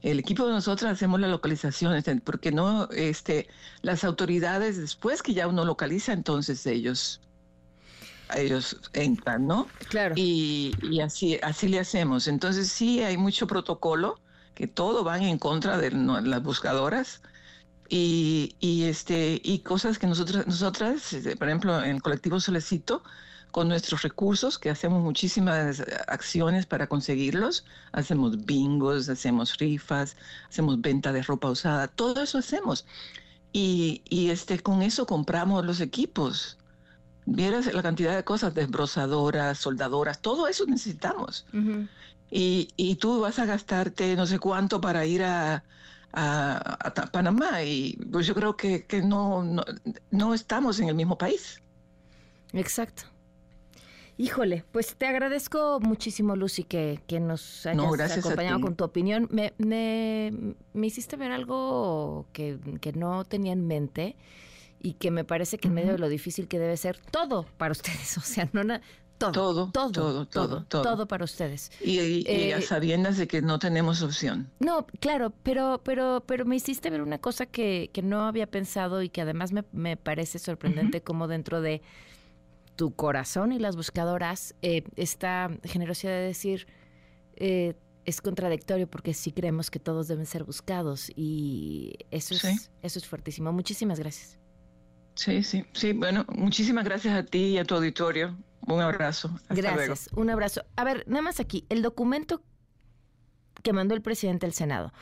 [0.05, 3.49] el equipo de nosotros hacemos las localizaciones, porque no, este,
[3.81, 7.23] las autoridades después que ya uno localiza, entonces ellos
[8.37, 9.67] ellos entran, ¿no?
[9.89, 10.15] Claro.
[10.17, 12.27] Y, y, así, así le hacemos.
[12.29, 14.21] Entonces sí hay mucho protocolo,
[14.55, 17.23] que todo van en contra de las buscadoras.
[17.89, 23.03] Y, y, este, y cosas que nosotras, nosotras, este, por ejemplo, en el colectivo Solecito,
[23.55, 27.65] con nuestros recursos, que hacemos muchísimas acciones para conseguirlos.
[27.93, 30.17] Hacemos bingos, hacemos rifas,
[30.49, 32.85] hacemos venta de ropa usada, todo eso hacemos.
[33.53, 36.59] Y, y este, con eso compramos los equipos.
[37.27, 41.47] Vieras la cantidad de cosas, desbrozadoras, soldadoras, todo eso necesitamos.
[42.33, 45.63] y, y, tú vas a gastarte no sé cuánto para ir a,
[46.13, 47.63] a, a Panamá.
[47.63, 49.65] Y pues yo creo que, que no, no,
[50.11, 51.63] no estamos en el mismo país.
[52.53, 53.14] Exacto.
[54.17, 59.29] Híjole, pues te agradezco muchísimo, Lucy, que, que nos hayas acompañado con tu opinión.
[59.31, 64.17] Me, me, me, hiciste ver algo que, que, no tenía en mente
[64.81, 67.73] y que me parece que en medio de lo difícil que debe ser todo para
[67.73, 68.17] ustedes.
[68.19, 68.63] O sea, no
[69.19, 71.71] todo, todo, todo, todo, todo, todo, para ustedes.
[71.81, 74.51] Y, y, eh, a sabiendas de que no tenemos opción.
[74.59, 79.03] No, claro, pero, pero, pero me hiciste ver una cosa que, que no había pensado
[79.03, 81.83] y que además me, me parece sorprendente como dentro de
[82.77, 86.67] tu corazón y las buscadoras, eh, esta generosidad de decir
[87.37, 92.99] eh, es contradictorio porque sí creemos que todos deben ser buscados y eso es, eso
[92.99, 93.53] es fuertísimo.
[93.53, 94.39] Muchísimas gracias.
[95.15, 95.93] Sí, sí, sí.
[95.93, 98.37] Bueno, muchísimas gracias a ti y a tu auditorio.
[98.67, 99.31] Un abrazo.
[99.49, 100.11] gracias.
[100.15, 100.65] Un abrazo.
[100.77, 102.43] A ver, nada más aquí, el documento
[103.63, 104.93] que mandó el presidente del Senado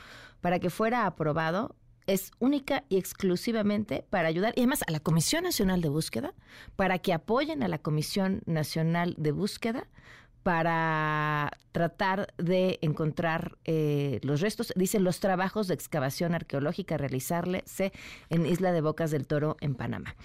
[0.41, 1.75] para que fuera aprobado
[2.07, 6.33] es única y exclusivamente para ayudar, y además a la Comisión Nacional de Búsqueda,
[6.75, 9.87] para que apoyen a la Comisión Nacional de Búsqueda
[10.43, 17.93] para tratar de encontrar eh, los restos, dicen los trabajos de excavación arqueológica realizarse
[18.29, 20.15] en Isla de Bocas del Toro, en Panamá.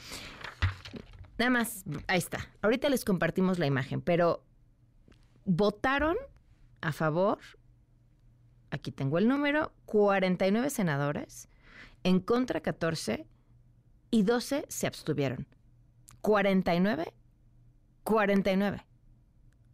[1.39, 2.49] Nada más, ahí está.
[2.62, 4.43] Ahorita les compartimos la imagen, pero
[5.45, 6.16] votaron
[6.81, 7.39] a favor,
[8.70, 11.49] aquí tengo el número, 49 senadores,
[12.05, 13.26] en contra 14
[14.11, 15.46] y 12 se abstuvieron.
[16.22, 17.12] 49,
[18.05, 18.84] 49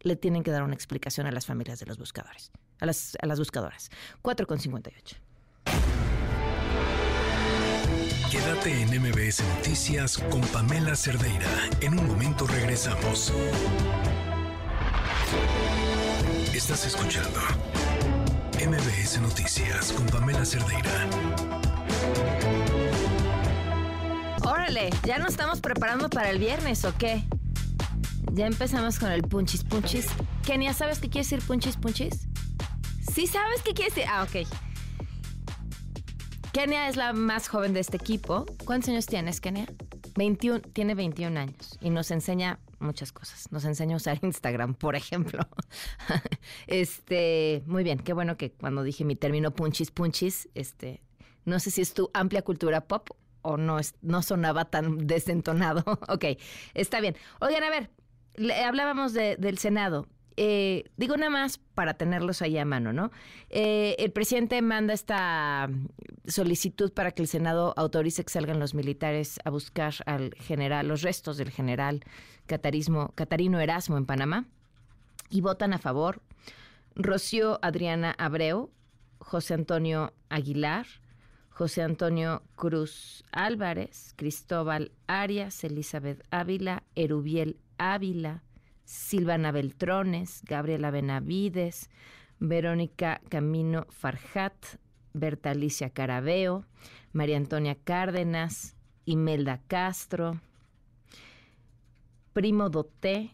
[0.01, 3.25] le tienen que dar una explicación a las familias de los buscadores, a las, a
[3.25, 3.89] las buscadoras.
[4.21, 5.17] 4,58.
[8.29, 11.49] Quédate en MBS Noticias con Pamela Cerdeira.
[11.81, 13.33] En un momento regresamos.
[16.53, 17.39] Estás escuchando
[18.59, 21.54] MBS Noticias con Pamela Cerdeira.
[25.05, 27.23] ¿Ya nos estamos preparando para el viernes o qué?
[28.33, 30.07] Ya empezamos con el punchis punchis.
[30.45, 32.27] Kenia, ¿sabes qué quiere decir punchis punchis?
[33.13, 34.03] ¿Sí sabes qué quiere decir?
[34.09, 34.45] Ah, ok.
[36.51, 38.45] Kenia es la más joven de este equipo.
[38.65, 39.65] ¿Cuántos años tienes, Kenia?
[40.17, 43.49] 21, tiene 21 años y nos enseña muchas cosas.
[43.53, 45.39] Nos enseña a usar Instagram, por ejemplo.
[46.67, 51.01] este, muy bien, qué bueno que cuando dije mi término punchis punchis, este,
[51.45, 53.09] no sé si es tu amplia cultura pop
[53.45, 55.83] o no, no sonaba tan desentonado.
[56.09, 56.25] ok,
[56.73, 57.15] está bien.
[57.39, 57.89] Oigan, a ver,
[58.65, 60.07] hablábamos del Senado.
[60.37, 63.11] Eh, digo nada más para tenerlos ahí a mano, ¿no?
[63.49, 65.69] Eh, el presidente manda esta
[66.27, 71.03] solicitud para que el Senado autorice que salgan los militares a buscar al general, los
[71.03, 72.03] restos del general
[72.47, 74.45] Catarismo, Catarino Erasmo en Panamá
[75.29, 76.21] y votan a favor
[76.95, 78.71] Rocío Adriana Abreu,
[79.19, 80.85] José Antonio Aguilar,
[81.55, 88.43] José Antonio Cruz Álvarez, Cristóbal Arias, Elizabeth Ávila, Erubiel Ávila,
[88.83, 91.89] Silvana Beltrones, Gabriela Benavides,
[92.39, 94.53] Verónica Camino Farjat,
[95.13, 96.65] Berta Alicia Carabeo,
[97.13, 98.75] María Antonia Cárdenas,
[99.05, 100.41] Imelda Castro,
[102.33, 103.31] Primo Doté,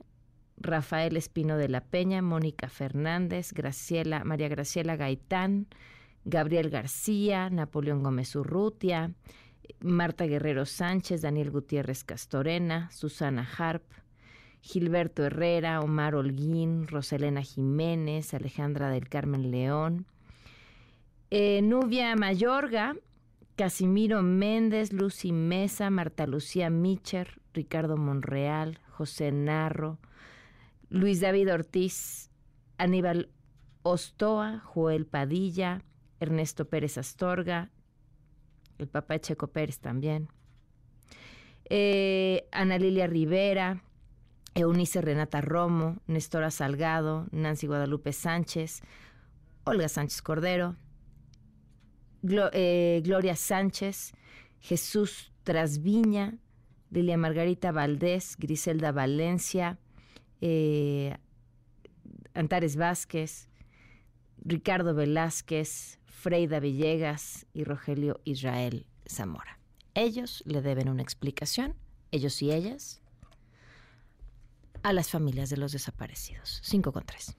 [0.58, 5.66] Rafael Espino de la Peña, Mónica Fernández, Graciela, María Graciela Gaitán,
[6.26, 9.12] Gabriel García, Napoleón Gómez Urrutia,
[9.80, 13.84] Marta Guerrero Sánchez, Daniel Gutiérrez Castorena, Susana Harp,
[14.62, 20.06] Gilberto Herrera, Omar Holguín, Roselena Jiménez, Alejandra del Carmen León,
[21.32, 22.96] eh, Nubia Mayorga,
[23.56, 29.98] Casimiro Méndez, Lucy Mesa, Marta Lucía Micher, Ricardo Monreal, José Narro,
[30.90, 32.30] Luis David Ortiz,
[32.78, 33.30] Aníbal
[33.84, 35.84] Ostoa, Joel Padilla,
[36.22, 37.72] Ernesto Pérez Astorga,
[38.78, 40.30] el papá Checo Pérez también,
[41.70, 43.84] eh, Ana Lilia Rivera,
[44.54, 48.82] Eunice Renata Romo, Nestora Salgado, Nancy Guadalupe Sánchez,
[49.64, 50.76] Olga Sánchez Cordero,
[52.24, 54.14] eh, Gloria Sánchez,
[54.60, 56.38] Jesús Trasviña,
[56.92, 59.80] Lilia Margarita Valdés, Griselda Valencia,
[60.42, 61.18] eh,
[62.34, 63.50] Antares Vázquez,
[64.44, 69.58] Ricardo Velázquez, Freida Villegas y Rogelio Israel Zamora.
[69.96, 71.76] Ellos le deben una explicación,
[72.12, 73.02] ellos y ellas,
[74.84, 76.60] a las familias de los desaparecidos.
[76.64, 77.36] 5 con 3.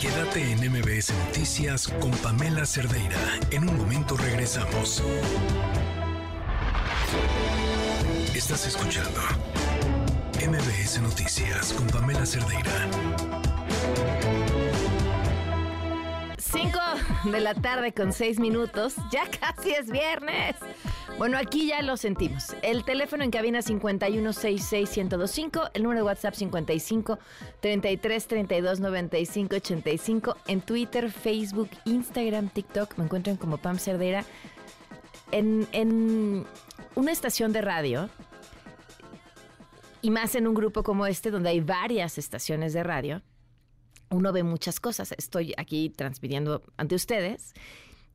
[0.00, 3.18] Quédate en MBS Noticias con Pamela Cerdeira.
[3.50, 5.02] En un momento regresamos.
[8.32, 9.20] Estás escuchando
[10.48, 12.88] MBS Noticias con Pamela Cerdeira.
[16.52, 16.78] 5
[17.30, 18.96] de la tarde con 6 minutos.
[19.10, 20.56] Ya casi es viernes.
[21.16, 22.54] Bueno, aquí ya lo sentimos.
[22.60, 27.18] El teléfono en cabina 5166125, el número de WhatsApp 55
[27.60, 34.26] 33 32 95 85, en Twitter, Facebook, Instagram, TikTok, me encuentran como Pam Cerdera.
[35.30, 36.44] En, en
[36.94, 38.10] una estación de radio,
[40.02, 43.22] y más en un grupo como este, donde hay varias estaciones de radio,
[44.12, 45.12] uno ve muchas cosas.
[45.16, 47.54] Estoy aquí transmitiendo ante ustedes,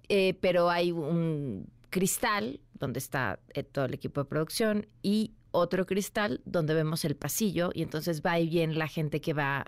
[0.10, 5.86] eh, pero hay un cristal donde está eh, todo el equipo de producción y otro
[5.86, 9.66] cristal donde vemos el pasillo y entonces va y viene la gente que va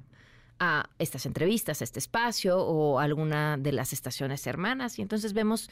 [0.60, 5.70] a estas entrevistas, a este espacio o alguna de las estaciones hermanas y entonces vemos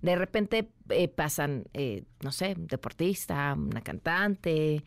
[0.00, 4.84] de repente eh, pasan, eh, no sé, un deportista, una cantante,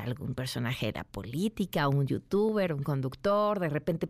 [0.00, 4.08] algún personaje de la política, un youtuber, un conductor, de repente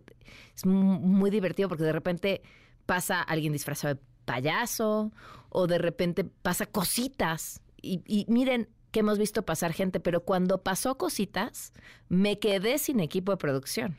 [0.54, 2.42] es muy divertido porque de repente
[2.86, 5.12] pasa alguien disfrazado de payaso
[5.48, 7.62] o de repente pasa cositas.
[7.80, 11.72] Y, miren que hemos visto pasar gente, pero cuando pasó cositas,
[12.08, 13.96] me quedé sin equipo de producción.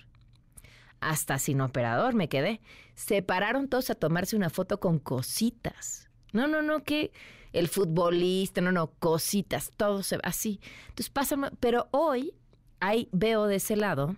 [1.00, 2.62] Hasta sin operador me quedé.
[2.96, 6.10] Se pararon todos a tomarse una foto con cositas.
[6.34, 7.12] No, no, no, que
[7.54, 10.60] el futbolista, no, no, cositas, todo se así.
[10.90, 12.34] Entonces pasa, pero hoy
[12.80, 14.16] hay, veo de ese lado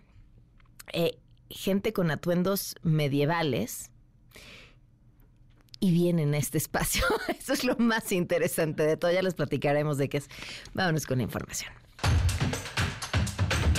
[0.94, 1.20] eh,
[1.50, 3.92] gente con atuendos medievales
[5.80, 7.04] y vienen a este espacio.
[7.40, 9.12] Eso es lo más interesante de todo.
[9.12, 10.30] Ya les platicaremos de qué es.
[10.74, 11.72] Vámonos con la información.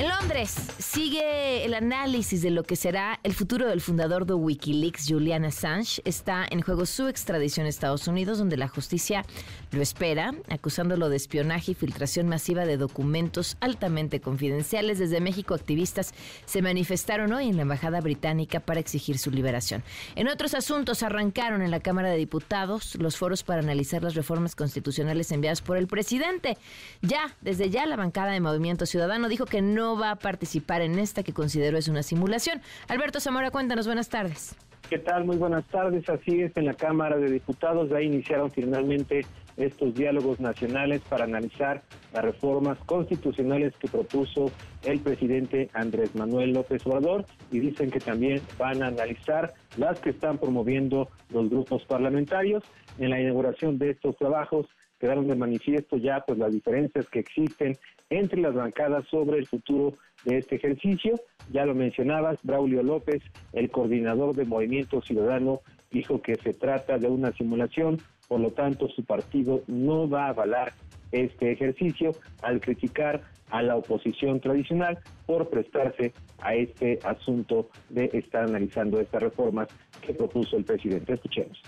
[0.01, 5.05] En Londres sigue el análisis de lo que será el futuro del fundador de Wikileaks,
[5.07, 6.01] Julian Assange.
[6.07, 9.27] Está en juego su extradición a Estados Unidos, donde la justicia
[9.73, 14.99] lo espera, acusándolo de espionaje y filtración masiva de documentos altamente confidenciales.
[14.99, 16.15] Desde México, activistas
[16.47, 19.83] se manifestaron hoy en la Embajada Británica para exigir su liberación.
[20.17, 24.57] En otros asuntos, arrancaron en la Cámara de Diputados los foros para analizar las reformas
[24.57, 26.57] constitucionales enviadas por el presidente.
[27.03, 30.99] Ya, desde ya, la bancada de Movimiento Ciudadano dijo que no va a participar en
[30.99, 32.61] esta que considero es una simulación.
[32.89, 34.57] Alberto Zamora, cuéntanos, buenas tardes.
[34.89, 35.25] ¿Qué tal?
[35.25, 36.09] Muy buenas tardes.
[36.09, 39.25] Así es, en la Cámara de Diputados ya iniciaron finalmente
[39.57, 41.83] estos diálogos nacionales para analizar
[42.13, 44.51] las reformas constitucionales que propuso
[44.83, 50.11] el presidente Andrés Manuel López Obrador y dicen que también van a analizar las que
[50.11, 52.65] están promoviendo los grupos parlamentarios.
[52.99, 54.67] En la inauguración de estos trabajos
[55.01, 57.77] quedaron de manifiesto ya pues las diferencias que existen
[58.11, 59.95] entre las bancadas sobre el futuro
[60.25, 61.15] de este ejercicio.
[61.51, 63.23] Ya lo mencionabas, Braulio López,
[63.53, 67.99] el coordinador de Movimiento Ciudadano, dijo que se trata de una simulación,
[68.29, 70.73] por lo tanto su partido no va a avalar
[71.11, 78.45] este ejercicio al criticar a la oposición tradicional por prestarse a este asunto de estar
[78.45, 79.69] analizando estas reformas
[80.01, 81.15] que propuso el presidente.
[81.15, 81.61] Escuchemos.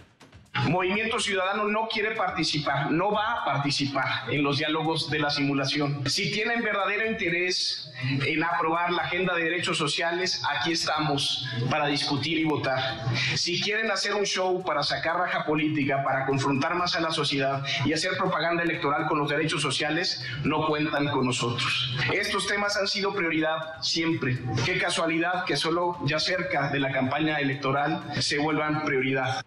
[0.68, 6.08] Movimiento Ciudadano no quiere participar, no va a participar en los diálogos de la simulación.
[6.08, 7.90] Si tienen verdadero interés
[8.24, 13.04] en aprobar la agenda de derechos sociales, aquí estamos para discutir y votar.
[13.34, 17.64] Si quieren hacer un show para sacar raja política, para confrontar más a la sociedad
[17.84, 21.96] y hacer propaganda electoral con los derechos sociales, no cuentan con nosotros.
[22.12, 24.38] Estos temas han sido prioridad siempre.
[24.64, 29.44] Qué casualidad que solo ya cerca de la campaña electoral se vuelvan prioridad.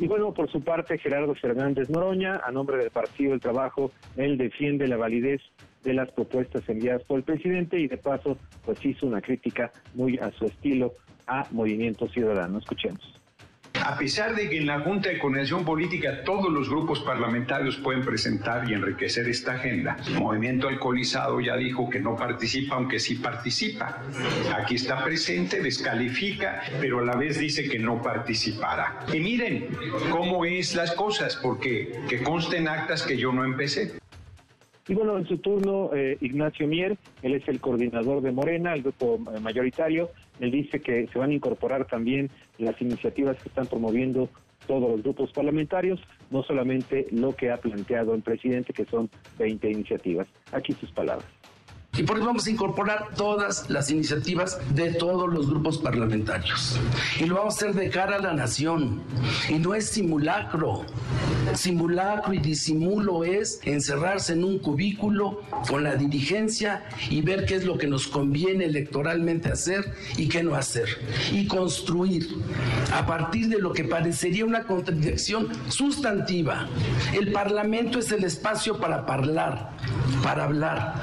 [0.00, 4.38] Y bueno, por su parte, Gerardo Fernández Noroña, a nombre del Partido del Trabajo, él
[4.38, 5.42] defiende la validez
[5.84, 10.16] de las propuestas enviadas por el presidente y de paso, pues hizo una crítica muy
[10.16, 10.94] a su estilo
[11.26, 12.60] a Movimiento Ciudadano.
[12.60, 13.19] Escuchemos.
[13.84, 18.04] A pesar de que en la Junta de Coordinación Política todos los grupos parlamentarios pueden
[18.04, 24.02] presentar y enriquecer esta agenda, Movimiento Alcoholizado ya dijo que no participa, aunque sí participa.
[24.56, 29.00] Aquí está presente, descalifica, pero a la vez dice que no participará.
[29.12, 29.68] Y miren
[30.10, 33.92] cómo es las cosas, porque que consten actas que yo no empecé.
[34.88, 38.82] Y bueno, en su turno, eh, Ignacio Mier, él es el coordinador de Morena, el
[38.82, 40.10] grupo eh, mayoritario,
[40.40, 44.28] él dice que se van a incorporar también las iniciativas que están promoviendo
[44.66, 49.70] todos los grupos parlamentarios, no solamente lo que ha planteado el presidente, que son 20
[49.70, 50.26] iniciativas.
[50.52, 51.39] Aquí sus palabras.
[52.00, 56.80] Y por eso vamos a incorporar todas las iniciativas de todos los grupos parlamentarios.
[57.20, 59.02] Y lo vamos a hacer de cara a la nación.
[59.50, 60.86] Y no es simulacro.
[61.54, 67.66] Simulacro y disimulo es encerrarse en un cubículo con la dirigencia y ver qué es
[67.66, 70.88] lo que nos conviene electoralmente hacer y qué no hacer.
[71.32, 72.28] Y construir
[72.94, 76.66] a partir de lo que parecería una contradicción sustantiva.
[77.12, 79.72] El Parlamento es el espacio para hablar,
[80.22, 80.94] para hablar,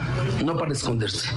[0.43, 1.29] no para esconderse.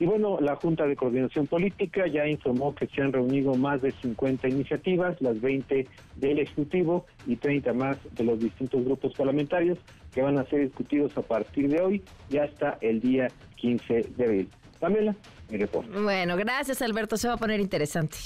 [0.00, 3.90] Y bueno, la Junta de Coordinación Política ya informó que se han reunido más de
[3.90, 9.76] 50 iniciativas, las 20 del Ejecutivo y 30 más de los distintos grupos parlamentarios
[10.14, 13.26] que van a ser discutidos a partir de hoy y hasta el día
[13.56, 14.48] 15 de abril.
[14.78, 15.16] Pamela,
[15.50, 15.90] mi reporte.
[15.98, 18.18] Bueno, gracias Alberto, se va a poner interesante.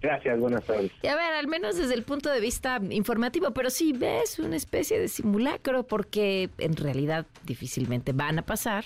[0.00, 0.92] Gracias, buenas tardes.
[1.02, 4.54] Y a ver, al menos desde el punto de vista informativo, pero sí ves una
[4.54, 8.84] especie de simulacro porque en realidad difícilmente van a pasar.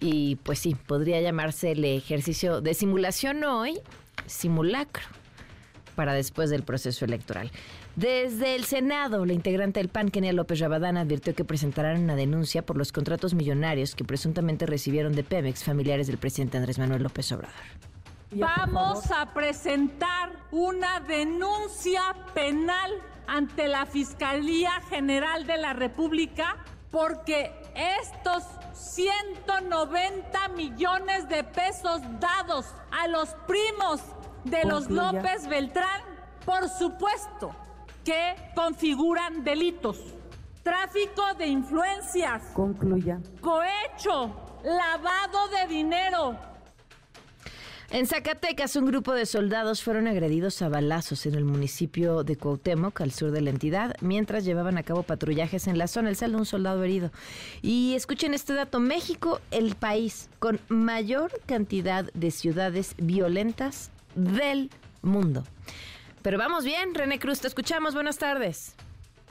[0.00, 3.78] Y pues sí, podría llamarse el ejercicio de simulación hoy,
[4.26, 5.04] simulacro,
[5.94, 7.50] para después del proceso electoral.
[7.96, 12.64] Desde el Senado, la integrante del PAN, Kenia López Rabadán, advirtió que presentarán una denuncia
[12.64, 17.30] por los contratos millonarios que presuntamente recibieron de Pemex familiares del presidente Andrés Manuel López
[17.32, 17.54] Obrador.
[18.32, 22.00] Vamos a presentar una denuncia
[22.32, 22.92] penal
[23.26, 26.56] ante la Fiscalía General de la República
[26.90, 34.00] porque estos 190 millones de pesos dados a los primos
[34.44, 36.02] de los López Beltrán,
[36.44, 37.54] por supuesto
[38.04, 39.98] que configuran delitos.
[40.62, 42.42] Tráfico de influencias.
[42.52, 43.20] Concluya.
[43.40, 44.34] Cohecho.
[44.62, 46.36] Lavado de dinero.
[47.92, 53.00] En Zacatecas, un grupo de soldados fueron agredidos a balazos en el municipio de Cuauhtémoc,
[53.00, 56.08] al sur de la entidad, mientras llevaban a cabo patrullajes en la zona.
[56.08, 57.10] El saldo un soldado herido.
[57.62, 64.70] Y escuchen este dato, México, el país con mayor cantidad de ciudades violentas del
[65.02, 65.42] mundo.
[66.22, 67.94] Pero vamos bien, René Cruz, te escuchamos.
[67.94, 68.76] Buenas tardes.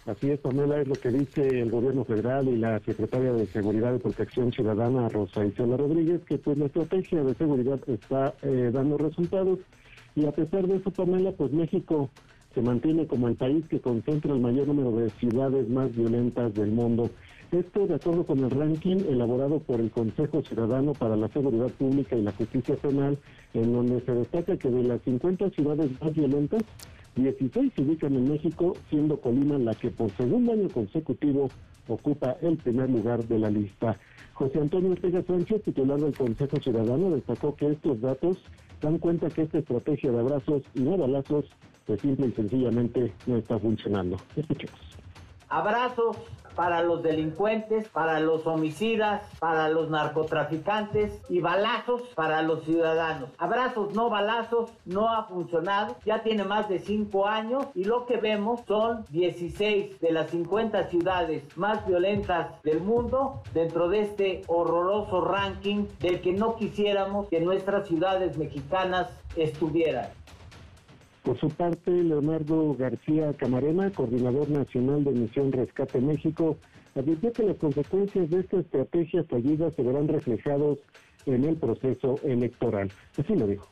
[0.06, 3.94] Así es, Pamela, es lo que dice el gobierno federal y la secretaria de Seguridad
[3.94, 8.98] y Protección Ciudadana, Rosa Isela Rodríguez, que pues la estrategia de seguridad está eh, dando
[8.98, 9.60] resultados
[10.16, 12.10] y a pesar de eso, Pamela, pues México
[12.54, 16.72] se mantiene como el país que concentra el mayor número de ciudades más violentas del
[16.72, 17.10] mundo.
[17.52, 22.16] Esto de acuerdo con el ranking elaborado por el Consejo Ciudadano para la Seguridad Pública
[22.16, 23.18] y la Justicia Penal,
[23.54, 26.64] en donde se destaca que de las 50 ciudades más violentas,
[27.16, 31.50] 16 se ubican en México, siendo Colima la que por segundo año consecutivo
[31.88, 33.98] ocupa el primer lugar de la lista.
[34.34, 38.38] José Antonio Ortega Sánchez, titular del Consejo Ciudadano, destacó que estos datos
[38.82, 41.46] dan cuenta que esta estrategia de abrazos y no balazos,
[41.86, 44.18] pues simple y sencillamente no está funcionando.
[44.36, 44.89] Escuchemos.
[45.50, 46.18] Abrazos
[46.60, 53.30] para los delincuentes, para los homicidas, para los narcotraficantes y balazos para los ciudadanos.
[53.38, 58.18] Abrazos, no balazos, no ha funcionado, ya tiene más de cinco años y lo que
[58.18, 65.22] vemos son 16 de las 50 ciudades más violentas del mundo dentro de este horroroso
[65.22, 70.10] ranking del que no quisiéramos que nuestras ciudades mexicanas estuvieran.
[71.24, 76.58] Por su parte, Leonardo García Camarena, coordinador nacional de Misión Rescate México,
[76.96, 80.80] advirtió que las consecuencias de esta estrategia fallida se verán reflejados
[81.26, 82.90] en el proceso electoral.
[83.18, 83.68] Así lo dijo.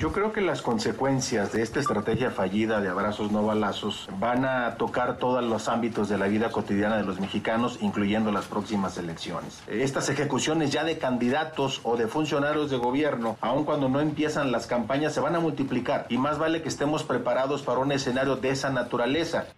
[0.00, 4.76] Yo creo que las consecuencias de esta estrategia fallida de abrazos no balazos van a
[4.76, 9.62] tocar todos los ámbitos de la vida cotidiana de los mexicanos, incluyendo las próximas elecciones.
[9.68, 14.66] Estas ejecuciones ya de candidatos o de funcionarios de gobierno, aun cuando no empiezan las
[14.66, 18.48] campañas, se van a multiplicar y más vale que estemos preparados para un escenario de
[18.48, 19.48] esa naturaleza.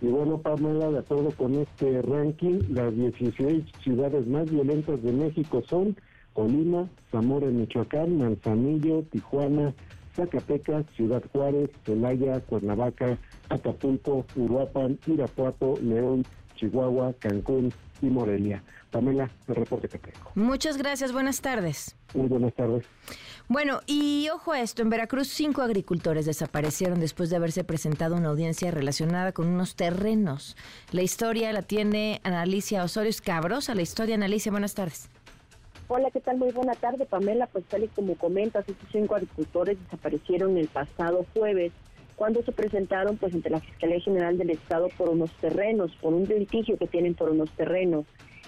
[0.00, 5.62] Y bueno, Pamela, de acuerdo con este ranking, las 16 ciudades más violentas de México
[5.68, 5.96] son
[6.38, 9.74] Colima, Zamora, Michoacán, Manzanillo, Tijuana,
[10.14, 13.18] Zacatecas, Ciudad Juárez, Celaya, Cuernavaca,
[13.48, 16.24] Acapulco, Uruapan, Irapuato, León,
[16.54, 17.72] Chihuahua, Cancún,
[18.02, 18.62] y Morelia.
[18.90, 20.30] Pamela, el reporte que tengo.
[20.34, 21.94] Muchas gracias, buenas tardes.
[22.14, 22.86] Muy buenas tardes.
[23.46, 28.30] Bueno, y ojo a esto, en Veracruz cinco agricultores desaparecieron después de haberse presentado una
[28.30, 30.56] audiencia relacionada con unos terrenos.
[30.90, 33.68] La historia la tiene Analicia Osorio Cabros.
[33.68, 35.10] A la historia, Analicia, buenas tardes.
[35.90, 36.36] Hola, ¿qué tal?
[36.36, 37.46] Muy buena tarde, Pamela.
[37.46, 41.72] Pues tal y como comentas, estos cinco agricultores desaparecieron el pasado jueves
[42.14, 46.24] cuando se presentaron pues ante la Fiscalía General del Estado por unos terrenos, por un
[46.24, 48.04] litigio que tienen por unos terrenos.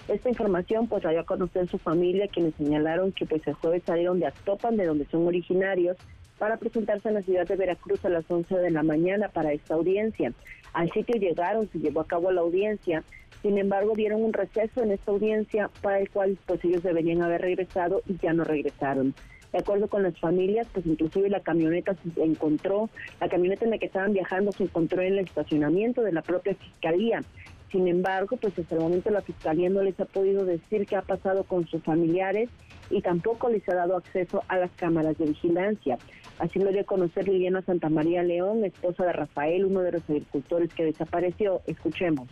[0.07, 3.81] Esta información pues la dio a conocer su familia, quienes señalaron que pues el jueves
[3.87, 5.97] salieron de Actopan, de donde son originarios,
[6.37, 9.73] para presentarse en la ciudad de Veracruz a las 11 de la mañana para esta
[9.73, 10.31] audiencia.
[10.73, 13.03] Al sitio llegaron, se llevó a cabo la audiencia,
[13.41, 17.41] sin embargo dieron un receso en esta audiencia para el cual pues ellos deberían haber
[17.41, 19.13] regresado y ya no regresaron.
[19.51, 23.77] De acuerdo con las familias, pues inclusive la camioneta se encontró, la camioneta en la
[23.77, 27.21] que estaban viajando se encontró en el estacionamiento de la propia fiscalía.
[27.69, 31.01] Sin embargo, pues hasta el momento la Fiscalía no les ha podido decir qué ha
[31.01, 32.49] pasado con sus familiares
[32.91, 35.97] y tampoco les ha dado acceso a las cámaras de vigilancia.
[36.39, 40.73] Así lo dio a conocer Liliana Santamaría León, esposa de Rafael, uno de los agricultores
[40.73, 41.61] que desapareció.
[41.67, 42.29] Escuchemos.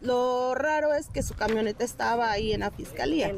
[0.00, 3.32] Lo raro es que su camioneta estaba ahí en la fiscalía,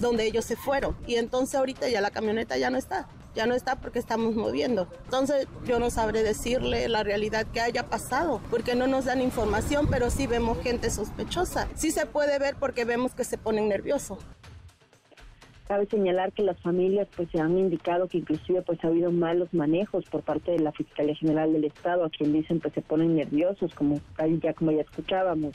[0.00, 0.96] donde ellos se fueron.
[1.06, 4.88] Y entonces ahorita ya la camioneta ya no está ya no está porque estamos moviendo.
[5.04, 9.88] Entonces yo no sabré decirle la realidad que haya pasado, porque no nos dan información,
[9.90, 11.68] pero sí vemos gente sospechosa.
[11.74, 14.18] Sí se puede ver porque vemos que se ponen nerviosos.
[15.68, 19.52] Cabe señalar que las familias pues se han indicado que inclusive pues ha habido malos
[19.54, 23.16] manejos por parte de la Fiscalía General del Estado, a quien dicen pues se ponen
[23.16, 24.00] nerviosos, como
[24.42, 25.54] ya como ya escuchábamos.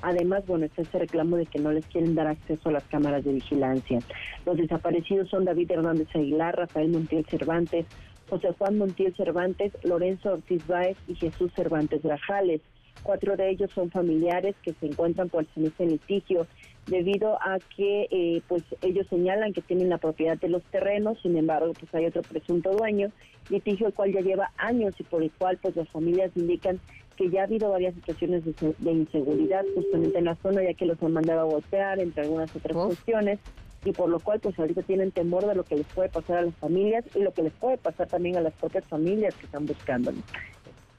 [0.00, 3.24] Además, bueno, está ese reclamo de que no les quieren dar acceso a las cámaras
[3.24, 3.98] de vigilancia.
[4.46, 7.84] Los desaparecidos son David Hernández Aguilar, Rafael Montiel Cervantes,
[8.30, 12.60] José Juan Montiel Cervantes, Lorenzo Ortiz Báez y Jesús Cervantes Grajales.
[13.02, 16.46] Cuatro de ellos son familiares que se encuentran por el este litigio
[16.88, 21.36] debido a que eh, pues ellos señalan que tienen la propiedad de los terrenos, sin
[21.36, 23.10] embargo pues hay otro presunto dueño,
[23.50, 26.80] litigio el cual ya lleva años y por el cual pues las familias indican
[27.16, 31.02] que ya ha habido varias situaciones de, inseguridad justamente en la zona, ya que los
[31.02, 33.40] han mandado a golpear, entre algunas otras cuestiones,
[33.84, 36.42] y por lo cual pues ahorita tienen temor de lo que les puede pasar a
[36.42, 39.66] las familias y lo que les puede pasar también a las propias familias que están
[39.66, 40.12] buscando.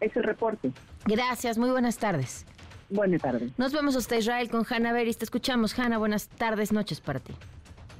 [0.02, 0.72] Es el reporte.
[1.06, 2.46] Gracias, muy buenas tardes.
[2.90, 3.52] Buenas tardes.
[3.58, 5.18] Nos vemos hasta Israel con Hanna Beris.
[5.18, 5.98] Te escuchamos, Hanna.
[5.98, 7.36] Buenas tardes, noches para ti.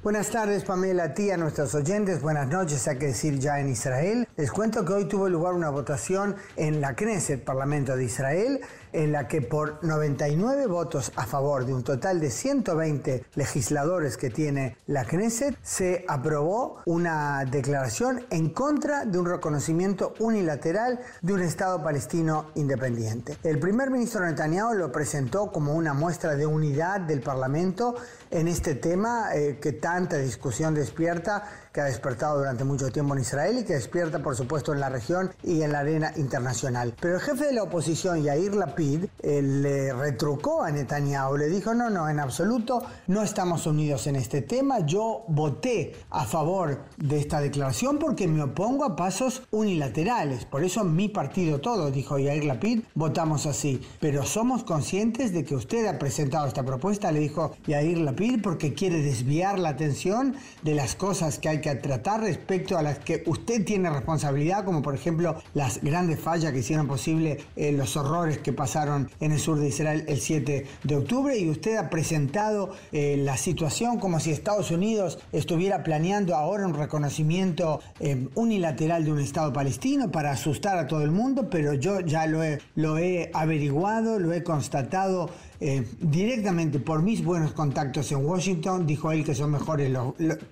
[0.02, 2.22] Buenas tardes, Pamela, a ti, a nuestros oyentes.
[2.22, 4.26] Buenas noches, hay que decir ya en Israel.
[4.38, 8.60] Les cuento que hoy tuvo lugar una votación en la Knesset, Parlamento de Israel,
[8.92, 14.30] en la que por 99 votos a favor de un total de 120 legisladores que
[14.30, 21.40] tiene la Knesset, se aprobó una declaración en contra de un reconocimiento unilateral de un
[21.40, 23.36] Estado palestino independiente.
[23.42, 27.94] El primer ministro Netanyahu lo presentó como una muestra de unidad del Parlamento
[28.30, 33.20] en este tema eh, que tanta discusión despierta que ha despertado durante mucho tiempo en
[33.20, 36.94] Israel y que despierta, por supuesto, en la región y en la arena internacional.
[37.00, 41.74] Pero el jefe de la oposición, Yair Lapid, eh, le retrucó a Netanyahu, le dijo,
[41.74, 47.18] no, no, en absoluto, no estamos unidos en este tema, yo voté a favor de
[47.18, 52.44] esta declaración porque me opongo a pasos unilaterales, por eso mi partido todo, dijo Yair
[52.44, 57.52] Lapid, votamos así, pero somos conscientes de que usted ha presentado esta propuesta, le dijo
[57.66, 62.76] Yair Lapid, porque quiere desviar la atención de las cosas que hay que tratar respecto
[62.76, 67.38] a las que usted tiene responsabilidad, como por ejemplo las grandes fallas que hicieron posible
[67.56, 71.48] eh, los horrores que pasaron en el sur de Israel el 7 de octubre y
[71.48, 77.80] usted ha presentado eh, la situación como si Estados Unidos estuviera planeando ahora un reconocimiento
[77.98, 82.26] eh, unilateral de un Estado palestino para asustar a todo el mundo, pero yo ya
[82.26, 85.30] lo he, lo he averiguado, lo he constatado
[85.60, 89.90] eh, directamente por mis buenos contactos en Washington, dijo él que son mejores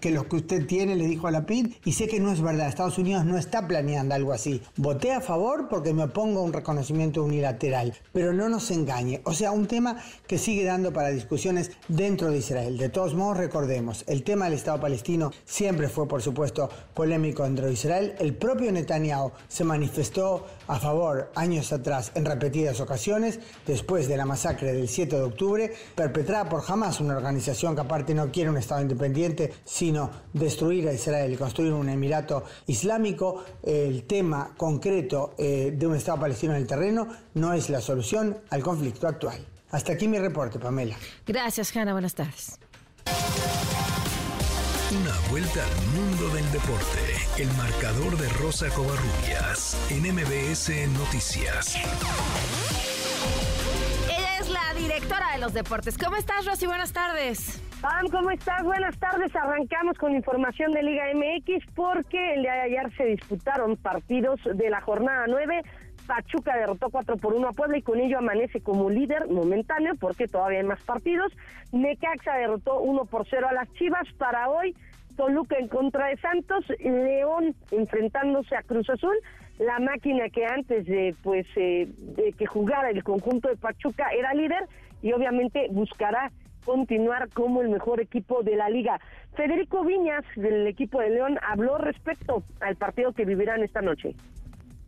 [0.01, 2.41] que los que usted tiene, le dijo a la PID, y sé que no es
[2.41, 4.63] verdad, Estados Unidos no está planeando algo así.
[4.77, 9.33] Voté a favor porque me opongo a un reconocimiento unilateral, pero no nos engañe, o
[9.33, 9.97] sea, un tema
[10.27, 12.77] que sigue dando para discusiones dentro de Israel.
[12.77, 17.67] De todos modos, recordemos, el tema del Estado palestino siempre fue, por supuesto, polémico dentro
[17.67, 18.15] de Israel.
[18.19, 24.27] El propio Netanyahu se manifestó a favor años atrás en repetidas ocasiones, después de la
[24.27, 28.57] masacre del 7 de octubre, perpetrada por Hamas, una organización que aparte no quiere un
[28.57, 33.45] Estado independiente, sino destruir a Israel y construir un Emirato Islámico.
[33.63, 38.39] El tema concreto eh, de un Estado palestino en el terreno no es la solución
[38.51, 39.39] al conflicto actual.
[39.71, 40.97] Hasta aquí mi reporte, Pamela.
[41.25, 41.93] Gracias, Hanna.
[41.93, 42.59] Buenas tardes.
[44.91, 46.99] Una vuelta al mundo del deporte.
[47.39, 51.77] El marcador de Rosa Covarrubias en MBS Noticias
[54.79, 55.99] directora de los deportes.
[55.99, 56.67] ¿Cómo estás, Rosy?
[56.67, 57.63] Buenas tardes.
[57.81, 58.63] Pam, ¿cómo estás?
[58.63, 59.35] Buenas tardes.
[59.35, 64.71] Arrancamos con información de Liga MX porque el día de ayer se disputaron partidos de
[64.71, 65.63] la jornada 9.
[66.07, 70.27] Pachuca derrotó 4 por 1 a Puebla y con ello amanece como líder momentáneo porque
[70.27, 71.33] todavía hay más partidos.
[71.73, 74.09] Necaxa derrotó 1 por 0 a las Chivas.
[74.17, 74.75] Para hoy,
[75.17, 79.17] Toluca en contra de Santos, León enfrentándose a Cruz Azul
[79.59, 84.35] la máquina que antes de pues eh, de que jugara el conjunto de Pachuca era
[84.35, 84.65] líder
[85.03, 86.31] y obviamente buscará
[86.65, 89.01] continuar como el mejor equipo de la liga.
[89.37, 94.15] Federico Viñas del equipo de León habló respecto al partido que vivirán esta noche.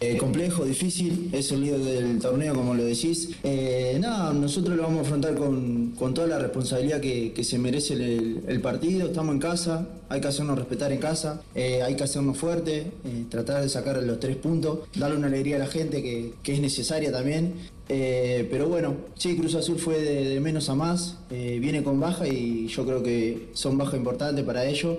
[0.03, 3.33] Eh, complejo, difícil, es el líder del torneo, como lo decís.
[3.45, 8.61] Eh, nada, nosotros lo vamos a afrontar con, toda la responsabilidad que, se merece el,
[8.63, 9.09] partido.
[9.09, 12.93] Estamos en casa, hay que hacernos respetar en casa, eh, hay que hacernos fuerte,
[13.29, 17.13] tratar de sacar los tres puntos, darle una alegría a la gente que, es necesaria
[17.13, 17.53] también.
[17.87, 22.69] pero bueno, sí, Cruz Azul fue de, de menos a más, viene con baja y
[22.69, 24.97] yo creo que son bajas importantes para ellos.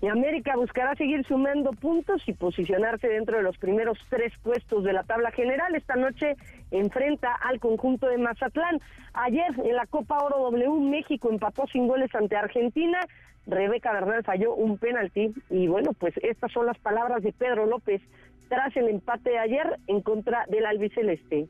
[0.00, 4.92] Y América buscará seguir sumando puntos y posicionarse dentro de los primeros tres puestos de
[4.92, 5.74] la tabla general.
[5.74, 6.36] Esta noche
[6.70, 8.80] enfrenta al conjunto de Mazatlán.
[9.14, 13.00] Ayer en la Copa Oro W México empató sin goles ante Argentina.
[13.46, 18.00] Rebeca Bernal falló un penalti y bueno, pues estas son las palabras de Pedro López
[18.48, 21.48] tras el empate de ayer en contra del albiceleste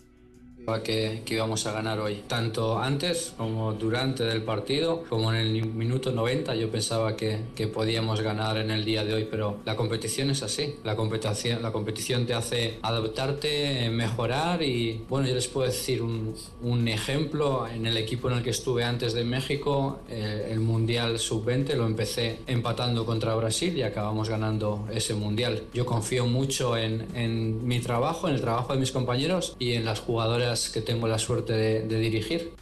[0.82, 2.24] que, que íbamos a ganar hoy.
[2.26, 7.68] Tanto antes como durante el partido, como en el minuto 90, yo pensaba que, que,
[7.68, 10.76] podíamos ganar en el día de hoy, pero la competición es así.
[10.85, 16.35] La competición, la competición te hace adaptarte, mejorar y bueno, yo les puedo decir un,
[16.62, 21.18] un ejemplo en el equipo en el que estuve antes de México, eh, el Mundial
[21.18, 25.62] Sub-20, lo empecé empatando contra Brasil y acabamos ganando ese Mundial.
[25.72, 29.85] Yo confío mucho en, en mi trabajo, en el trabajo de mis compañeros y en
[29.85, 32.53] las jugadoras que tengo la suerte de, dirigir.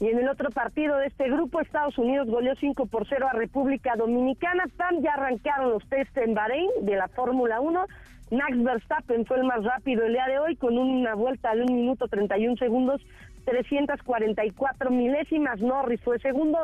[0.00, 3.32] Y en el otro partido de este grupo, Estados Unidos goleó 5 por 0 a
[3.32, 4.64] República Dominicana.
[4.76, 7.86] Tam ya arrancaron los test en Bahrein de la Fórmula 1.
[8.30, 11.72] Max Verstappen fue el más rápido el día de hoy con una vuelta de 1
[11.72, 13.00] minuto 31 segundos,
[13.44, 15.60] 344 milésimas.
[15.60, 16.58] Norris fue segundo.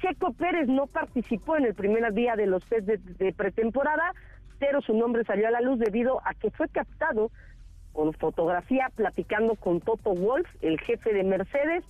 [0.00, 4.12] Checo Pérez no participó en el primer día de los test de pretemporada,
[4.58, 7.30] pero su nombre salió a la luz debido a que fue captado
[7.94, 11.84] con fotografía platicando con Toto Wolf, el jefe de Mercedes.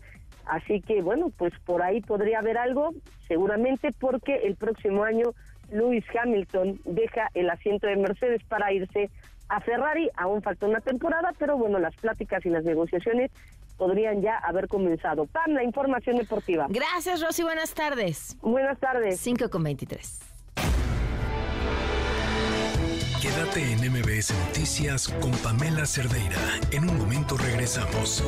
[0.47, 2.95] Así que bueno, pues por ahí podría haber algo,
[3.27, 5.33] seguramente porque el próximo año
[5.71, 9.11] Lewis Hamilton deja el asiento de Mercedes para irse
[9.49, 10.11] a Ferrari.
[10.17, 13.31] Aún falta una temporada, pero bueno, las pláticas y las negociaciones
[13.77, 15.27] podrían ya haber comenzado.
[15.27, 16.67] Pam, la información deportiva.
[16.69, 17.43] Gracias, Rosy.
[17.43, 18.37] Buenas tardes.
[18.41, 19.19] Buenas tardes.
[19.21, 20.21] 5 con 23.
[23.25, 26.37] Quédate en MBS Noticias con Pamela Cerdeira.
[26.73, 28.23] En un momento regresamos.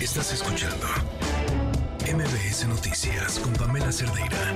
[0.00, 0.86] Estás escuchando
[2.06, 4.54] MBS Noticias con Pamela Cerdeira.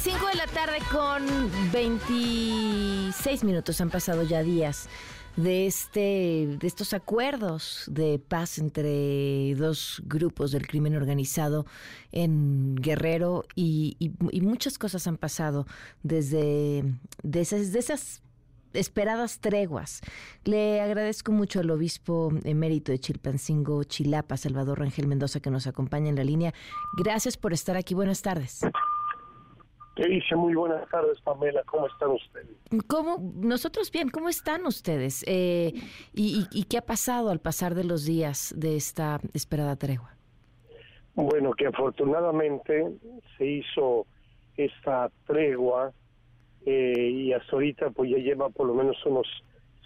[0.00, 1.26] 5 de la tarde con
[1.72, 3.80] 26 minutos.
[3.80, 4.88] Han pasado ya días
[5.36, 11.66] de este de estos acuerdos de paz entre dos grupos del crimen organizado
[12.12, 14.12] en Guerrero y,
[14.42, 15.66] muchas cosas han pasado
[16.02, 16.84] desde
[17.22, 18.22] de esas, de esas
[18.72, 20.00] esperadas treguas.
[20.44, 26.08] Le agradezco mucho al obispo emérito de Chilpancingo, Chilapa, Salvador Rangel Mendoza, que nos acompaña
[26.08, 26.54] en la línea.
[26.96, 27.94] Gracias por estar aquí.
[27.94, 28.60] Buenas tardes.
[29.96, 30.36] ¿Qué dice?
[30.36, 31.62] Muy buenas tardes, Pamela.
[31.64, 32.56] ¿Cómo están ustedes?
[32.86, 33.18] ¿Cómo?
[33.34, 34.08] Nosotros bien.
[34.08, 35.24] ¿Cómo están ustedes?
[35.26, 35.72] Eh,
[36.14, 40.14] y, qué ha pasado al pasar de los días de esta esperada tregua?
[41.14, 42.86] Bueno, que afortunadamente
[43.36, 44.06] se hizo
[44.56, 45.92] esta tregua
[46.64, 49.26] eh, y hasta ahorita pues ya lleva por lo menos unos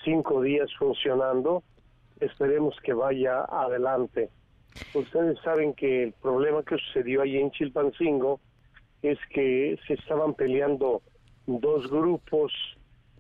[0.05, 1.63] cinco días funcionando.
[2.21, 4.31] Esperemos que vaya adelante.
[4.93, 8.41] Ustedes saben que el problema que sucedió ahí en Chilpancingo
[9.05, 11.03] es que se estaban peleando
[11.47, 12.51] dos grupos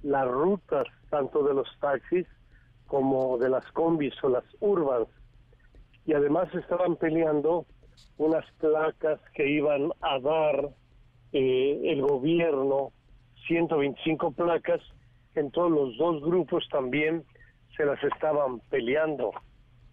[0.02, 2.26] las rutas tanto de los taxis
[2.86, 5.08] como de las combis o las urbans.
[6.06, 7.66] Y además estaban peleando
[8.16, 10.70] unas placas que iban a dar
[11.32, 12.92] eh, el gobierno
[13.46, 14.80] 125 placas
[15.34, 17.24] en todos los dos grupos también
[17.76, 19.32] se las estaban peleando.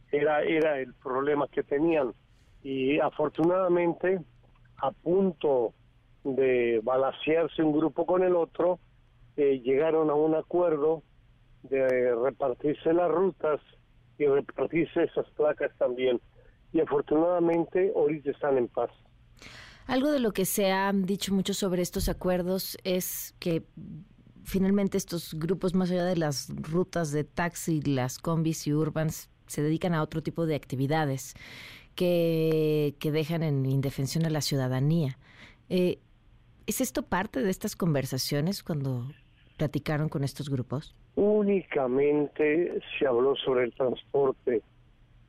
[0.09, 2.13] Era era el problema que tenían.
[2.63, 4.21] Y afortunadamente
[4.77, 5.73] a punto
[6.23, 8.79] de balasearse un grupo con el otro,
[9.37, 11.03] eh, llegaron a un acuerdo
[11.63, 13.59] de repartirse las rutas
[14.17, 16.19] y repartirse esas placas también.
[16.73, 18.91] Y afortunadamente ahorita están en paz.
[19.87, 23.63] Algo de lo que se ha dicho mucho sobre estos acuerdos es que
[24.43, 29.61] finalmente estos grupos, más allá de las rutas de taxi, las combis y urbans, se
[29.61, 31.33] dedican a otro tipo de actividades
[31.95, 35.17] que, que dejan en indefensión a la ciudadanía.
[35.67, 35.99] Eh,
[36.67, 39.07] ¿Es esto parte de estas conversaciones cuando
[39.57, 40.95] platicaron con estos grupos?
[41.15, 44.61] Únicamente se habló sobre el transporte.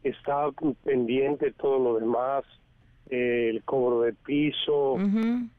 [0.02, 0.52] Estaba
[0.84, 2.44] pendiente todo lo demás,
[3.10, 4.96] eh, el cobro de piso,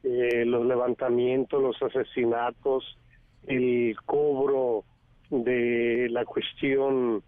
[0.02, 2.98] eh, los levantamientos, los asesinatos,
[3.46, 4.84] el cobro
[5.30, 7.22] de la cuestión,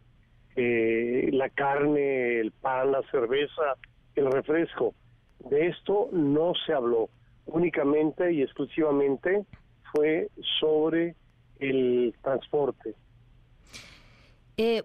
[0.54, 3.76] eh, la carne, el pan, la cerveza,
[4.14, 4.94] el refresco.
[5.50, 7.08] De esto no se habló.
[7.46, 9.46] Únicamente y exclusivamente
[9.92, 10.28] fue
[10.60, 11.14] sobre
[11.58, 12.94] el transporte.
[14.56, 14.82] Eh,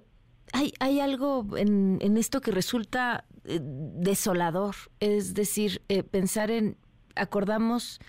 [0.54, 6.78] hay, algo en, en esto que resulta eh, desolador, es decir, eh, pensar en,
[7.16, 8.00] acordamos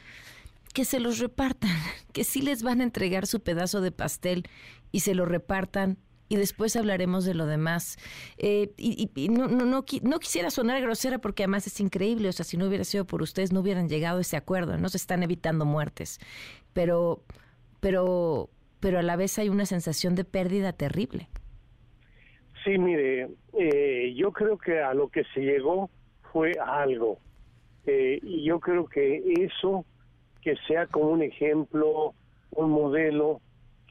[0.74, 1.70] que se los repartan,
[2.12, 4.44] que sí les van a entregar su pedazo de pastel
[4.90, 5.98] y se lo repartan
[6.32, 7.98] y después hablaremos de lo demás.
[8.38, 12.56] y, no, no, no, no, quisiera sonar grosera porque además es increíble, o sea, si
[12.56, 15.66] no hubiera sido por ustedes no hubieran llegado a ese acuerdo, no se están evitando
[15.66, 16.20] muertes,
[16.72, 17.22] pero,
[17.80, 18.48] pero,
[18.80, 21.28] pero a la vez hay una sensación de pérdida terrible.
[22.64, 25.90] Sí, mire, eh, yo creo que a lo que se llegó
[26.32, 27.18] fue algo.
[27.84, 29.84] Eh, y yo creo que eso,
[30.40, 32.14] que sea como un ejemplo,
[32.52, 33.42] un modelo,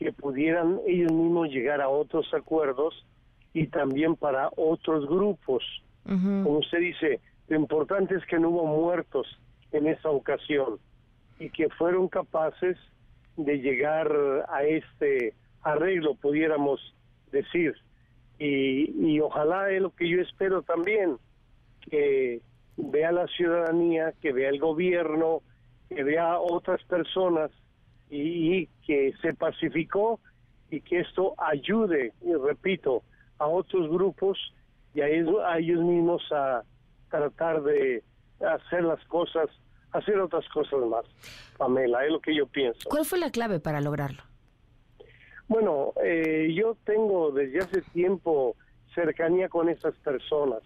[0.02, 3.06] que pudieran ellos mismos llegar a otros acuerdos
[3.54, 5.64] y también para otros grupos.
[6.04, 9.28] Como usted dice, lo importante es que no hubo muertos
[9.72, 10.80] en esa ocasión
[11.40, 12.78] y que fueron capaces
[13.38, 14.12] de llegar
[14.50, 16.80] a este arreglo, pudiéramos
[17.32, 17.76] decir
[18.40, 21.18] y, ojalá es lo que yo espero también,
[21.92, 22.42] que
[22.76, 25.44] vea la ciudadanía, que vea el gobierno,
[25.90, 27.52] que vea otras personas
[28.12, 30.20] y, que se pacificó
[30.70, 33.04] y que esto ayude, y repito,
[33.40, 34.38] a otros grupos
[34.94, 36.64] y a ellos, a ellos mismos a
[37.10, 38.04] tratar de
[38.46, 39.50] hacer las cosas,
[39.92, 41.06] hacer otras cosas más.
[41.58, 42.90] Pamela, es lo que yo pienso.
[42.90, 44.22] ¿Cuál fue la clave para lograrlo?
[45.48, 48.56] Bueno, eh, yo tengo desde hace tiempo
[48.94, 50.60] cercanía con esas personas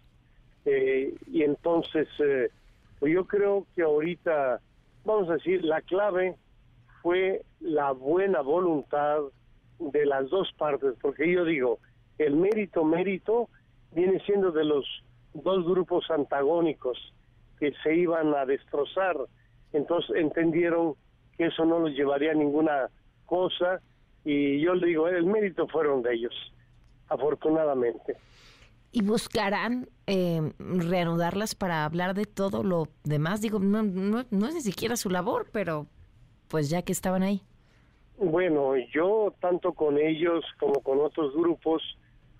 [0.65, 2.49] eh, y entonces eh,
[2.99, 4.61] pues yo creo que ahorita,
[5.03, 6.35] vamos a decir, la clave
[7.05, 9.19] fue la buena voluntad
[9.77, 11.77] de las dos partes, porque yo digo,
[12.17, 13.47] el mérito, mérito
[13.91, 14.83] viene siendo de los
[15.35, 16.97] dos grupos antagónicos
[17.59, 19.17] que se iban a destrozar,
[19.71, 20.95] entonces entendieron
[21.37, 22.89] que eso no los llevaría a ninguna
[23.27, 23.81] cosa
[24.23, 26.33] y yo le digo, el mérito fueron de ellos,
[27.07, 28.17] afortunadamente.
[28.91, 33.41] ¿Y buscarán eh, reanudarlas para hablar de todo lo demás?
[33.41, 35.85] Digo, no, no, no es ni siquiera su labor, pero
[36.47, 37.41] pues ya que estaban ahí.
[38.17, 41.81] Bueno, yo tanto con ellos como con otros grupos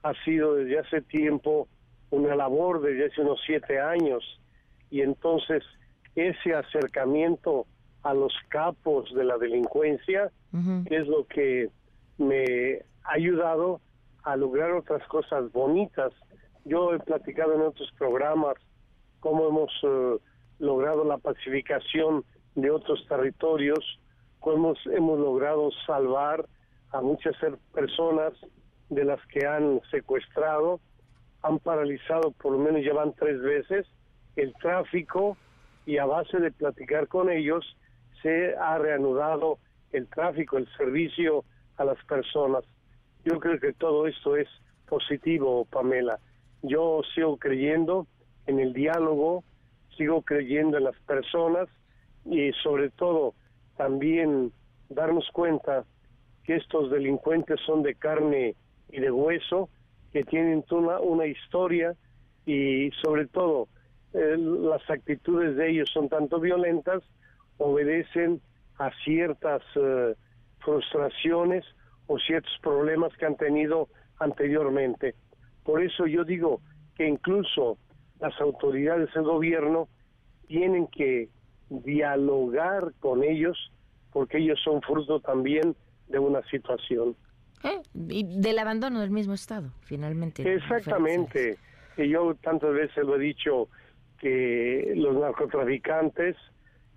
[0.04, 1.68] ha sido desde hace tiempo
[2.12, 4.24] una labor desde hace unos siete años
[4.90, 5.64] y entonces
[6.16, 7.66] ese acercamiento
[8.04, 10.32] a los capos de la delincuencia
[10.86, 11.70] es lo que
[12.18, 13.82] me ha ayudado
[14.24, 16.14] a lograr otras cosas bonitas.
[16.64, 18.56] Yo he platicado en otros programas
[19.20, 20.18] cómo hemos eh,
[20.60, 22.24] logrado la pacificación
[22.56, 24.00] de otros territorios,
[24.40, 26.46] cómo hemos, logrado salvar
[26.92, 27.36] a muchas
[27.74, 28.34] personas
[28.90, 30.80] de las que han secuestrado,
[31.42, 33.86] han paralizado, por lo menos llevan tres veces,
[34.36, 35.38] el tráfico
[35.86, 37.78] y a base de platicar con ellos
[38.22, 39.60] se ha reanudado
[39.92, 41.44] el tráfico, el servicio
[41.78, 42.64] a las personas.
[43.24, 44.48] Yo creo que todo esto es
[44.88, 46.20] positivo, Pamela.
[46.62, 48.08] Yo sigo creyendo
[48.48, 49.44] en el diálogo,
[49.98, 51.68] sigo creyendo en las personas
[52.26, 53.34] y sobre todo
[53.78, 54.52] también
[54.90, 55.86] darnos cuenta
[56.44, 58.56] que estos delincuentes son de carne
[58.90, 59.70] y de hueso,
[60.12, 61.96] que tienen una, una historia
[62.46, 63.68] y sobre todo
[64.14, 67.04] eh, las actitudes de ellos son tanto violentas,
[67.58, 68.42] obedecen
[68.78, 70.16] a ciertas eh,
[70.60, 71.66] frustraciones
[72.08, 73.90] o ciertos problemas que han tenido
[74.20, 75.16] anteriormente.
[75.64, 76.62] Por eso yo digo
[76.96, 77.78] que incluso
[78.20, 79.90] las autoridades del gobierno
[80.48, 81.30] tienen que
[81.70, 83.72] dialogar con ellos
[84.12, 85.76] porque ellos son fruto también
[86.08, 87.16] de una situación.
[87.64, 90.54] Eh, y del abandono del mismo Estado, finalmente.
[90.54, 91.58] Exactamente.
[91.98, 93.68] Y yo tantas veces lo he dicho
[94.20, 96.36] que los narcotraficantes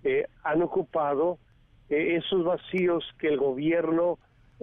[0.03, 1.39] eh, han ocupado
[1.89, 4.19] eh, esos vacíos que el gobierno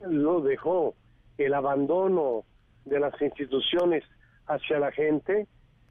[0.09, 0.95] lo dejó,
[1.39, 2.45] el abandono
[2.85, 4.05] de las instituciones
[4.47, 5.47] hacia la gente,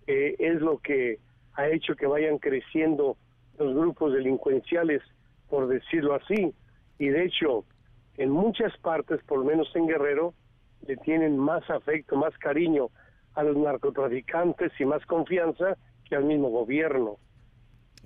[0.08, 1.20] eh, es lo que
[1.54, 3.18] ha hecho que vayan creciendo
[3.58, 5.02] los grupos delincuenciales,
[5.50, 6.54] por decirlo así.
[7.00, 7.66] Y de hecho,
[8.18, 10.34] en muchas partes, por lo menos en Guerrero,
[10.88, 12.90] le tienen más afecto, más cariño
[13.34, 15.78] a los narcotraficantes y más confianza
[16.08, 17.18] que al mismo gobierno.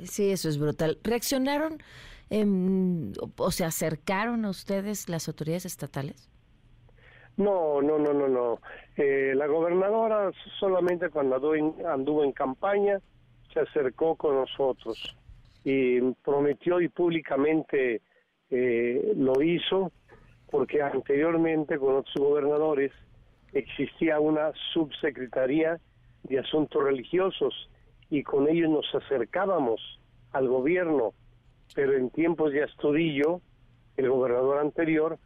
[0.04, 0.98] Sí, eso es brutal.
[1.04, 1.78] ¿Reaccionaron
[2.30, 6.30] em, o se acercaron a ustedes las autoridades estatales?
[7.38, 8.60] No, no, no, no, no.
[8.98, 13.00] Eh, la gobernadora solamente cuando anduvo en, anduvo en campaña
[13.54, 15.16] se acercó con nosotros
[15.70, 18.02] y prometió y públicamente
[18.50, 19.92] eh, lo hizo
[20.50, 22.92] porque anteriormente con otros gobernadores
[23.54, 25.80] existía una subsecretaría
[26.24, 27.70] de asuntos religiosos
[28.10, 29.80] y con ellos nos acercábamos
[30.32, 31.14] al gobierno,
[31.76, 33.42] pero en tiempos de Astudillo,
[33.96, 35.20] el gobernador anterior,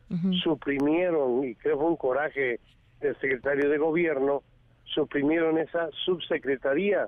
[0.44, 2.60] suprimieron, y creo fue un coraje
[3.00, 4.44] del secretario de gobierno,
[4.84, 7.08] suprimieron esa subsecretaría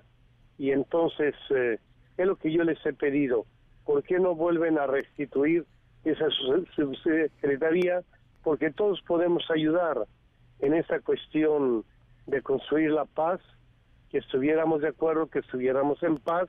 [0.57, 1.79] y entonces eh,
[2.17, 3.45] es lo que yo les he pedido,
[3.85, 5.65] ¿por qué no vuelven a restituir
[6.03, 6.27] esa
[6.75, 8.01] subsecretaría?
[8.43, 10.05] Porque todos podemos ayudar
[10.59, 11.83] en esa cuestión
[12.27, 13.41] de construir la paz
[14.09, 16.47] que estuviéramos de acuerdo, que estuviéramos en paz.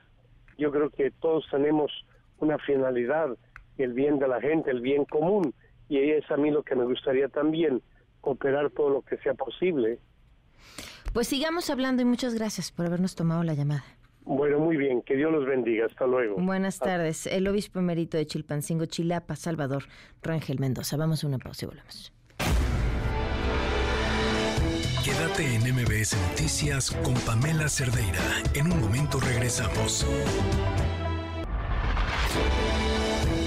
[0.59, 1.91] Yo creo que todos tenemos
[2.39, 3.37] una finalidad,
[3.79, 5.55] el bien de la gente, el bien común,
[5.89, 7.83] y es a mí lo que me gustaría también,
[8.21, 9.99] cooperar todo lo que sea posible.
[11.13, 13.85] Pues sigamos hablando y muchas gracias por habernos tomado la llamada.
[14.27, 16.37] Bueno, muy bien, que Dios los bendiga, hasta luego.
[16.37, 19.85] Buenas tardes, el obispo emérito de Chilpancingo, Chilapa, Salvador,
[20.21, 20.97] Rangel Mendoza.
[20.97, 22.13] Vamos a una pausa y volvemos.
[25.05, 28.19] Quédate en MBS Noticias con Pamela Cerdeira.
[28.55, 30.05] En un momento regresamos.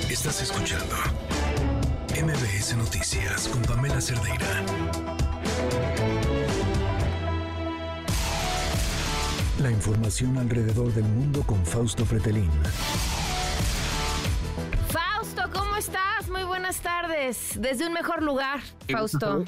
[0.09, 0.95] Estás escuchando
[2.15, 4.63] MBS Noticias con Pamela Cerdeira.
[9.59, 12.49] La información alrededor del mundo con Fausto Fretelín.
[14.87, 16.29] Fausto, ¿cómo estás?
[16.29, 17.59] Muy buenas tardes.
[17.59, 19.43] Desde un mejor lugar, Fausto.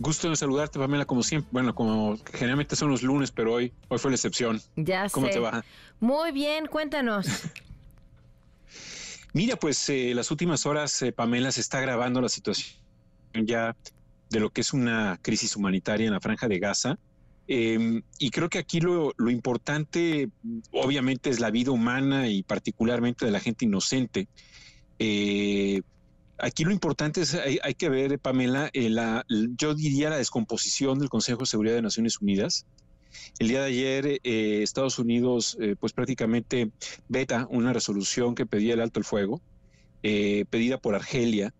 [0.00, 1.48] Gusto de saludarte, Pamela, como siempre.
[1.52, 4.60] Bueno, como generalmente son los lunes, pero hoy, hoy fue la excepción.
[4.74, 5.34] Ya ¿Cómo sé.
[5.34, 5.64] te va?
[6.00, 7.26] Muy bien, cuéntanos.
[9.32, 12.74] Mira, pues eh, las últimas horas, eh, Pamela, se está agravando la situación
[13.34, 13.76] ya
[14.30, 16.98] de lo que es una crisis humanitaria en la franja de Gaza.
[17.46, 20.30] Eh, y creo que aquí lo, importante,
[20.72, 24.28] obviamente, es la vida humana y particularmente de la gente inocente.
[24.98, 25.82] Eh,
[26.38, 30.98] aquí lo importante es, hay, hay que ver, Pamela, eh, la, yo diría la descomposición
[30.98, 32.66] del Consejo de Seguridad de Naciones Unidas.
[33.38, 36.72] El día de ayer, eh, Estados Unidos, pues prácticamente
[37.08, 39.40] veta una resolución que pedía el alto el fuego,
[40.02, 41.54] pedida por Argelia,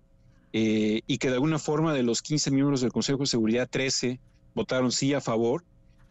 [0.52, 4.18] y que de alguna forma de los 15 miembros del Consejo de Seguridad, 13
[4.54, 5.64] votaron sí a favor.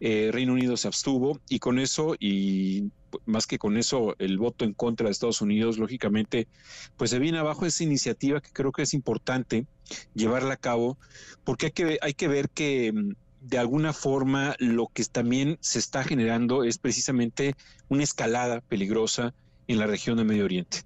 [0.06, 2.92] Eh, Reino Unido se abstuvo y con eso, y
[3.26, 6.50] más que con eso, el voto en contra de Estados Unidos, lógicamente,
[6.98, 9.66] pues se viene abajo esa iniciativa que creo que es importante
[10.14, 10.98] llevarla a cabo,
[11.46, 13.14] porque hay que, hay que ver que mm,
[13.48, 17.56] de alguna forma lo que también se está generando es precisamente
[17.88, 19.34] una escalada peligrosa
[19.70, 20.80] en la región de Medio Oriente.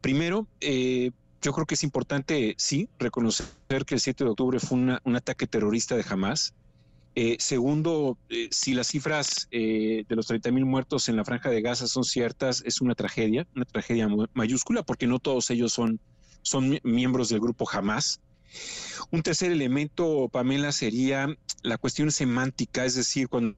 [0.00, 1.10] Primero, eh,
[1.42, 3.44] yo creo que es importante, sí, reconocer
[3.84, 6.54] que el 7 de octubre fue un ataque terrorista de Hamas.
[7.16, 11.48] Eh, segundo, eh, si las cifras eh, de los 30 mil muertos en la franja
[11.48, 16.00] de Gaza son ciertas, es una tragedia, una tragedia mayúscula, porque no todos ellos son,
[16.42, 18.20] son mi- miembros del grupo Hamas.
[19.10, 21.28] Un tercer elemento, Pamela, sería
[21.62, 23.56] la cuestión semántica, es decir, cuando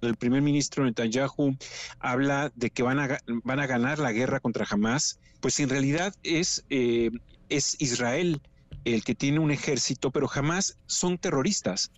[0.00, 1.56] el primer ministro Netanyahu
[1.98, 6.14] habla de que van a, van a ganar la guerra contra Hamas, pues en realidad
[6.22, 8.40] es, es Israel
[8.84, 11.90] el que tiene un ejército, pero Hamas son terroristas.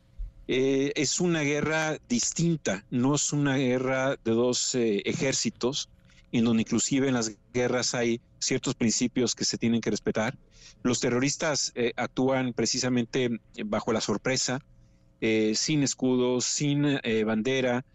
[0.49, 5.89] Eh, es una guerra distinta, no es una guerra de dos eh, ejércitos,
[6.31, 10.39] en donde inclusive en las guerras hay ciertos principios que se tienen que respetar.
[10.83, 13.29] Los terroristas eh, actúan precisamente
[13.65, 14.61] bajo la sorpresa,
[15.55, 17.87] sin escudos, sin bandera,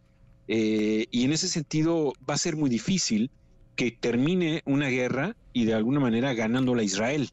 [0.47, 3.29] y en ese sentido va a ser muy difícil
[3.75, 7.29] que termine una guerra y de alguna manera ganándola Israel.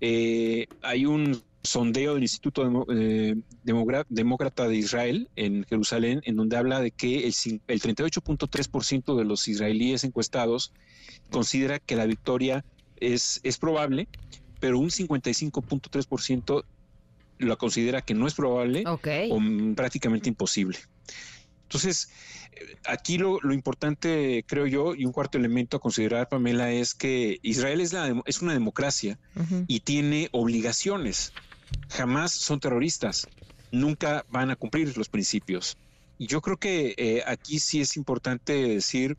[0.00, 1.40] Hay un
[1.72, 3.34] sondeo del Instituto eh,
[3.64, 7.34] Demócrata de Israel en Jerusalén, en donde habla de que el,
[7.66, 10.72] el 38.3% de los israelíes encuestados
[11.30, 12.64] considera que la victoria
[12.96, 14.06] es, es probable,
[14.60, 16.64] pero un 55.3%
[17.38, 19.40] la considera que no es probable o
[19.74, 20.78] prácticamente imposible.
[21.62, 22.10] Entonces,
[22.52, 26.92] eh, aquí lo, lo importante, creo yo, y un cuarto elemento a considerar, Pamela, es
[26.92, 29.18] que Israel es, la, es una democracia
[29.66, 31.32] y tiene obligaciones.
[31.88, 33.28] Jamás son terroristas,
[33.70, 35.76] nunca van a cumplir los principios.
[36.18, 39.16] Y yo creo que eh, aquí sí es importante decir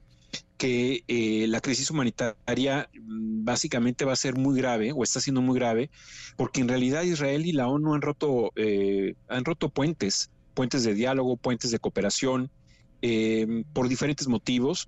[0.58, 5.42] que eh, la crisis humanitaria mm, básicamente va a ser muy grave o está siendo
[5.42, 5.90] muy grave,
[6.38, 10.94] porque en realidad Israel y la ONU han roto, eh, han roto puentes, puentes de
[10.94, 12.50] diálogo, puentes de cooperación,
[13.74, 14.88] por diferentes motivos,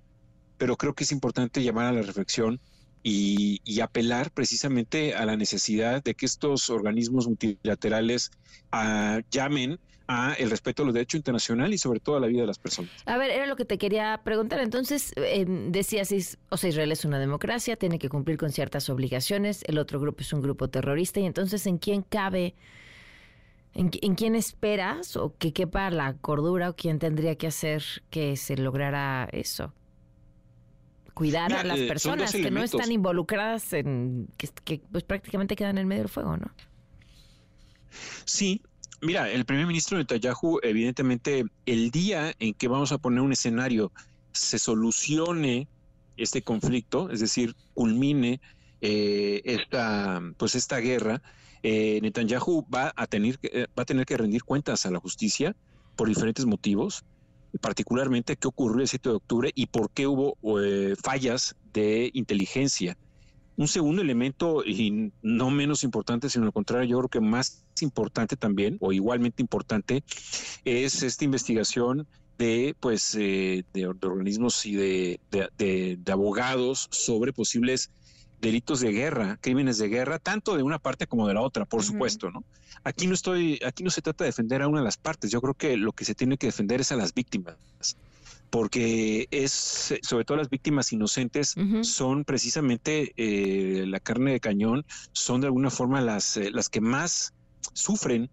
[0.56, 2.62] pero creo que es importante llamar a la reflexión
[3.08, 8.32] y, apelar precisamente a la necesidad de que estos organismos multilaterales
[8.72, 9.78] ah, llamen
[10.08, 12.58] a el respeto a los derechos internacionales y sobre todo a la vida de las
[12.58, 12.90] personas.
[13.04, 14.58] A ver, era lo que te quería preguntar.
[14.60, 16.12] Entonces, eh, decías,
[16.48, 20.22] o sea, Israel es una democracia, tiene que cumplir con ciertas obligaciones, el otro grupo
[20.22, 22.54] es un grupo terrorista, y entonces, ¿en quién cabe,
[23.74, 28.56] en, quién esperas o que quepa la cordura o quién tendría que hacer que se
[28.56, 29.72] lograra eso?
[31.16, 35.78] Cuidar a las eh, personas que no están involucradas en, que, que pues prácticamente quedan
[35.78, 36.50] en medio del fuego, ¿no?
[38.26, 38.60] Sí,
[39.02, 43.92] Mira, el primer ministro Netanyahu, evidentemente, el día en que vamos a poner un escenario,
[44.32, 45.68] se solucione
[46.16, 48.40] este conflicto, es decir, culmine
[48.80, 51.22] eh, esta, pues esta guerra,
[51.62, 55.56] eh, Netanyahu va a tener eh, va a tener que rendir cuentas a la justicia
[55.94, 57.04] por diferentes motivos,
[57.58, 60.36] particularmente qué ocurrió el 7 de octubre y por qué hubo
[61.02, 62.96] fallas de inteligencia
[63.56, 68.36] un segundo elemento, y no menos importante, sino al contrario, yo creo que más importante
[68.36, 70.04] también, o igualmente importante,
[70.64, 72.06] es esta investigación
[72.38, 77.90] de pues eh, de, organismos y de, de, abogados sobre posibles
[78.40, 81.82] delitos de guerra, crímenes de guerra, tanto de una parte como de la otra, por
[81.82, 82.44] supuesto, ¿no?
[82.84, 85.40] Aquí no estoy, aquí no se trata de defender a una de las partes, yo
[85.40, 87.56] creo que lo que se tiene que defender es a las víctimas
[88.50, 95.40] porque es, sobre todo las víctimas inocentes, son precisamente eh, la carne de cañón, son
[95.40, 97.34] de alguna forma las, eh, las que más
[97.72, 98.30] sufren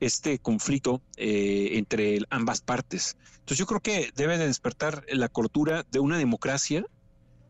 [0.00, 3.16] este conflicto eh, entre ambas partes.
[3.32, 6.84] Entonces yo creo que debe de despertar la cortura de una democracia,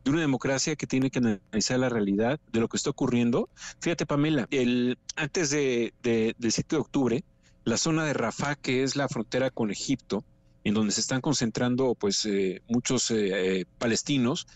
[0.05, 3.49] de una democracia que tiene que analizar la realidad de lo que está ocurriendo.
[3.81, 7.25] Fíjate, Pamela, el, antes de, del 7 de octubre,
[7.65, 10.25] la zona de Rafah, que es la frontera con Egipto,
[10.65, 14.47] en donde se están concentrando pues eh, muchos eh, eh, palestinos,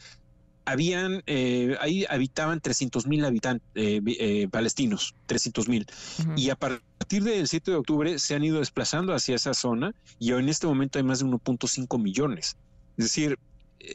[0.67, 1.23] habían,
[1.81, 3.67] ahí habitaban 300 mil habitantes
[4.51, 5.87] palestinos, 300 mil.
[6.37, 10.33] Y a partir del 7 de octubre se han ido desplazando hacia esa zona y
[10.33, 12.59] en este momento hay más de 1.5 millones.
[12.99, 13.39] Es decir,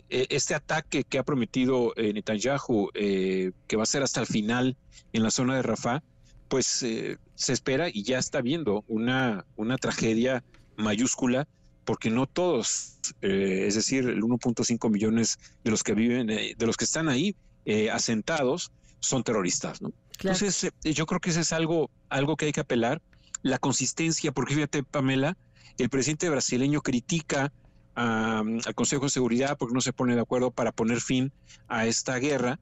[0.10, 4.78] este ataque que ha prometido Netanyahu, que va a ser hasta el final
[5.12, 6.02] en la zona de Rafah,
[6.48, 7.18] pues se
[7.54, 10.44] espera y ya está viendo una, una tragedia
[10.78, 11.48] mayúscula
[11.86, 16.66] porque no todos, eh, es decir, el 1.5 millones de los que viven, eh, de
[16.66, 17.36] los que están ahí
[17.66, 19.92] eh, asentados, son terroristas, ¿no?
[20.20, 23.02] Entonces, yo creo que eso es algo, algo que hay que apelar,
[23.42, 25.36] la consistencia, porque fíjate, Pamela,
[25.78, 27.52] el presidente brasileño critica
[27.96, 31.32] al Consejo de Seguridad porque no se pone de acuerdo para poner fin
[31.68, 32.60] a esta guerra,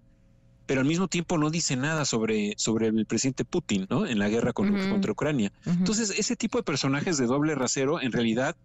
[0.66, 4.06] pero al mismo tiempo no dice nada sobre, sobre el presidente Putin, ¿no?
[4.06, 5.52] En la guerra contra Ucrania.
[5.66, 8.56] Entonces, ese tipo de personajes de doble rasero, en realidad,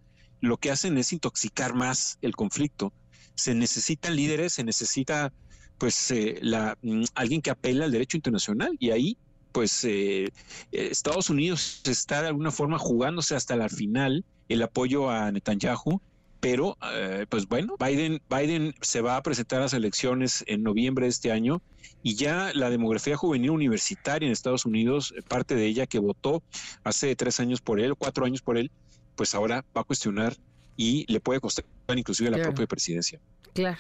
[0.40, 2.92] lo que hacen es intoxicar más el conflicto.
[3.34, 5.32] Se necesitan líderes, se necesita
[5.78, 9.18] pues eh, la, mm, alguien que apela al derecho internacional y ahí
[9.52, 10.30] pues eh,
[10.70, 16.00] Estados Unidos está de alguna forma jugándose hasta la final el apoyo a Netanyahu,
[16.46, 21.06] pero eh, pues bueno, Biden, Biden se va a presentar a las elecciones en noviembre
[21.06, 21.60] de este año
[22.04, 26.44] y ya la demografía juvenil universitaria en Estados Unidos, parte de ella que votó
[26.84, 28.70] hace tres años por él, cuatro años por él,
[29.16, 30.36] pues ahora va a cuestionar
[30.76, 31.64] y le puede costar
[31.96, 33.18] inclusive la propia presidencia.
[33.52, 33.78] Claro.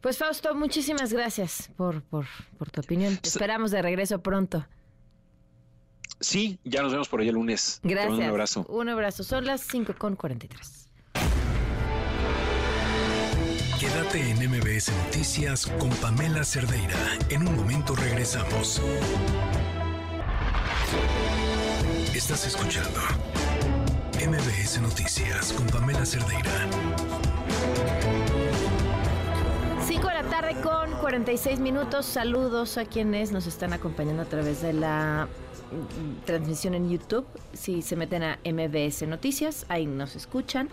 [0.00, 2.28] Pues Fausto, muchísimas gracias por, por,
[2.70, 3.16] tu opinión.
[3.16, 4.64] Te esperamos de regreso pronto.
[6.20, 7.80] Sí, ya nos vemos por ahí el lunes.
[7.82, 8.14] Gracias.
[8.14, 8.64] Un abrazo.
[8.68, 9.24] Un abrazo.
[9.24, 10.85] Son las 5 con 43.
[13.78, 16.96] Quédate en MBS Noticias con Pamela Cerdeira.
[17.28, 18.80] En un momento regresamos.
[22.14, 23.00] Estás escuchando
[24.14, 26.50] MBS Noticias con Pamela Cerdeira.
[29.86, 32.06] 5 de la tarde con 46 minutos.
[32.06, 35.28] Saludos a quienes nos están acompañando a través de la
[35.70, 37.26] mm, transmisión en YouTube.
[37.52, 40.70] Si se meten a MBS Noticias, ahí nos escuchan.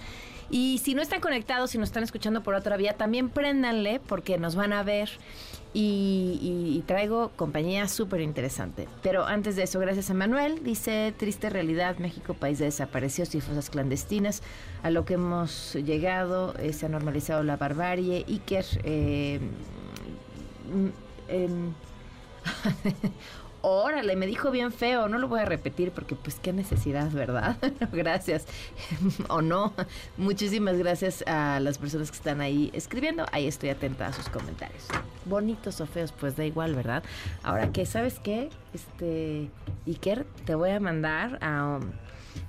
[0.50, 4.38] Y si no están conectados, si nos están escuchando por otra vía, también préndanle porque
[4.38, 5.10] nos van a ver.
[5.76, 8.88] Y, traigo compañía súper interesante.
[9.02, 13.42] Pero antes de eso, gracias a Manuel, dice, triste realidad, México, país de desaparecidos y
[13.42, 14.44] fosas clandestinas,
[14.84, 19.40] a lo que hemos llegado, eh, se ha normalizado la barbarie, Iker, eh,
[20.72, 21.70] mm,
[23.64, 27.58] órale, me dijo bien feo, no lo voy a repetir porque pues qué necesidad, ¿verdad?
[27.94, 28.46] gracias.
[29.30, 29.74] o no.
[30.18, 33.26] Muchísimas gracias a las personas que están ahí escribiendo.
[33.32, 34.86] Ahí estoy atenta a sus comentarios.
[35.26, 37.04] Bonitos o feos, pues da igual, ¿verdad?
[37.42, 38.50] Ahora que, ¿sabes qué?
[38.74, 39.50] Este,
[39.88, 41.80] Iker, te voy a mandar a...
[41.82, 42.03] um,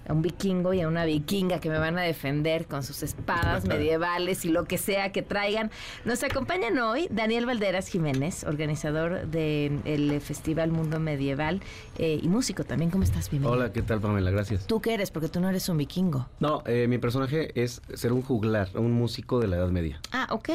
[0.09, 3.64] a un vikingo y a una vikinga que me van a defender con sus espadas
[3.66, 5.70] medievales y lo que sea que traigan.
[6.05, 11.60] Nos acompañan hoy Daniel Valderas Jiménez, organizador del Festival Mundo Medieval
[11.98, 12.90] eh, y músico también.
[12.90, 13.31] ¿Cómo estás?
[13.31, 13.59] Bienvenido.
[13.59, 14.31] Hola, ¿qué tal Pamela?
[14.31, 14.66] Gracias.
[14.66, 15.10] ¿Tú qué eres?
[15.10, 16.28] Porque tú no eres un vikingo.
[16.40, 20.01] No, eh, mi personaje es ser un juglar, un músico de la Edad Media.
[20.12, 20.48] Ah, ok.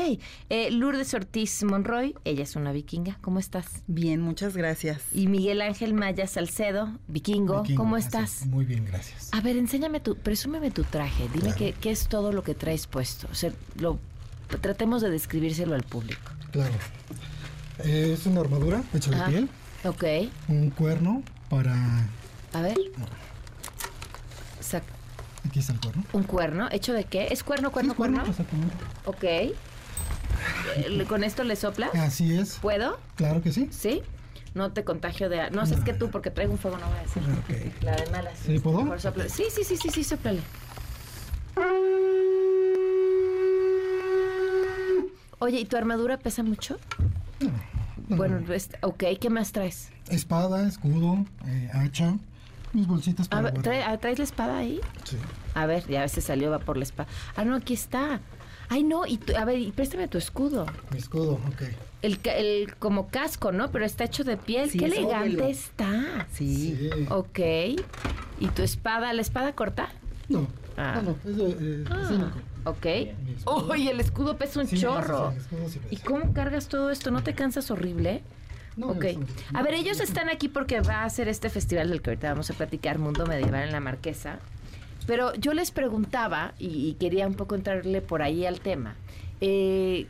[0.49, 3.17] Eh, Lourdes Ortiz Monroy, ella es una vikinga.
[3.21, 3.83] ¿Cómo estás?
[3.87, 5.03] Bien, muchas gracias.
[5.13, 7.61] Y Miguel Ángel Maya Salcedo, vikingo.
[7.61, 8.13] Vikingo, ¿Cómo gracias.
[8.13, 8.47] estás?
[8.47, 9.29] Muy bien, gracias.
[9.39, 11.29] A ver, enséñame tu, presúmeme tu traje.
[11.33, 13.25] Dime qué, qué es todo lo que traes puesto.
[13.31, 13.97] O sea, lo,
[14.59, 16.19] tratemos de describírselo al público.
[16.51, 16.73] Claro.
[17.85, 19.49] Eh, es una armadura hecha de piel,
[19.85, 20.03] Ok.
[20.49, 21.73] un cuerno para...
[22.51, 22.75] A ver.
[24.61, 24.83] Sac-
[25.47, 26.03] Aquí está el cuerno.
[26.11, 26.67] un cuerno.
[26.69, 27.29] ¿Hecho de qué?
[27.31, 28.31] ¿Es cuerno, cuerno, Sí, cuerno, cuerno?
[28.31, 28.75] exactamente.
[29.05, 29.23] Ok.
[31.07, 31.95] ¿Con esto le soplas?
[31.95, 32.57] Así es.
[32.61, 32.99] ¿Puedo?
[33.15, 33.69] Claro que sí.
[33.71, 34.01] ¿Sí?
[34.53, 35.49] No te contagio de...
[35.51, 37.23] No, sé, es que tú, porque traigo un fuego, no voy a decir.
[37.81, 38.39] La de malas.
[38.45, 38.83] ¿Sí, puedo?
[38.83, 38.99] Mejor
[39.29, 40.41] Sí, sí, sí, sí, sí, soplale.
[45.39, 46.77] Oye, ¿y tu armadura pesa mucho?
[48.09, 48.41] Bueno,
[48.81, 49.89] ok, ¿qué más traes?
[50.09, 52.15] Espada, escudo, eh, hacha,
[52.73, 53.73] mis bolsitas A para ver, guardar.
[53.73, 54.81] ¿trae- ah, ¿traes la espada ahí?
[55.05, 55.17] Sí.
[55.53, 57.07] A ver, ya a veces salió, va por la espada.
[57.35, 58.19] Ah, no, aquí está.
[58.69, 60.65] Ay, no, y tu- a ver, y préstame tu escudo.
[60.91, 61.61] Mi escudo, ok.
[62.01, 63.71] El, el como casco, ¿no?
[63.71, 64.69] Pero está hecho de piel.
[64.69, 65.47] Sí, Qué es elegante óvalo.
[65.47, 66.27] está.
[66.31, 66.89] Sí.
[67.09, 67.39] Ok.
[68.39, 69.89] ¿Y tu espada, la espada corta?
[70.29, 70.47] No.
[70.77, 71.01] Ah.
[71.03, 72.31] No, no, es de, eh, Ah,
[72.65, 73.69] ok.
[73.71, 75.33] Uy, el escudo pesa un Sí, chorro.
[75.33, 75.87] sí, sí, sí pesa.
[75.93, 77.11] ¿Y cómo cargas todo esto?
[77.11, 78.21] ¿No te cansas horrible?
[78.77, 79.05] No, ok.
[79.53, 82.49] A ver, ellos están aquí porque va a ser este festival del que ahorita vamos
[82.49, 84.39] a platicar, Mundo Medieval en la Marquesa.
[85.09, 88.93] Pero yo les preguntaba, y, quería un poco entrarle por ahí al tema,
[89.41, 90.05] eh,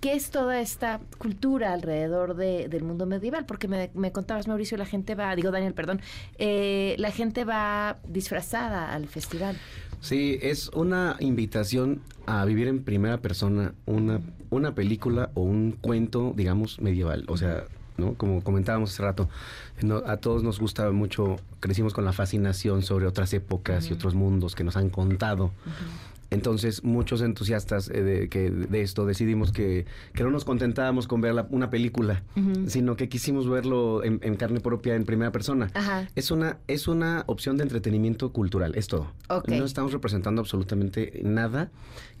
[0.00, 3.44] ¿qué es toda esta cultura alrededor de- del mundo medieval?
[3.44, 6.00] Porque me, me contabas, Mauricio, la gente va, digo Daniel, perdón,
[6.38, 9.58] eh, la gente va disfrazada al festival.
[10.00, 16.32] Sí, es una invitación a vivir en primera persona una, una película o un cuento,
[16.34, 17.26] digamos, medieval.
[17.28, 17.64] O sea,
[17.98, 18.14] ¿no?
[18.14, 19.28] Como comentábamos hace rato,
[19.82, 24.14] no- a todos nos gusta mucho, crecimos con la fascinación sobre otras épocas y otros
[24.14, 25.50] mundos que nos han contado.
[26.30, 31.22] Entonces, muchos entusiastas eh, de, que, de esto decidimos que, que no nos contentábamos con
[31.22, 32.22] ver la- una película,
[32.66, 35.70] sino que quisimos verlo en, en carne propia, en primera persona.
[35.72, 36.06] Ajá.
[36.16, 39.10] Es una, es una opción de entretenimiento cultural, es todo.
[39.58, 41.70] No estamos representando absolutamente nada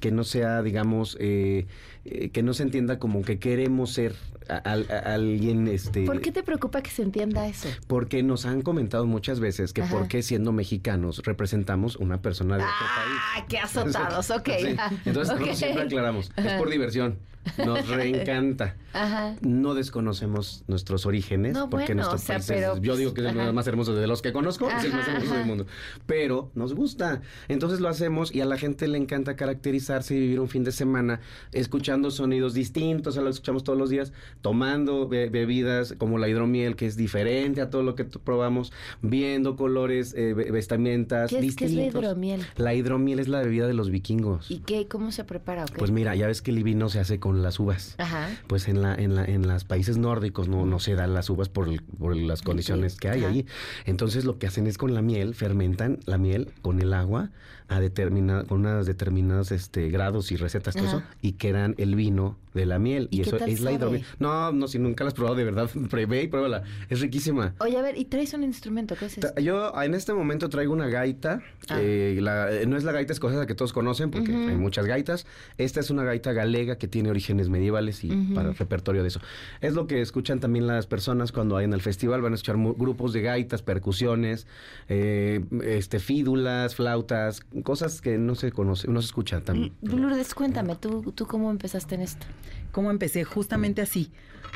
[0.00, 1.66] que no sea, digamos, eh,
[2.04, 4.14] eh, que no se entienda como que queremos ser
[4.48, 6.04] a- al- a- alguien, este...
[6.06, 7.68] ¿Por qué te preocupa que se entienda eso?
[7.86, 9.94] Porque nos han comentado muchas veces que Ajá.
[9.94, 13.20] por qué siendo mexicanos representamos una persona de otro país.
[13.36, 14.30] ¡Ah, qué azotados!
[14.38, 14.48] Ok.
[14.60, 14.76] Sí.
[15.04, 15.40] Entonces Ok.
[15.40, 17.18] nosotros siempre aclaramos, es por diversión,
[17.64, 18.76] nos reencanta.
[18.92, 19.36] Ajá.
[19.42, 23.14] No desconocemos nuestros orígenes, No, porque bueno, nuestro o sea, país pero, es- yo digo
[23.14, 25.66] que es el más hermoso de los que conozco, es el más hermoso del mundo.
[26.06, 27.20] Pero nos gusta.
[27.48, 30.72] Entonces lo hacemos y a la gente le encanta caracterizarse y vivir un fin de
[30.72, 31.20] semana
[31.52, 36.28] escuchando sonidos distintos a los que escuchamos todos los días, tomando be- bebidas como la
[36.28, 38.72] hidromiel, que es diferente a todo lo que probamos,
[39.02, 42.02] viendo colores, eh, ve- vestimentas ¿Qué es, qué es la distintos.
[42.02, 42.40] hidromiel?
[42.56, 44.50] La hidromiel es la bebida de los vikingos.
[44.50, 44.88] ¿Y qué?
[44.88, 45.64] ¿Cómo se prepara?
[45.64, 45.66] o?
[45.76, 47.94] Pues mira, ya ves que el vino se hace con las uvas.
[47.98, 48.28] Ajá.
[48.46, 51.48] Pues en la, en la, en los países nórdicos no, no se dan las uvas
[51.48, 53.28] por, el- por las condiciones que hay Ajá.
[53.30, 53.46] allí.
[53.84, 57.30] Entonces lo que hacen es con la miel, fermentan la miel con el agua
[57.68, 62.36] a determina, con unos determinados este, grados y recetas, todo eso, y crean el vino
[62.58, 63.08] de la miel.
[63.10, 64.04] ¿Y eso es la hidromiel.
[64.18, 66.62] No, no, si nunca la has probado, de verdad, prevé y pruébala.
[66.88, 67.54] Es riquísima.
[67.60, 68.94] Oye, a ver, ¿y traes un instrumento?
[68.98, 69.40] ¿Qué es esto?
[69.40, 71.40] Yo en este momento traigo una gaita.
[71.70, 71.78] Ah.
[71.80, 75.26] eh, la- eh, no es la gaita escocesa que todos conocen, porque hay muchas gaitas.
[75.58, 79.20] Esta es una gaita galega que tiene orígenes medievales y para el repertorio de eso.
[79.60, 82.20] Es lo que escuchan también las personas cuando vayan al festival.
[82.22, 84.46] Van a escuchar grupos de gaitas, percusiones,
[84.88, 89.72] eh, este, fídulas, flautas, cosas que no se conocen, no se escuchan también.
[89.82, 92.26] Lourdes, cuéntame, ¿tú, ¿tú cómo empezaste en esto?
[92.72, 93.24] ¿Cómo empecé?
[93.24, 94.10] Justamente así,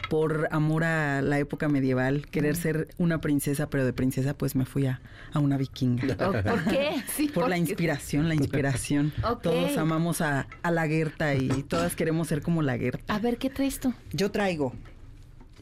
[0.08, 4.64] por amor a la época medieval, querer ser una princesa, pero de princesa pues me
[4.64, 5.00] fui a,
[5.32, 6.16] a una vikinga.
[6.20, 7.02] Oh, ¿Por qué?
[7.16, 9.12] Sí, Por la inspiración, la inspiración.
[9.42, 13.14] Todos amamos a, a la Gerta y todas queremos ser como la Gerta.
[13.14, 13.92] A ver, ¿qué traes tú?
[14.12, 14.72] Yo traigo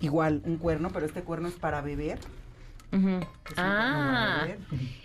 [0.01, 2.19] igual un cuerno, pero este cuerno es para beber.
[3.57, 4.47] Ah,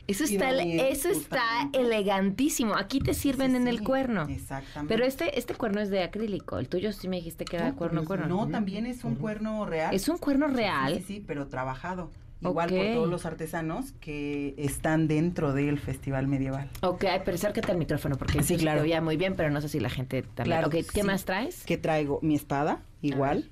[0.08, 1.42] eso está, eso está
[1.74, 2.76] elegantísimo.
[2.76, 4.28] Aquí te sirven en el cuerno.
[4.30, 4.94] Exactamente.
[4.94, 6.58] Pero este, este cuerno es de acrílico.
[6.60, 8.28] El tuyo sí me dijiste que era cuerno, cuerno.
[8.28, 9.94] No, también es un cuerno real.
[9.94, 10.96] Es un cuerno real.
[10.98, 12.12] Sí, sí, pero trabajado.
[12.42, 16.70] Igual por todos los artesanos que están dentro del Festival Medieval.
[16.82, 18.82] Ok, pero acércate al micrófono porque Sí, sí, claro.
[18.82, 20.58] te oía muy bien, pero no sé si la gente también.
[20.60, 21.04] Claro, Ok, ¿qué sí.
[21.04, 21.64] más traes?
[21.66, 22.20] ¿Qué traigo?
[22.22, 23.50] Mi espada, igual.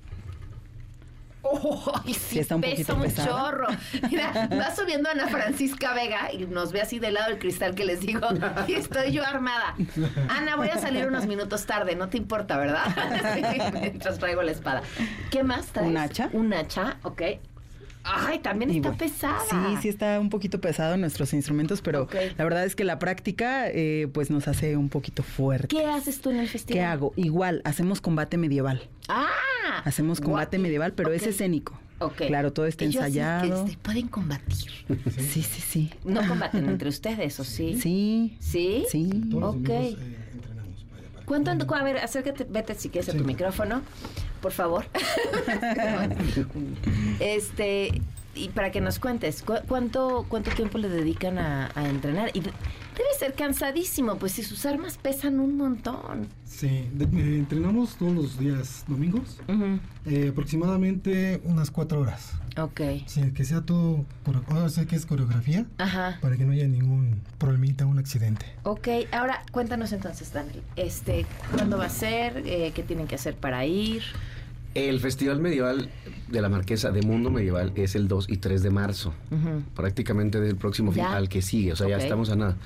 [1.46, 3.28] Oh, sí, Sí, está un pesa un pesada.
[3.28, 3.66] chorro.
[4.10, 7.84] Mira, va subiendo Ana Francisca Vega y nos ve así del lado del cristal que
[7.84, 8.26] les digo,
[8.66, 9.74] y estoy yo armada.
[10.28, 12.84] Ana, voy a salir unos minutos tarde, no te importa, ¿verdad?
[13.80, 14.82] Mientras traigo la espada.
[15.30, 15.88] ¿Qué más traes?
[15.88, 16.30] Un hacha.
[16.32, 17.22] Un hacha, ok.
[18.04, 18.96] Ay, también está Igual.
[18.98, 19.40] pesada.
[19.50, 22.06] Sí, sí está un poquito pesado nuestros instrumentos, pero
[22.36, 25.68] la verdad es que la práctica eh, pues nos hace un poquito fuerte.
[25.68, 26.78] ¿Qué haces tú en el festival?
[26.78, 27.12] ¿Qué hago?
[27.16, 28.82] Igual, hacemos combate medieval.
[29.08, 29.26] Ah,
[29.84, 31.78] Hacemos combate medieval, pero es escénico.
[31.98, 32.26] ok.
[32.26, 33.66] Claro, todo está Ellos sí que ensayado.
[33.66, 34.70] se pueden combatir.
[35.16, 35.90] Sí, sí, sí.
[36.04, 37.80] No combaten entre ustedes, ¿o sí?
[37.80, 38.36] Sí.
[38.40, 38.84] ¿Sí?
[38.90, 39.10] Sí.
[39.40, 39.70] Ok.
[41.24, 43.80] ¿Cuánto, a ver, acércate, vete si quieres a tu micrófono,
[44.44, 44.84] por favor.
[47.18, 48.02] este,
[48.34, 52.30] y para que nos cuentes, ¿cu- ¿cuánto, cuánto tiempo le dedican a, a entrenar?
[52.34, 52.52] Y de-
[52.96, 56.28] debe ser cansadísimo, pues si sus armas pesan un montón.
[56.44, 59.38] Sí, de- eh, entrenamos todos los días domingos,
[60.06, 62.32] eh, aproximadamente unas cuatro horas.
[62.56, 62.80] Ok.
[63.06, 64.04] Sí, que sea todo,
[64.48, 66.18] ahora sé que es coreografía, Ajá.
[66.20, 68.46] para que no haya ningún problemita, un accidente.
[68.62, 72.42] Ok, ahora cuéntanos entonces, Daniel, este, ¿cuándo va a ser?
[72.46, 74.02] Eh, ¿Qué tienen que hacer para ir?
[74.74, 75.88] El Festival Medieval
[76.28, 79.14] de la Marquesa de Mundo Medieval es el 2 y 3 de marzo.
[79.74, 82.56] prácticamente del próximo fin al que sigue, o sea, ya estamos a nada.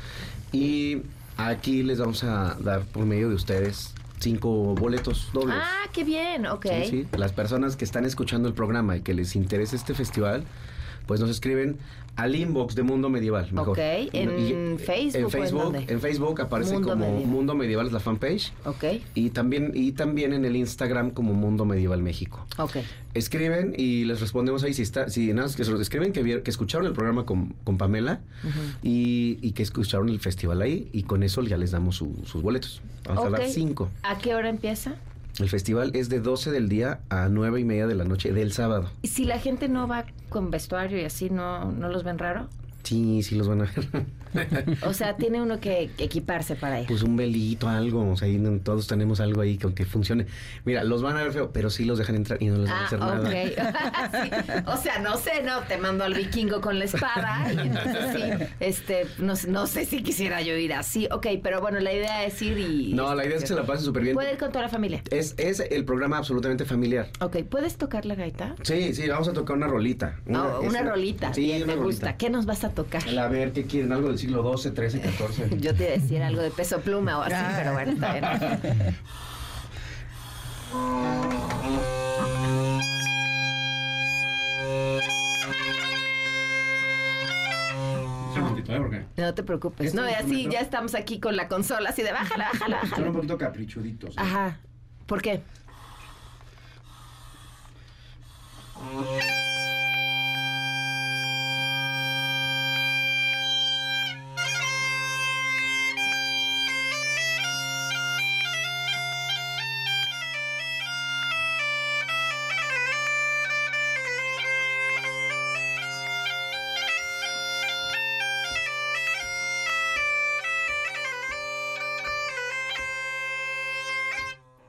[0.53, 1.03] Y
[1.37, 5.57] aquí les vamos a dar por medio de ustedes cinco boletos dobles.
[5.59, 6.67] Ah, qué bien, ok.
[6.85, 7.07] Sí, sí.
[7.17, 10.45] Las personas que están escuchando el programa y que les interese este festival,
[11.09, 11.79] pues nos escriben
[12.17, 13.71] al inbox de Mundo Medieval, mejor.
[13.71, 15.85] Ok, ¿en Y- Facebook En Facebook, dónde?
[15.89, 17.27] en Facebook aparece Mundo como Medieval.
[17.33, 18.53] Mundo Medieval es la fanpage.
[18.67, 22.45] Ok, Y también, y también en el Instagram como Mundo Medieval México.
[22.59, 22.77] ok.
[23.15, 26.23] Escriben y les respondemos ahí si está, si nada, más que se los escriben que,
[26.23, 28.21] vieron- que escucharon el programa con, con Pamela
[28.83, 32.43] y, y que escucharon el festival ahí y con eso ya les damos su- sus
[32.43, 32.83] boletos.
[33.05, 33.39] Vamos a Ok.
[33.39, 33.89] dar cinco.
[34.03, 34.97] ¿A qué hora empieza?
[35.39, 38.53] El festival es de 12 del día a 9 y media de la noche del
[38.53, 38.91] sábado.
[39.03, 42.49] Y si la gente no va con vestuario y así, ¿no, no los ven raro?
[42.83, 44.07] Sí, sí los van a ver.
[44.83, 46.87] O sea, tiene uno que equiparse para ir.
[46.87, 48.11] Pues un velito, algo.
[48.11, 48.29] O sea,
[48.63, 50.27] todos tenemos algo ahí que, que funcione.
[50.67, 52.79] Mira, los van a ver feo, pero sí los dejan entrar y no les van
[52.79, 53.21] a Ah, hacer nada.
[53.21, 53.35] ok.
[54.59, 54.63] Sí.
[54.67, 57.51] O sea, no sé, no, te mando al vikingo con la espada.
[57.53, 61.09] Y entonces sí, este, no, sé- no sé si quisiera yo ir así.
[61.11, 62.93] Ok, pero bueno, la idea es ir y...
[62.93, 64.15] No, la idea es que se la pasen súper bien.
[64.15, 65.03] Puede ir con toda la familia.
[65.11, 67.09] Es, es el programa absolutamente familiar.
[67.21, 68.55] Ok, ¿puedes tocar la gaita?
[68.63, 70.17] Sí, sí, vamos a tocar una rolita.
[70.29, 71.33] Oh, una es- rolita.
[71.33, 71.85] Sí, Bien, una me rolita.
[71.87, 72.17] gusta.
[72.19, 73.03] ¿Qué nos vas a tocar?
[73.19, 73.93] A ver, ¿qué quieren?
[73.93, 75.61] ¿Algo del siglo XII, XIII, XIV?
[75.61, 78.25] Yo te iba a decir algo de peso pluma o así, pero bueno, está bien.
[88.69, 89.07] ¿eh?
[89.17, 89.95] No te preocupes.
[89.95, 93.13] No, así ya estamos aquí con la consola, así de bájala, bájala, son un bájala.
[93.13, 94.11] poquito caprichuditos.
[94.11, 94.19] ¿eh?
[94.19, 94.59] Ajá.
[95.07, 95.43] ¿Por qué?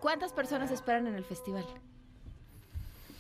[0.10, 1.64] ¿Cuántas personas esperan en el festival?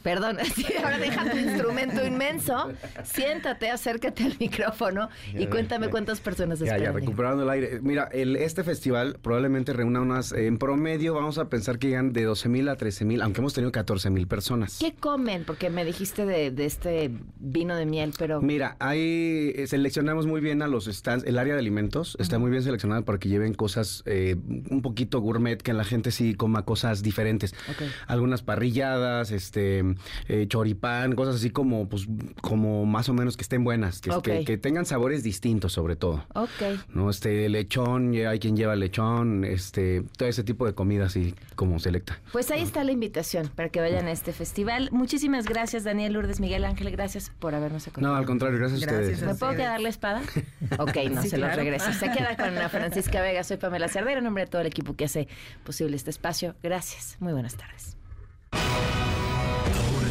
[0.03, 2.71] Perdón, sí, ahora deja tu instrumento inmenso,
[3.03, 6.83] siéntate, acércate al micrófono y cuéntame cuántas personas esperan.
[6.83, 7.79] ya, recuperando el aire.
[7.81, 12.23] Mira, el, este festival probablemente reúna unas, en promedio vamos a pensar que llegan de
[12.23, 14.79] 12 mil a 13 mil, aunque hemos tenido 14 mil personas.
[14.79, 15.43] ¿Qué comen?
[15.45, 18.41] Porque me dijiste de, de este vino de miel, pero...
[18.41, 22.51] Mira, ahí eh, seleccionamos muy bien a los stands, el área de alimentos está muy
[22.51, 24.35] bien seleccionada para que lleven cosas eh,
[24.69, 27.53] un poquito gourmet, que la gente sí coma cosas diferentes.
[28.07, 29.88] Algunas parrilladas, este,
[30.27, 32.07] eh, choripán, cosas así como, pues,
[32.41, 34.23] como más o menos que estén buenas, que, Ok.
[34.23, 36.25] que- que tengan sabores distintos sobre todo.
[36.35, 36.49] Ok.
[36.93, 37.09] ¿no?
[37.09, 42.19] Este, lechón, hay quien lleva lechón, este, todo ese tipo de comida así como selecta.
[42.31, 44.89] Pues ahí está la invitación para que vayan a este festival.
[44.91, 48.13] Muchísimas gracias, Daniel Lourdes, Miguel Ángel, gracias por habernos acompañado.
[48.13, 49.21] No, al contrario, gracias, a ustedes.
[49.21, 50.21] ¿Me puedo quedar la espada?
[50.79, 51.91] Ok, no, Sí, se los regreso.
[51.93, 53.43] Se queda con Ana Francisca Vega.
[53.43, 55.27] Soy Pamela Cerdeira, en nombre de todo el equipo que hace
[55.63, 56.55] posible este espacio.
[56.63, 57.17] Gracias.
[57.19, 57.97] Muy buenas tardes.